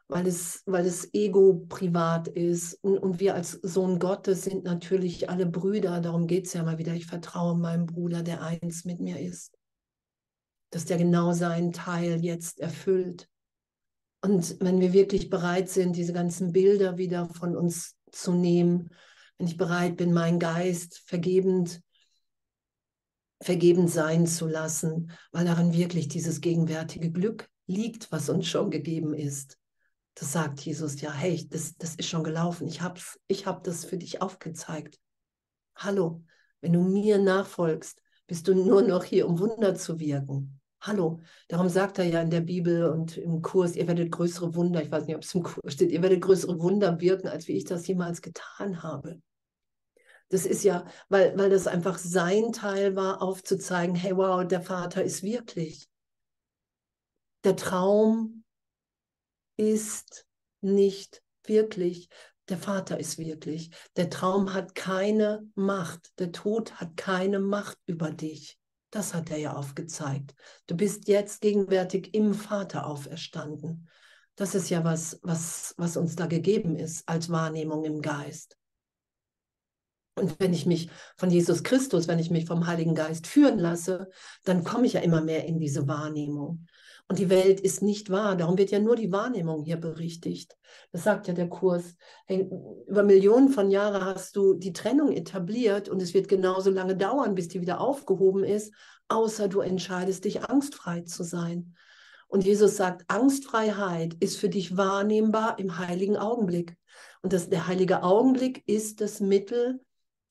weil 0.09 0.27
es, 0.27 0.63
weil 0.65 0.83
das 0.83 1.13
Ego 1.13 1.65
privat 1.69 2.27
ist. 2.27 2.73
Und, 2.83 2.97
und 2.97 3.19
wir 3.21 3.35
als 3.35 3.51
Sohn 3.51 3.99
Gottes 3.99 4.43
sind 4.43 4.65
natürlich 4.65 5.29
alle 5.29 5.45
Brüder. 5.45 6.01
Darum 6.01 6.27
geht 6.27 6.47
es 6.47 6.53
ja 6.53 6.63
mal 6.63 6.77
wieder. 6.77 6.93
Ich 6.93 7.05
vertraue 7.05 7.57
meinem 7.57 7.85
Bruder, 7.85 8.21
der 8.21 8.41
eins 8.41 8.83
mit 8.83 8.99
mir 8.99 9.19
ist. 9.19 9.57
Dass 10.71 10.85
der 10.85 10.97
genau 10.97 11.31
seinen 11.31 11.71
Teil 11.71 12.23
jetzt 12.23 12.59
erfüllt. 12.59 13.29
Und 14.23 14.55
wenn 14.61 14.79
wir 14.79 14.93
wirklich 14.93 15.29
bereit 15.29 15.67
sind, 15.67 15.97
diese 15.97 16.13
ganzen 16.13 16.53
Bilder 16.53 16.97
wieder 16.97 17.27
von 17.27 17.57
uns 17.57 17.97
zu 18.09 18.31
nehmen, 18.31 18.89
wenn 19.37 19.47
ich 19.47 19.57
bereit 19.57 19.97
bin, 19.97 20.13
meinen 20.13 20.39
Geist 20.39 21.03
vergebend, 21.05 21.81
vergebend 23.41 23.91
sein 23.91 24.25
zu 24.25 24.47
lassen, 24.47 25.11
weil 25.33 25.43
darin 25.43 25.73
wirklich 25.73 26.07
dieses 26.07 26.39
gegenwärtige 26.39 27.11
Glück 27.11 27.49
liegt, 27.67 28.13
was 28.13 28.29
uns 28.29 28.47
schon 28.47 28.71
gegeben 28.71 29.13
ist, 29.13 29.57
das 30.15 30.31
sagt 30.31 30.61
Jesus 30.61 31.01
ja, 31.01 31.11
hey, 31.11 31.45
das, 31.49 31.75
das 31.75 31.95
ist 31.95 32.07
schon 32.07 32.23
gelaufen. 32.23 32.65
Ich 32.65 32.81
habe 32.81 33.01
ich 33.27 33.45
hab 33.45 33.65
das 33.65 33.83
für 33.83 33.97
dich 33.97 34.21
aufgezeigt. 34.21 35.01
Hallo, 35.75 36.23
wenn 36.61 36.71
du 36.71 36.79
mir 36.79 37.17
nachfolgst, 37.17 38.01
bist 38.25 38.47
du 38.47 38.55
nur 38.55 38.83
noch 38.83 39.03
hier, 39.03 39.27
um 39.27 39.37
Wunder 39.39 39.75
zu 39.75 39.99
wirken. 39.99 40.61
Hallo, 40.85 41.21
darum 41.47 41.69
sagt 41.69 41.97
er 41.97 42.03
ja 42.03 42.21
in 42.21 42.29
der 42.29 42.41
Bibel 42.41 42.83
und 42.89 43.15
im 43.15 43.41
Kurs, 43.41 43.77
ihr 43.77 43.87
werdet 43.87 44.11
größere 44.11 44.53
Wunder, 44.53 44.83
ich 44.83 44.91
weiß 44.91 45.05
nicht, 45.05 45.15
ob 45.15 45.23
es 45.23 45.33
im 45.33 45.41
Kurs 45.41 45.71
steht, 45.71 45.91
ihr 45.91 46.01
werdet 46.01 46.19
größere 46.19 46.59
Wunder 46.59 46.99
wirken, 46.99 47.29
als 47.29 47.47
wie 47.47 47.53
ich 47.53 47.63
das 47.63 47.87
jemals 47.87 48.21
getan 48.21 48.83
habe. 48.83 49.21
Das 50.27 50.45
ist 50.45 50.65
ja, 50.65 50.85
weil, 51.07 51.37
weil 51.37 51.49
das 51.49 51.67
einfach 51.67 51.97
sein 51.97 52.51
Teil 52.51 52.97
war, 52.97 53.21
aufzuzeigen, 53.21 53.95
hey, 53.95 54.17
wow, 54.17 54.45
der 54.45 54.59
Vater 54.59 55.05
ist 55.05 55.23
wirklich. 55.23 55.87
Der 57.45 57.55
Traum 57.55 58.43
ist 59.55 60.25
nicht 60.59 61.23
wirklich. 61.45 62.09
Der 62.49 62.57
Vater 62.57 62.99
ist 62.99 63.17
wirklich. 63.17 63.69
Der 63.95 64.09
Traum 64.09 64.53
hat 64.53 64.75
keine 64.75 65.47
Macht. 65.55 66.11
Der 66.19 66.33
Tod 66.33 66.73
hat 66.81 66.97
keine 66.97 67.39
Macht 67.39 67.77
über 67.85 68.11
dich. 68.11 68.59
Das 68.93 69.15
hat 69.15 69.31
er 69.31 69.39
ja 69.39 69.53
aufgezeigt. 69.53 70.35
Du 70.67 70.77
bist 70.77 71.07
jetzt 71.07 71.41
gegenwärtig 71.41 72.13
im 72.13 72.35
Vater 72.35 72.85
auferstanden. 72.85 73.89
Das 74.35 74.53
ist 74.53 74.69
ja 74.69 74.83
was, 74.83 75.19
was, 75.23 75.73
was 75.77 75.97
uns 75.97 76.15
da 76.15 76.27
gegeben 76.27 76.75
ist 76.75 77.09
als 77.09 77.31
Wahrnehmung 77.31 77.85
im 77.85 78.03
Geist. 78.03 78.55
Und 80.13 80.39
wenn 80.39 80.53
ich 80.53 80.67
mich 80.67 80.91
von 81.17 81.31
Jesus 81.31 81.63
Christus, 81.63 82.07
wenn 82.07 82.19
ich 82.19 82.29
mich 82.29 82.45
vom 82.45 82.67
Heiligen 82.67 82.93
Geist 82.93 83.25
führen 83.25 83.57
lasse, 83.57 84.11
dann 84.43 84.63
komme 84.63 84.85
ich 84.85 84.93
ja 84.93 85.01
immer 85.01 85.21
mehr 85.21 85.45
in 85.45 85.57
diese 85.57 85.87
Wahrnehmung. 85.87 86.67
Und 87.09 87.19
die 87.19 87.29
Welt 87.29 87.59
ist 87.59 87.81
nicht 87.81 88.09
wahr. 88.09 88.35
Darum 88.35 88.57
wird 88.57 88.71
ja 88.71 88.79
nur 88.79 88.95
die 88.95 89.11
Wahrnehmung 89.11 89.63
hier 89.63 89.77
berichtigt. 89.77 90.57
Das 90.91 91.03
sagt 91.03 91.27
ja 91.27 91.33
der 91.33 91.49
Kurs. 91.49 91.95
Hey, 92.25 92.49
über 92.87 93.03
Millionen 93.03 93.49
von 93.49 93.69
Jahren 93.69 94.03
hast 94.05 94.35
du 94.35 94.53
die 94.53 94.73
Trennung 94.73 95.11
etabliert 95.11 95.89
und 95.89 96.01
es 96.01 96.13
wird 96.13 96.27
genauso 96.27 96.69
lange 96.69 96.95
dauern, 96.95 97.35
bis 97.35 97.49
die 97.49 97.61
wieder 97.61 97.81
aufgehoben 97.81 98.43
ist, 98.43 98.73
außer 99.09 99.47
du 99.47 99.59
entscheidest 99.59 100.25
dich, 100.25 100.43
angstfrei 100.49 101.01
zu 101.01 101.23
sein. 101.23 101.75
Und 102.27 102.45
Jesus 102.45 102.77
sagt, 102.77 103.03
Angstfreiheit 103.09 104.15
ist 104.15 104.37
für 104.37 104.49
dich 104.49 104.75
wahrnehmbar 104.75 105.59
im 105.59 105.77
heiligen 105.77 106.17
Augenblick. 106.17 106.75
Und 107.21 107.31
das, 107.31 107.49
der 107.49 107.67
heilige 107.67 108.01
Augenblick 108.01 108.63
ist 108.67 109.01
das 109.01 109.19
Mittel, 109.19 109.81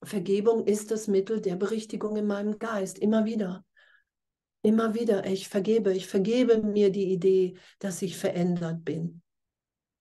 Vergebung 0.02 0.66
ist 0.66 0.90
das 0.90 1.06
Mittel 1.06 1.40
der 1.40 1.54
Berichtigung 1.54 2.16
in 2.16 2.26
meinem 2.26 2.58
Geist, 2.58 2.98
immer 2.98 3.24
wieder. 3.24 3.64
Immer 4.62 4.94
wieder, 4.94 5.26
ich 5.26 5.48
vergebe, 5.48 5.92
ich 5.92 6.06
vergebe 6.06 6.62
mir 6.62 6.90
die 6.90 7.12
Idee, 7.12 7.56
dass 7.80 8.00
ich 8.00 8.16
verändert 8.16 8.84
bin. 8.84 9.22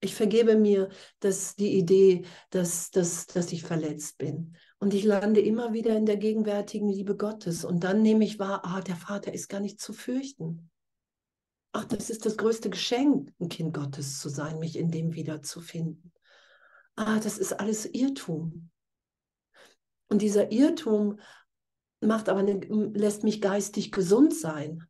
Ich 0.00 0.14
vergebe 0.14 0.56
mir 0.56 0.88
dass 1.20 1.54
die 1.54 1.76
Idee, 1.76 2.24
dass, 2.50 2.90
dass, 2.90 3.26
dass 3.26 3.52
ich 3.52 3.62
verletzt 3.62 4.18
bin. 4.18 4.56
Und 4.78 4.94
ich 4.94 5.04
lande 5.04 5.40
immer 5.40 5.72
wieder 5.72 5.96
in 5.96 6.06
der 6.06 6.16
gegenwärtigen 6.16 6.88
Liebe 6.88 7.16
Gottes. 7.16 7.64
Und 7.64 7.84
dann 7.84 8.02
nehme 8.02 8.24
ich 8.24 8.40
wahr, 8.40 8.62
ah, 8.64 8.80
der 8.80 8.96
Vater 8.96 9.32
ist 9.32 9.48
gar 9.48 9.60
nicht 9.60 9.80
zu 9.80 9.92
fürchten. 9.92 10.70
Ach, 11.72 11.84
das 11.84 12.10
ist 12.10 12.26
das 12.26 12.36
größte 12.36 12.68
Geschenk, 12.68 13.32
ein 13.40 13.48
Kind 13.48 13.74
Gottes 13.74 14.18
zu 14.18 14.28
sein, 14.28 14.58
mich 14.58 14.76
in 14.76 14.90
dem 14.90 15.14
wiederzufinden. 15.14 16.12
Ah, 16.96 17.20
das 17.20 17.38
ist 17.38 17.52
alles 17.52 17.86
Irrtum. 17.86 18.70
Und 20.08 20.20
dieser 20.20 20.52
Irrtum 20.52 21.20
macht 22.02 22.28
aber 22.28 22.42
lässt 22.42 23.24
mich 23.24 23.40
geistig 23.40 23.92
gesund 23.92 24.34
sein, 24.34 24.86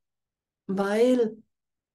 weil 0.66 1.36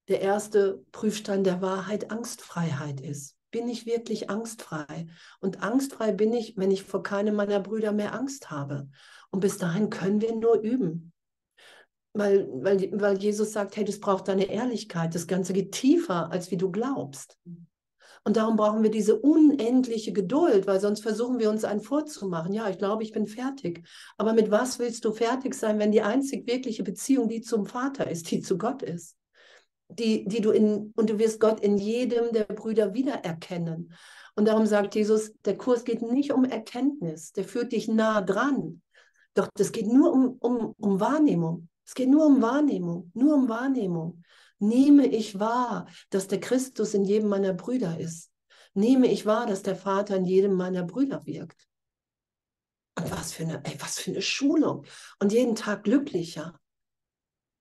der 0.08 0.22
erste 0.22 0.86
Prüfstein 0.92 1.44
der 1.44 1.62
Wahrheit 1.62 2.12
Angstfreiheit 2.12 3.02
ist. 3.02 3.36
Bin 3.52 3.68
ich 3.70 3.86
wirklich 3.86 4.30
angstfrei? 4.30 5.08
Und 5.40 5.64
angstfrei 5.64 6.12
bin 6.12 6.34
ich, 6.34 6.58
wenn 6.58 6.72
ich 6.72 6.84
vor 6.84 7.04
keinem 7.04 7.36
meiner 7.36 7.60
Brüder 7.60 7.92
mehr 7.92 8.14
Angst 8.14 8.52
habe. 8.52 8.90
Und 9.32 9.40
bis 9.40 9.58
dahin 9.58 9.90
können 9.90 10.22
wir 10.22 10.36
nur 10.36 10.60
üben. 10.60 11.14
Weil, 12.14 12.48
weil, 12.52 12.90
weil 13.00 13.18
Jesus 13.18 13.54
sagt, 13.54 13.76
hey, 13.76 13.86
das 13.86 14.00
braucht 14.00 14.28
deine 14.28 14.46
Ehrlichkeit. 14.46 15.14
Das 15.14 15.28
Ganze 15.28 15.54
geht 15.54 15.72
tiefer, 15.72 16.32
als 16.32 16.52
wie 16.52 16.58
du 16.58 16.72
glaubst. 16.72 17.38
Und 18.28 18.36
darum 18.36 18.58
brauchen 18.58 18.84
wir 18.84 18.92
diese 18.92 19.18
unendliche 19.18 20.12
Geduld, 20.12 20.68
weil 20.68 20.82
sonst 20.82 21.00
versuchen 21.00 21.40
wir 21.40 21.50
uns 21.50 21.64
einen 21.64 21.80
vorzumachen. 21.80 22.52
Ja, 22.52 22.70
ich 22.70 22.78
glaube, 22.78 23.02
ich 23.02 23.14
bin 23.14 23.26
fertig. 23.26 23.88
Aber 24.18 24.34
mit 24.34 24.52
was 24.52 24.80
willst 24.80 25.06
du 25.06 25.14
fertig 25.14 25.54
sein, 25.54 25.80
wenn 25.80 25.94
die 25.94 26.02
einzig 26.02 26.46
wirkliche 26.46 26.84
Beziehung 26.84 27.30
die 27.30 27.40
zum 27.40 27.66
Vater 27.66 28.12
ist, 28.12 28.30
die 28.30 28.42
zu 28.42 28.58
Gott 28.58 28.84
ist? 28.84 29.16
Die, 29.88 30.26
die 30.26 30.42
du 30.42 30.52
in, 30.52 30.92
und 30.98 31.10
du 31.10 31.20
wirst 31.20 31.40
Gott 31.40 31.62
in 31.62 31.78
jedem 31.78 32.34
der 32.34 32.44
Brüder 32.44 32.94
wiedererkennen. 32.94 33.94
Und 34.36 34.50
darum 34.50 34.66
sagt 34.66 34.96
Jesus, 34.96 35.32
der 35.46 35.58
Kurs 35.58 35.86
geht 35.86 36.02
nicht 36.02 36.34
um 36.34 36.44
Erkenntnis, 36.44 37.32
der 37.32 37.46
führt 37.46 37.72
dich 37.72 37.88
nah 37.88 38.20
dran. 38.20 38.82
Doch 39.36 39.48
das 39.56 39.72
geht 39.72 39.88
nur 39.88 40.12
um, 40.12 40.36
um, 40.42 40.76
um 40.78 41.00
Wahrnehmung. 41.00 41.70
Es 41.86 41.94
geht 41.94 42.10
nur 42.10 42.26
um 42.26 42.42
Wahrnehmung, 42.42 43.10
nur 43.14 43.36
um 43.36 43.48
Wahrnehmung. 43.48 44.22
Nehme 44.60 45.08
ich 45.08 45.40
wahr, 45.40 45.88
dass 46.10 46.28
der 46.28 46.40
Christus 46.40 46.94
in 46.94 47.04
jedem 47.04 47.30
meiner 47.30 47.54
Brüder 47.54 48.00
ist? 48.00 48.32
Nehme 48.74 49.08
ich 49.08 49.26
wahr, 49.26 49.46
dass 49.46 49.64
der 49.64 49.76
Vater 49.76 50.18
in 50.18 50.26
jedem 50.26 50.54
meiner 50.54 50.84
Brüder 50.84 51.26
wirkt? 51.26 51.68
Und 52.98 53.12
was 53.12 53.34
für 53.34 53.44
eine, 53.44 53.64
ey, 53.66 53.76
was 53.80 54.00
für 54.00 54.12
eine 54.12 54.22
Schulung. 54.22 54.86
Und 55.20 55.32
jeden 55.32 55.56
Tag 55.56 55.84
glücklicher. 55.84 56.60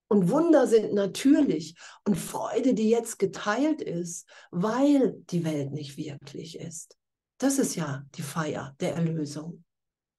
Und 0.08 0.30
Wunder 0.30 0.66
sind 0.66 0.94
natürlich. 0.94 1.76
Und 2.04 2.16
Freude, 2.16 2.72
die 2.72 2.88
jetzt 2.88 3.18
geteilt 3.18 3.82
ist, 3.82 4.28
weil 4.50 5.14
die 5.30 5.44
Welt 5.44 5.72
nicht 5.72 5.98
wirklich 5.98 6.58
ist. 6.58 6.96
Das 7.38 7.58
ist 7.58 7.74
ja 7.74 8.04
die 8.14 8.22
Feier 8.22 8.74
der 8.80 8.94
Erlösung. 8.94 9.65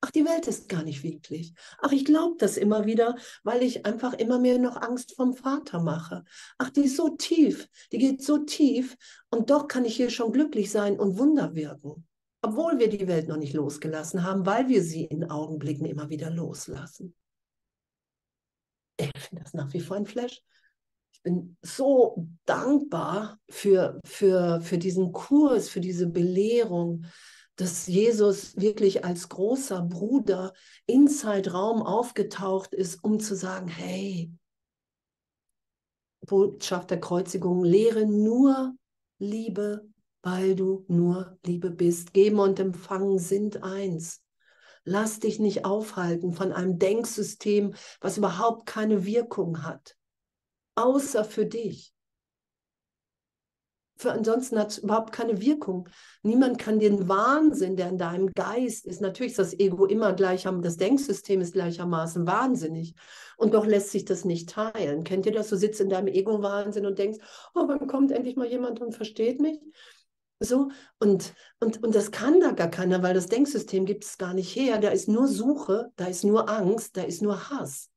Ach, 0.02 0.12
die 0.12 0.26
Welt 0.26 0.48
ist 0.48 0.70
gar 0.70 0.84
nicht 0.84 1.04
wirklich. 1.04 1.54
Ach, 1.80 1.92
ich 1.92 2.06
glaube 2.06 2.36
das 2.38 2.58
immer 2.58 2.86
wieder, 2.86 3.16
weil 3.44 3.64
ich 3.64 3.86
einfach 3.86 4.14
immer 4.14 4.38
mehr 4.38 4.60
noch 4.60 4.80
Angst 4.80 5.16
vom 5.16 5.34
Vater 5.34 5.82
mache. 5.82 6.24
Ach, 6.60 6.70
die 6.70 6.82
ist 6.82 6.98
so 6.98 7.10
tief, 7.10 7.68
die 7.92 7.98
geht 7.98 8.22
so 8.22 8.38
tief 8.38 8.96
und 9.32 9.50
doch 9.50 9.68
kann 9.68 9.86
ich 9.86 9.96
hier 9.96 10.12
schon 10.12 10.32
glücklich 10.32 10.72
sein 10.72 11.00
und 11.00 11.18
Wunder 11.18 11.56
wirken. 11.56 12.08
Obwohl 12.44 12.78
wir 12.78 12.90
die 12.90 13.08
Welt 13.08 13.28
noch 13.28 13.38
nicht 13.38 13.54
losgelassen 13.54 14.24
haben, 14.24 14.46
weil 14.46 14.68
wir 14.68 14.84
sie 14.84 15.06
in 15.06 15.30
Augenblicken 15.32 15.88
immer 15.88 16.10
wieder 16.10 16.30
loslassen. 16.30 17.16
Ich 18.98 19.12
finde 19.20 19.44
das 19.44 19.54
nach 19.54 19.74
wie 19.74 19.80
vor 19.80 19.98
ein 19.98 20.06
Flash. 20.06 20.44
Ich 21.12 21.24
bin 21.24 21.58
so 21.64 22.28
dankbar 22.46 23.40
für, 23.50 24.00
für, 24.06 24.62
für 24.62 24.78
diesen 24.78 25.12
Kurs, 25.12 25.70
für 25.70 25.82
diese 25.82 26.08
Belehrung, 26.08 27.06
dass 27.58 27.88
Jesus 27.88 28.56
wirklich 28.56 29.04
als 29.04 29.30
großer 29.30 29.82
Bruder 29.82 30.54
in 30.86 31.08
Zeitraum 31.08 31.82
aufgetaucht 31.82 32.74
ist, 32.74 33.04
um 33.04 33.20
zu 33.20 33.36
sagen, 33.36 33.68
hey, 33.68 34.32
Botschaft 36.22 36.92
der 36.92 37.00
Kreuzigung, 37.00 37.64
lehre 37.64 38.06
nur 38.06 38.76
Liebe, 39.18 39.88
weil 40.22 40.56
du 40.56 40.86
nur 40.88 41.38
Liebe 41.46 41.72
bist. 41.72 42.14
Geben 42.14 42.40
und 42.40 42.60
Empfangen 42.60 43.18
sind 43.18 43.64
eins. 43.64 44.22
Lass 44.84 45.20
dich 45.20 45.40
nicht 45.40 45.66
aufhalten 45.66 46.34
von 46.34 46.54
einem 46.54 46.78
Denksystem, 46.78 47.74
was 48.00 48.18
überhaupt 48.18 48.68
keine 48.68 49.04
Wirkung 49.04 49.64
hat, 49.64 49.98
außer 50.76 51.26
für 51.26 51.46
dich 51.46 51.94
für 53.98 54.12
ansonsten 54.12 54.60
hat 54.60 54.72
es 54.72 54.78
überhaupt 54.78 55.12
keine 55.12 55.42
Wirkung. 55.42 55.90
Niemand 56.24 56.60
kann 56.60 56.80
den 56.80 57.08
Wahnsinn, 57.08 57.76
der 57.76 57.90
in 57.90 57.98
deinem 57.98 58.32
Geist 58.34 58.86
ist, 58.86 59.02
natürlich 59.02 59.32
ist 59.32 59.40
das 59.40 59.60
Ego 59.60 59.86
immer 59.86 60.14
gleich, 60.14 60.48
das 60.62 60.78
Denksystem 60.78 61.42
ist 61.42 61.54
gleichermaßen 61.54 62.26
wahnsinnig. 62.28 62.94
Und 63.38 63.54
doch 63.54 63.66
lässt 63.66 63.92
sich 63.92 64.06
das 64.06 64.26
nicht 64.26 64.50
teilen. 64.50 65.04
Kennt 65.04 65.26
ihr 65.26 65.32
das? 65.32 65.50
Du 65.50 65.58
sitzt 65.58 65.82
in 65.82 65.90
deinem 65.90 66.08
Ego-Wahnsinn 66.08 66.86
und 66.86 66.98
denkst, 66.98 67.20
oh, 67.54 67.68
wann 67.68 67.88
kommt 67.88 68.12
endlich 68.12 68.36
mal 68.36 68.48
jemand 68.48 68.82
und 68.82 68.94
versteht 68.94 69.40
mich? 69.40 69.60
So, 70.40 70.70
und, 71.00 71.34
und, 71.60 71.84
und 71.84 71.96
das 71.96 72.12
kann 72.12 72.40
da 72.40 72.52
gar 72.52 72.70
keiner, 72.70 73.02
weil 73.02 73.16
das 73.16 73.28
Denksystem 73.28 73.86
gibt 73.86 74.06
es 74.06 74.18
gar 74.18 74.34
nicht 74.34 74.56
her. 74.56 74.78
Da 74.78 74.90
ist 74.90 75.08
nur 75.08 75.28
Suche, 75.28 75.92
da 75.96 76.06
ist 76.06 76.24
nur 76.24 76.50
Angst, 76.50 76.96
da 76.98 77.02
ist 77.02 77.22
nur 77.22 77.50
Hass. 77.50 77.90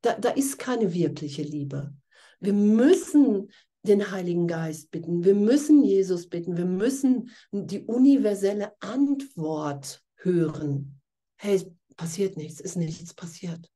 Da, 0.00 0.14
da 0.14 0.30
ist 0.30 0.58
keine 0.58 0.94
wirkliche 0.94 1.42
Liebe. 1.42 1.92
Wir 2.40 2.52
müssen 2.52 3.50
den 3.82 4.10
Heiligen 4.10 4.46
Geist 4.46 4.90
bitten. 4.90 5.24
Wir 5.24 5.34
müssen 5.34 5.82
Jesus 5.82 6.28
bitten. 6.28 6.56
Wir 6.56 6.66
müssen 6.66 7.30
die 7.50 7.84
universelle 7.84 8.72
Antwort 8.80 10.02
hören. 10.16 11.00
Hey, 11.36 11.64
passiert 11.96 12.36
nichts, 12.36 12.60
ist 12.60 12.76
nichts 12.76 13.14
passiert. 13.14 13.70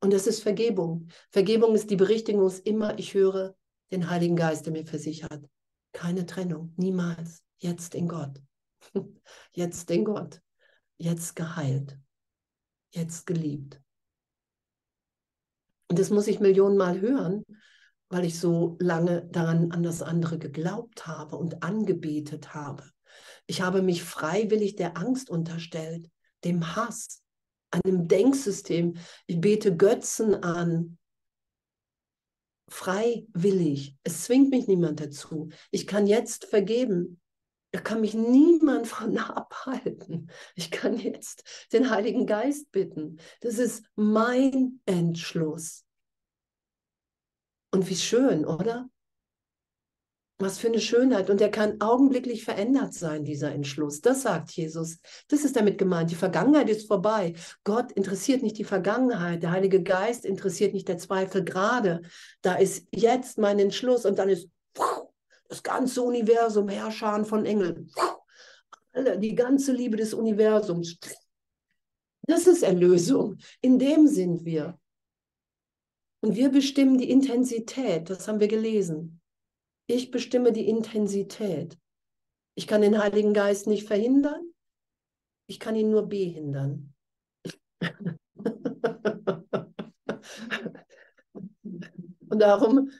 Und 0.00 0.12
das 0.12 0.26
ist 0.26 0.42
Vergebung. 0.42 1.08
Vergebung 1.30 1.74
ist 1.74 1.90
die 1.90 1.96
Berichtigung, 1.96 2.46
ist 2.46 2.66
immer, 2.66 2.98
ich 2.98 3.14
höre 3.14 3.56
den 3.90 4.10
Heiligen 4.10 4.36
Geist, 4.36 4.66
der 4.66 4.72
mir 4.72 4.84
versichert. 4.84 5.48
Keine 5.92 6.26
Trennung, 6.26 6.74
niemals. 6.76 7.42
Jetzt 7.58 7.94
in 7.94 8.08
Gott. 8.08 8.42
Jetzt 9.52 9.90
in 9.90 10.04
Gott. 10.04 10.42
Jetzt 10.98 11.36
geheilt. 11.36 11.98
Jetzt 12.90 13.26
geliebt. 13.26 13.80
Und 15.88 15.98
das 15.98 16.10
muss 16.10 16.26
ich 16.26 16.40
Millionenmal 16.40 17.00
hören, 17.00 17.44
weil 18.14 18.26
ich 18.26 18.38
so 18.38 18.76
lange 18.78 19.26
daran 19.32 19.72
an 19.72 19.82
das 19.82 20.00
andere 20.00 20.38
geglaubt 20.38 21.08
habe 21.08 21.34
und 21.34 21.64
angebetet 21.64 22.54
habe. 22.54 22.84
Ich 23.48 23.60
habe 23.60 23.82
mich 23.82 24.04
freiwillig 24.04 24.76
der 24.76 24.96
Angst 24.96 25.28
unterstellt, 25.28 26.08
dem 26.44 26.76
Hass, 26.76 27.22
einem 27.72 28.06
Denksystem. 28.06 28.98
Ich 29.26 29.40
bete 29.40 29.76
Götzen 29.76 30.44
an. 30.44 30.96
Freiwillig. 32.68 33.96
Es 34.04 34.22
zwingt 34.22 34.50
mich 34.50 34.68
niemand 34.68 35.00
dazu. 35.00 35.48
Ich 35.72 35.88
kann 35.88 36.06
jetzt 36.06 36.44
vergeben. 36.44 37.20
Da 37.72 37.80
kann 37.80 38.00
mich 38.00 38.14
niemand 38.14 38.86
von 38.86 39.18
abhalten. 39.18 40.30
Ich 40.54 40.70
kann 40.70 40.96
jetzt 40.98 41.42
den 41.72 41.90
Heiligen 41.90 42.26
Geist 42.26 42.70
bitten. 42.70 43.18
Das 43.40 43.58
ist 43.58 43.84
mein 43.96 44.78
Entschluss. 44.86 45.83
Und 47.74 47.90
wie 47.90 47.96
schön, 47.96 48.44
oder? 48.46 48.88
Was 50.38 50.58
für 50.58 50.68
eine 50.68 50.80
Schönheit. 50.80 51.28
Und 51.28 51.40
der 51.40 51.50
kann 51.50 51.80
augenblicklich 51.80 52.44
verändert 52.44 52.94
sein, 52.94 53.24
dieser 53.24 53.50
Entschluss. 53.50 54.00
Das 54.00 54.22
sagt 54.22 54.52
Jesus. 54.52 55.00
Das 55.26 55.44
ist 55.44 55.56
damit 55.56 55.76
gemeint. 55.76 56.12
Die 56.12 56.14
Vergangenheit 56.14 56.70
ist 56.70 56.86
vorbei. 56.86 57.34
Gott 57.64 57.90
interessiert 57.90 58.44
nicht 58.44 58.58
die 58.58 58.64
Vergangenheit. 58.64 59.42
Der 59.42 59.50
Heilige 59.50 59.82
Geist 59.82 60.24
interessiert 60.24 60.72
nicht 60.72 60.86
der 60.86 60.98
Zweifel 60.98 61.42
gerade. 61.42 62.02
Da 62.42 62.54
ist 62.54 62.86
jetzt 62.94 63.38
mein 63.38 63.58
Entschluss 63.58 64.04
und 64.04 64.20
dann 64.20 64.28
ist 64.28 64.48
das 65.48 65.64
ganze 65.64 66.00
Universum 66.02 66.68
Herrscher 66.68 67.24
von 67.24 67.44
Engeln. 67.44 67.90
Die 69.18 69.34
ganze 69.34 69.72
Liebe 69.72 69.96
des 69.96 70.14
Universums. 70.14 70.96
Das 72.22 72.46
ist 72.46 72.62
Erlösung. 72.62 73.36
In 73.60 73.80
dem 73.80 74.06
sind 74.06 74.44
wir. 74.44 74.78
Und 76.24 76.36
wir 76.36 76.48
bestimmen 76.48 76.96
die 76.96 77.10
Intensität, 77.10 78.08
das 78.08 78.26
haben 78.26 78.40
wir 78.40 78.48
gelesen. 78.48 79.20
Ich 79.86 80.10
bestimme 80.10 80.52
die 80.52 80.66
Intensität. 80.70 81.76
Ich 82.54 82.66
kann 82.66 82.80
den 82.80 82.98
Heiligen 82.98 83.34
Geist 83.34 83.66
nicht 83.66 83.86
verhindern, 83.86 84.40
ich 85.46 85.60
kann 85.60 85.76
ihn 85.76 85.90
nur 85.90 86.08
behindern. 86.08 86.94
Und 92.30 92.38
darum, 92.38 92.90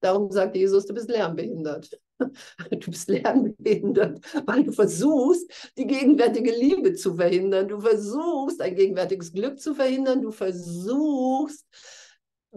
darum 0.00 0.30
sagt 0.30 0.56
Jesus, 0.56 0.86
du 0.86 0.94
bist 0.94 1.10
lernbehindert. 1.10 2.00
Du 2.18 2.90
bist 2.90 3.08
lernbehindert, 3.10 4.20
weil 4.46 4.64
du 4.64 4.72
versuchst, 4.72 5.70
die 5.76 5.86
gegenwärtige 5.86 6.50
Liebe 6.50 6.94
zu 6.94 7.14
verhindern. 7.14 7.68
Du 7.68 7.78
versuchst, 7.78 8.60
ein 8.62 8.74
gegenwärtiges 8.74 9.32
Glück 9.32 9.60
zu 9.60 9.74
verhindern. 9.74 10.22
Du 10.22 10.32
versuchst, 10.32 11.66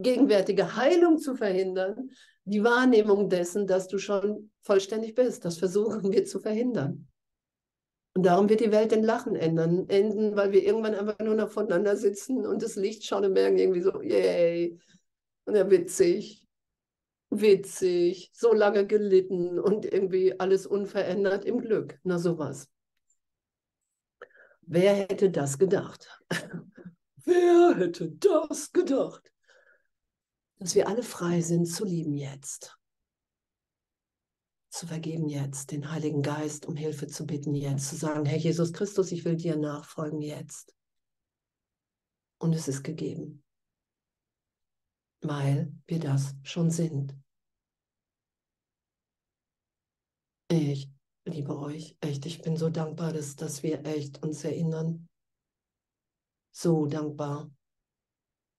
gegenwärtige 0.01 0.75
Heilung 0.75 1.17
zu 1.17 1.35
verhindern, 1.35 2.11
die 2.45 2.63
Wahrnehmung 2.63 3.29
dessen, 3.29 3.67
dass 3.67 3.87
du 3.87 3.97
schon 3.97 4.51
vollständig 4.61 5.15
bist. 5.15 5.45
Das 5.45 5.57
versuchen 5.57 6.11
wir 6.11 6.25
zu 6.25 6.39
verhindern. 6.39 7.07
Und 8.13 8.25
darum 8.25 8.49
wird 8.49 8.59
die 8.59 8.71
Welt 8.71 8.91
in 8.91 9.03
Lachen 9.03 9.35
ändern, 9.35 9.87
enden, 9.87 10.35
weil 10.35 10.51
wir 10.51 10.63
irgendwann 10.63 10.95
einfach 10.95 11.19
nur 11.19 11.35
noch 11.35 11.49
voneinander 11.49 11.95
sitzen 11.95 12.45
und 12.45 12.61
das 12.61 12.75
Licht 12.75 13.05
schauen 13.05 13.25
und 13.25 13.33
merken 13.33 13.57
irgendwie 13.57 13.81
so, 13.81 14.01
yay, 14.01 14.77
und 15.45 15.55
ja, 15.55 15.69
witzig, 15.69 16.45
witzig, 17.29 18.31
so 18.33 18.53
lange 18.53 18.85
gelitten 18.85 19.59
und 19.59 19.85
irgendwie 19.85 20.37
alles 20.39 20.67
unverändert 20.67 21.45
im 21.45 21.61
Glück. 21.61 21.99
Na 22.03 22.19
sowas. 22.19 22.69
Wer 24.61 24.93
hätte 24.93 25.29
das 25.29 25.57
gedacht? 25.57 26.07
Wer 27.23 27.75
hätte 27.77 28.11
das 28.11 28.71
gedacht? 28.71 29.30
Dass 30.61 30.75
wir 30.75 30.87
alle 30.87 31.01
frei 31.01 31.41
sind 31.41 31.65
zu 31.65 31.83
lieben 31.83 32.15
jetzt, 32.15 32.77
zu 34.69 34.85
vergeben 34.85 35.27
jetzt, 35.27 35.71
den 35.71 35.89
Heiligen 35.89 36.21
Geist 36.21 36.67
um 36.67 36.75
Hilfe 36.75 37.07
zu 37.07 37.25
bitten 37.25 37.55
jetzt, 37.55 37.89
zu 37.89 37.95
sagen, 37.95 38.25
Herr 38.25 38.37
Jesus 38.37 38.71
Christus, 38.71 39.11
ich 39.11 39.25
will 39.25 39.35
dir 39.35 39.57
nachfolgen 39.57 40.21
jetzt. 40.21 40.75
Und 42.39 42.53
es 42.53 42.67
ist 42.67 42.83
gegeben, 42.83 43.43
weil 45.21 45.73
wir 45.87 45.99
das 45.99 46.35
schon 46.43 46.69
sind. 46.69 47.17
Ich 50.47 50.91
liebe 51.25 51.57
euch, 51.57 51.97
echt. 52.01 52.27
Ich 52.27 52.43
bin 52.43 52.55
so 52.55 52.69
dankbar, 52.69 53.13
dass, 53.13 53.35
dass 53.35 53.63
wir 53.63 53.83
echt 53.83 54.21
uns 54.21 54.43
erinnern. 54.43 55.09
So 56.51 56.85
dankbar. 56.85 57.49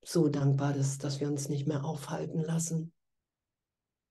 So 0.04 0.28
dankbar, 0.28 0.72
dass, 0.72 0.98
dass 0.98 1.20
wir 1.20 1.28
uns 1.28 1.48
nicht 1.48 1.66
mehr 1.66 1.84
aufhalten 1.84 2.40
lassen. 2.40 2.92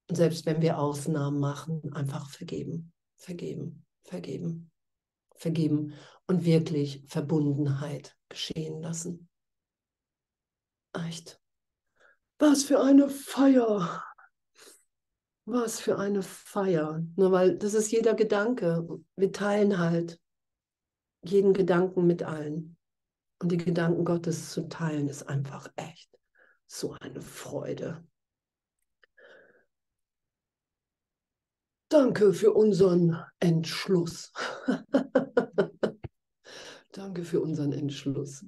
Und 0.10 0.16
selbst 0.16 0.46
wenn 0.46 0.62
wir 0.62 0.80
Ausnahmen 0.80 1.40
machen, 1.40 1.94
einfach 1.94 2.30
vergeben, 2.30 2.94
vergeben, 3.18 3.86
vergeben, 4.04 4.72
vergeben 5.36 5.94
und 6.28 6.46
wirklich 6.46 7.04
Verbundenheit 7.08 8.16
geschehen 8.30 8.82
lassen. 8.82 9.30
Echt. 10.94 11.40
Was 12.40 12.64
für 12.64 12.82
eine 12.82 13.10
Feier. 13.10 14.04
Was 15.46 15.80
für 15.80 15.98
eine 15.98 16.24
Feier. 16.24 17.06
Nur 17.16 17.32
weil 17.32 17.58
das 17.58 17.74
ist 17.74 17.92
jeder 17.92 18.14
Gedanke. 18.14 18.88
Wir 19.16 19.32
teilen 19.32 19.80
halt 19.80 20.20
jeden 21.24 21.54
Gedanken 21.54 22.08
mit 22.08 22.24
allen. 22.24 22.78
Und 23.42 23.52
die 23.52 23.58
Gedanken 23.58 24.06
Gottes 24.06 24.52
zu 24.52 24.70
teilen 24.70 25.08
ist 25.08 25.24
einfach 25.24 25.68
echt 25.76 26.16
so 26.68 26.96
eine 27.00 27.22
Freude. 27.22 28.04
Danke 31.90 32.34
für 32.34 32.54
unseren 32.54 33.20
Entschluss. 33.40 34.32
Danke 36.92 37.24
für 37.24 37.42
unseren 37.42 37.74
Entschluss. 37.74 38.46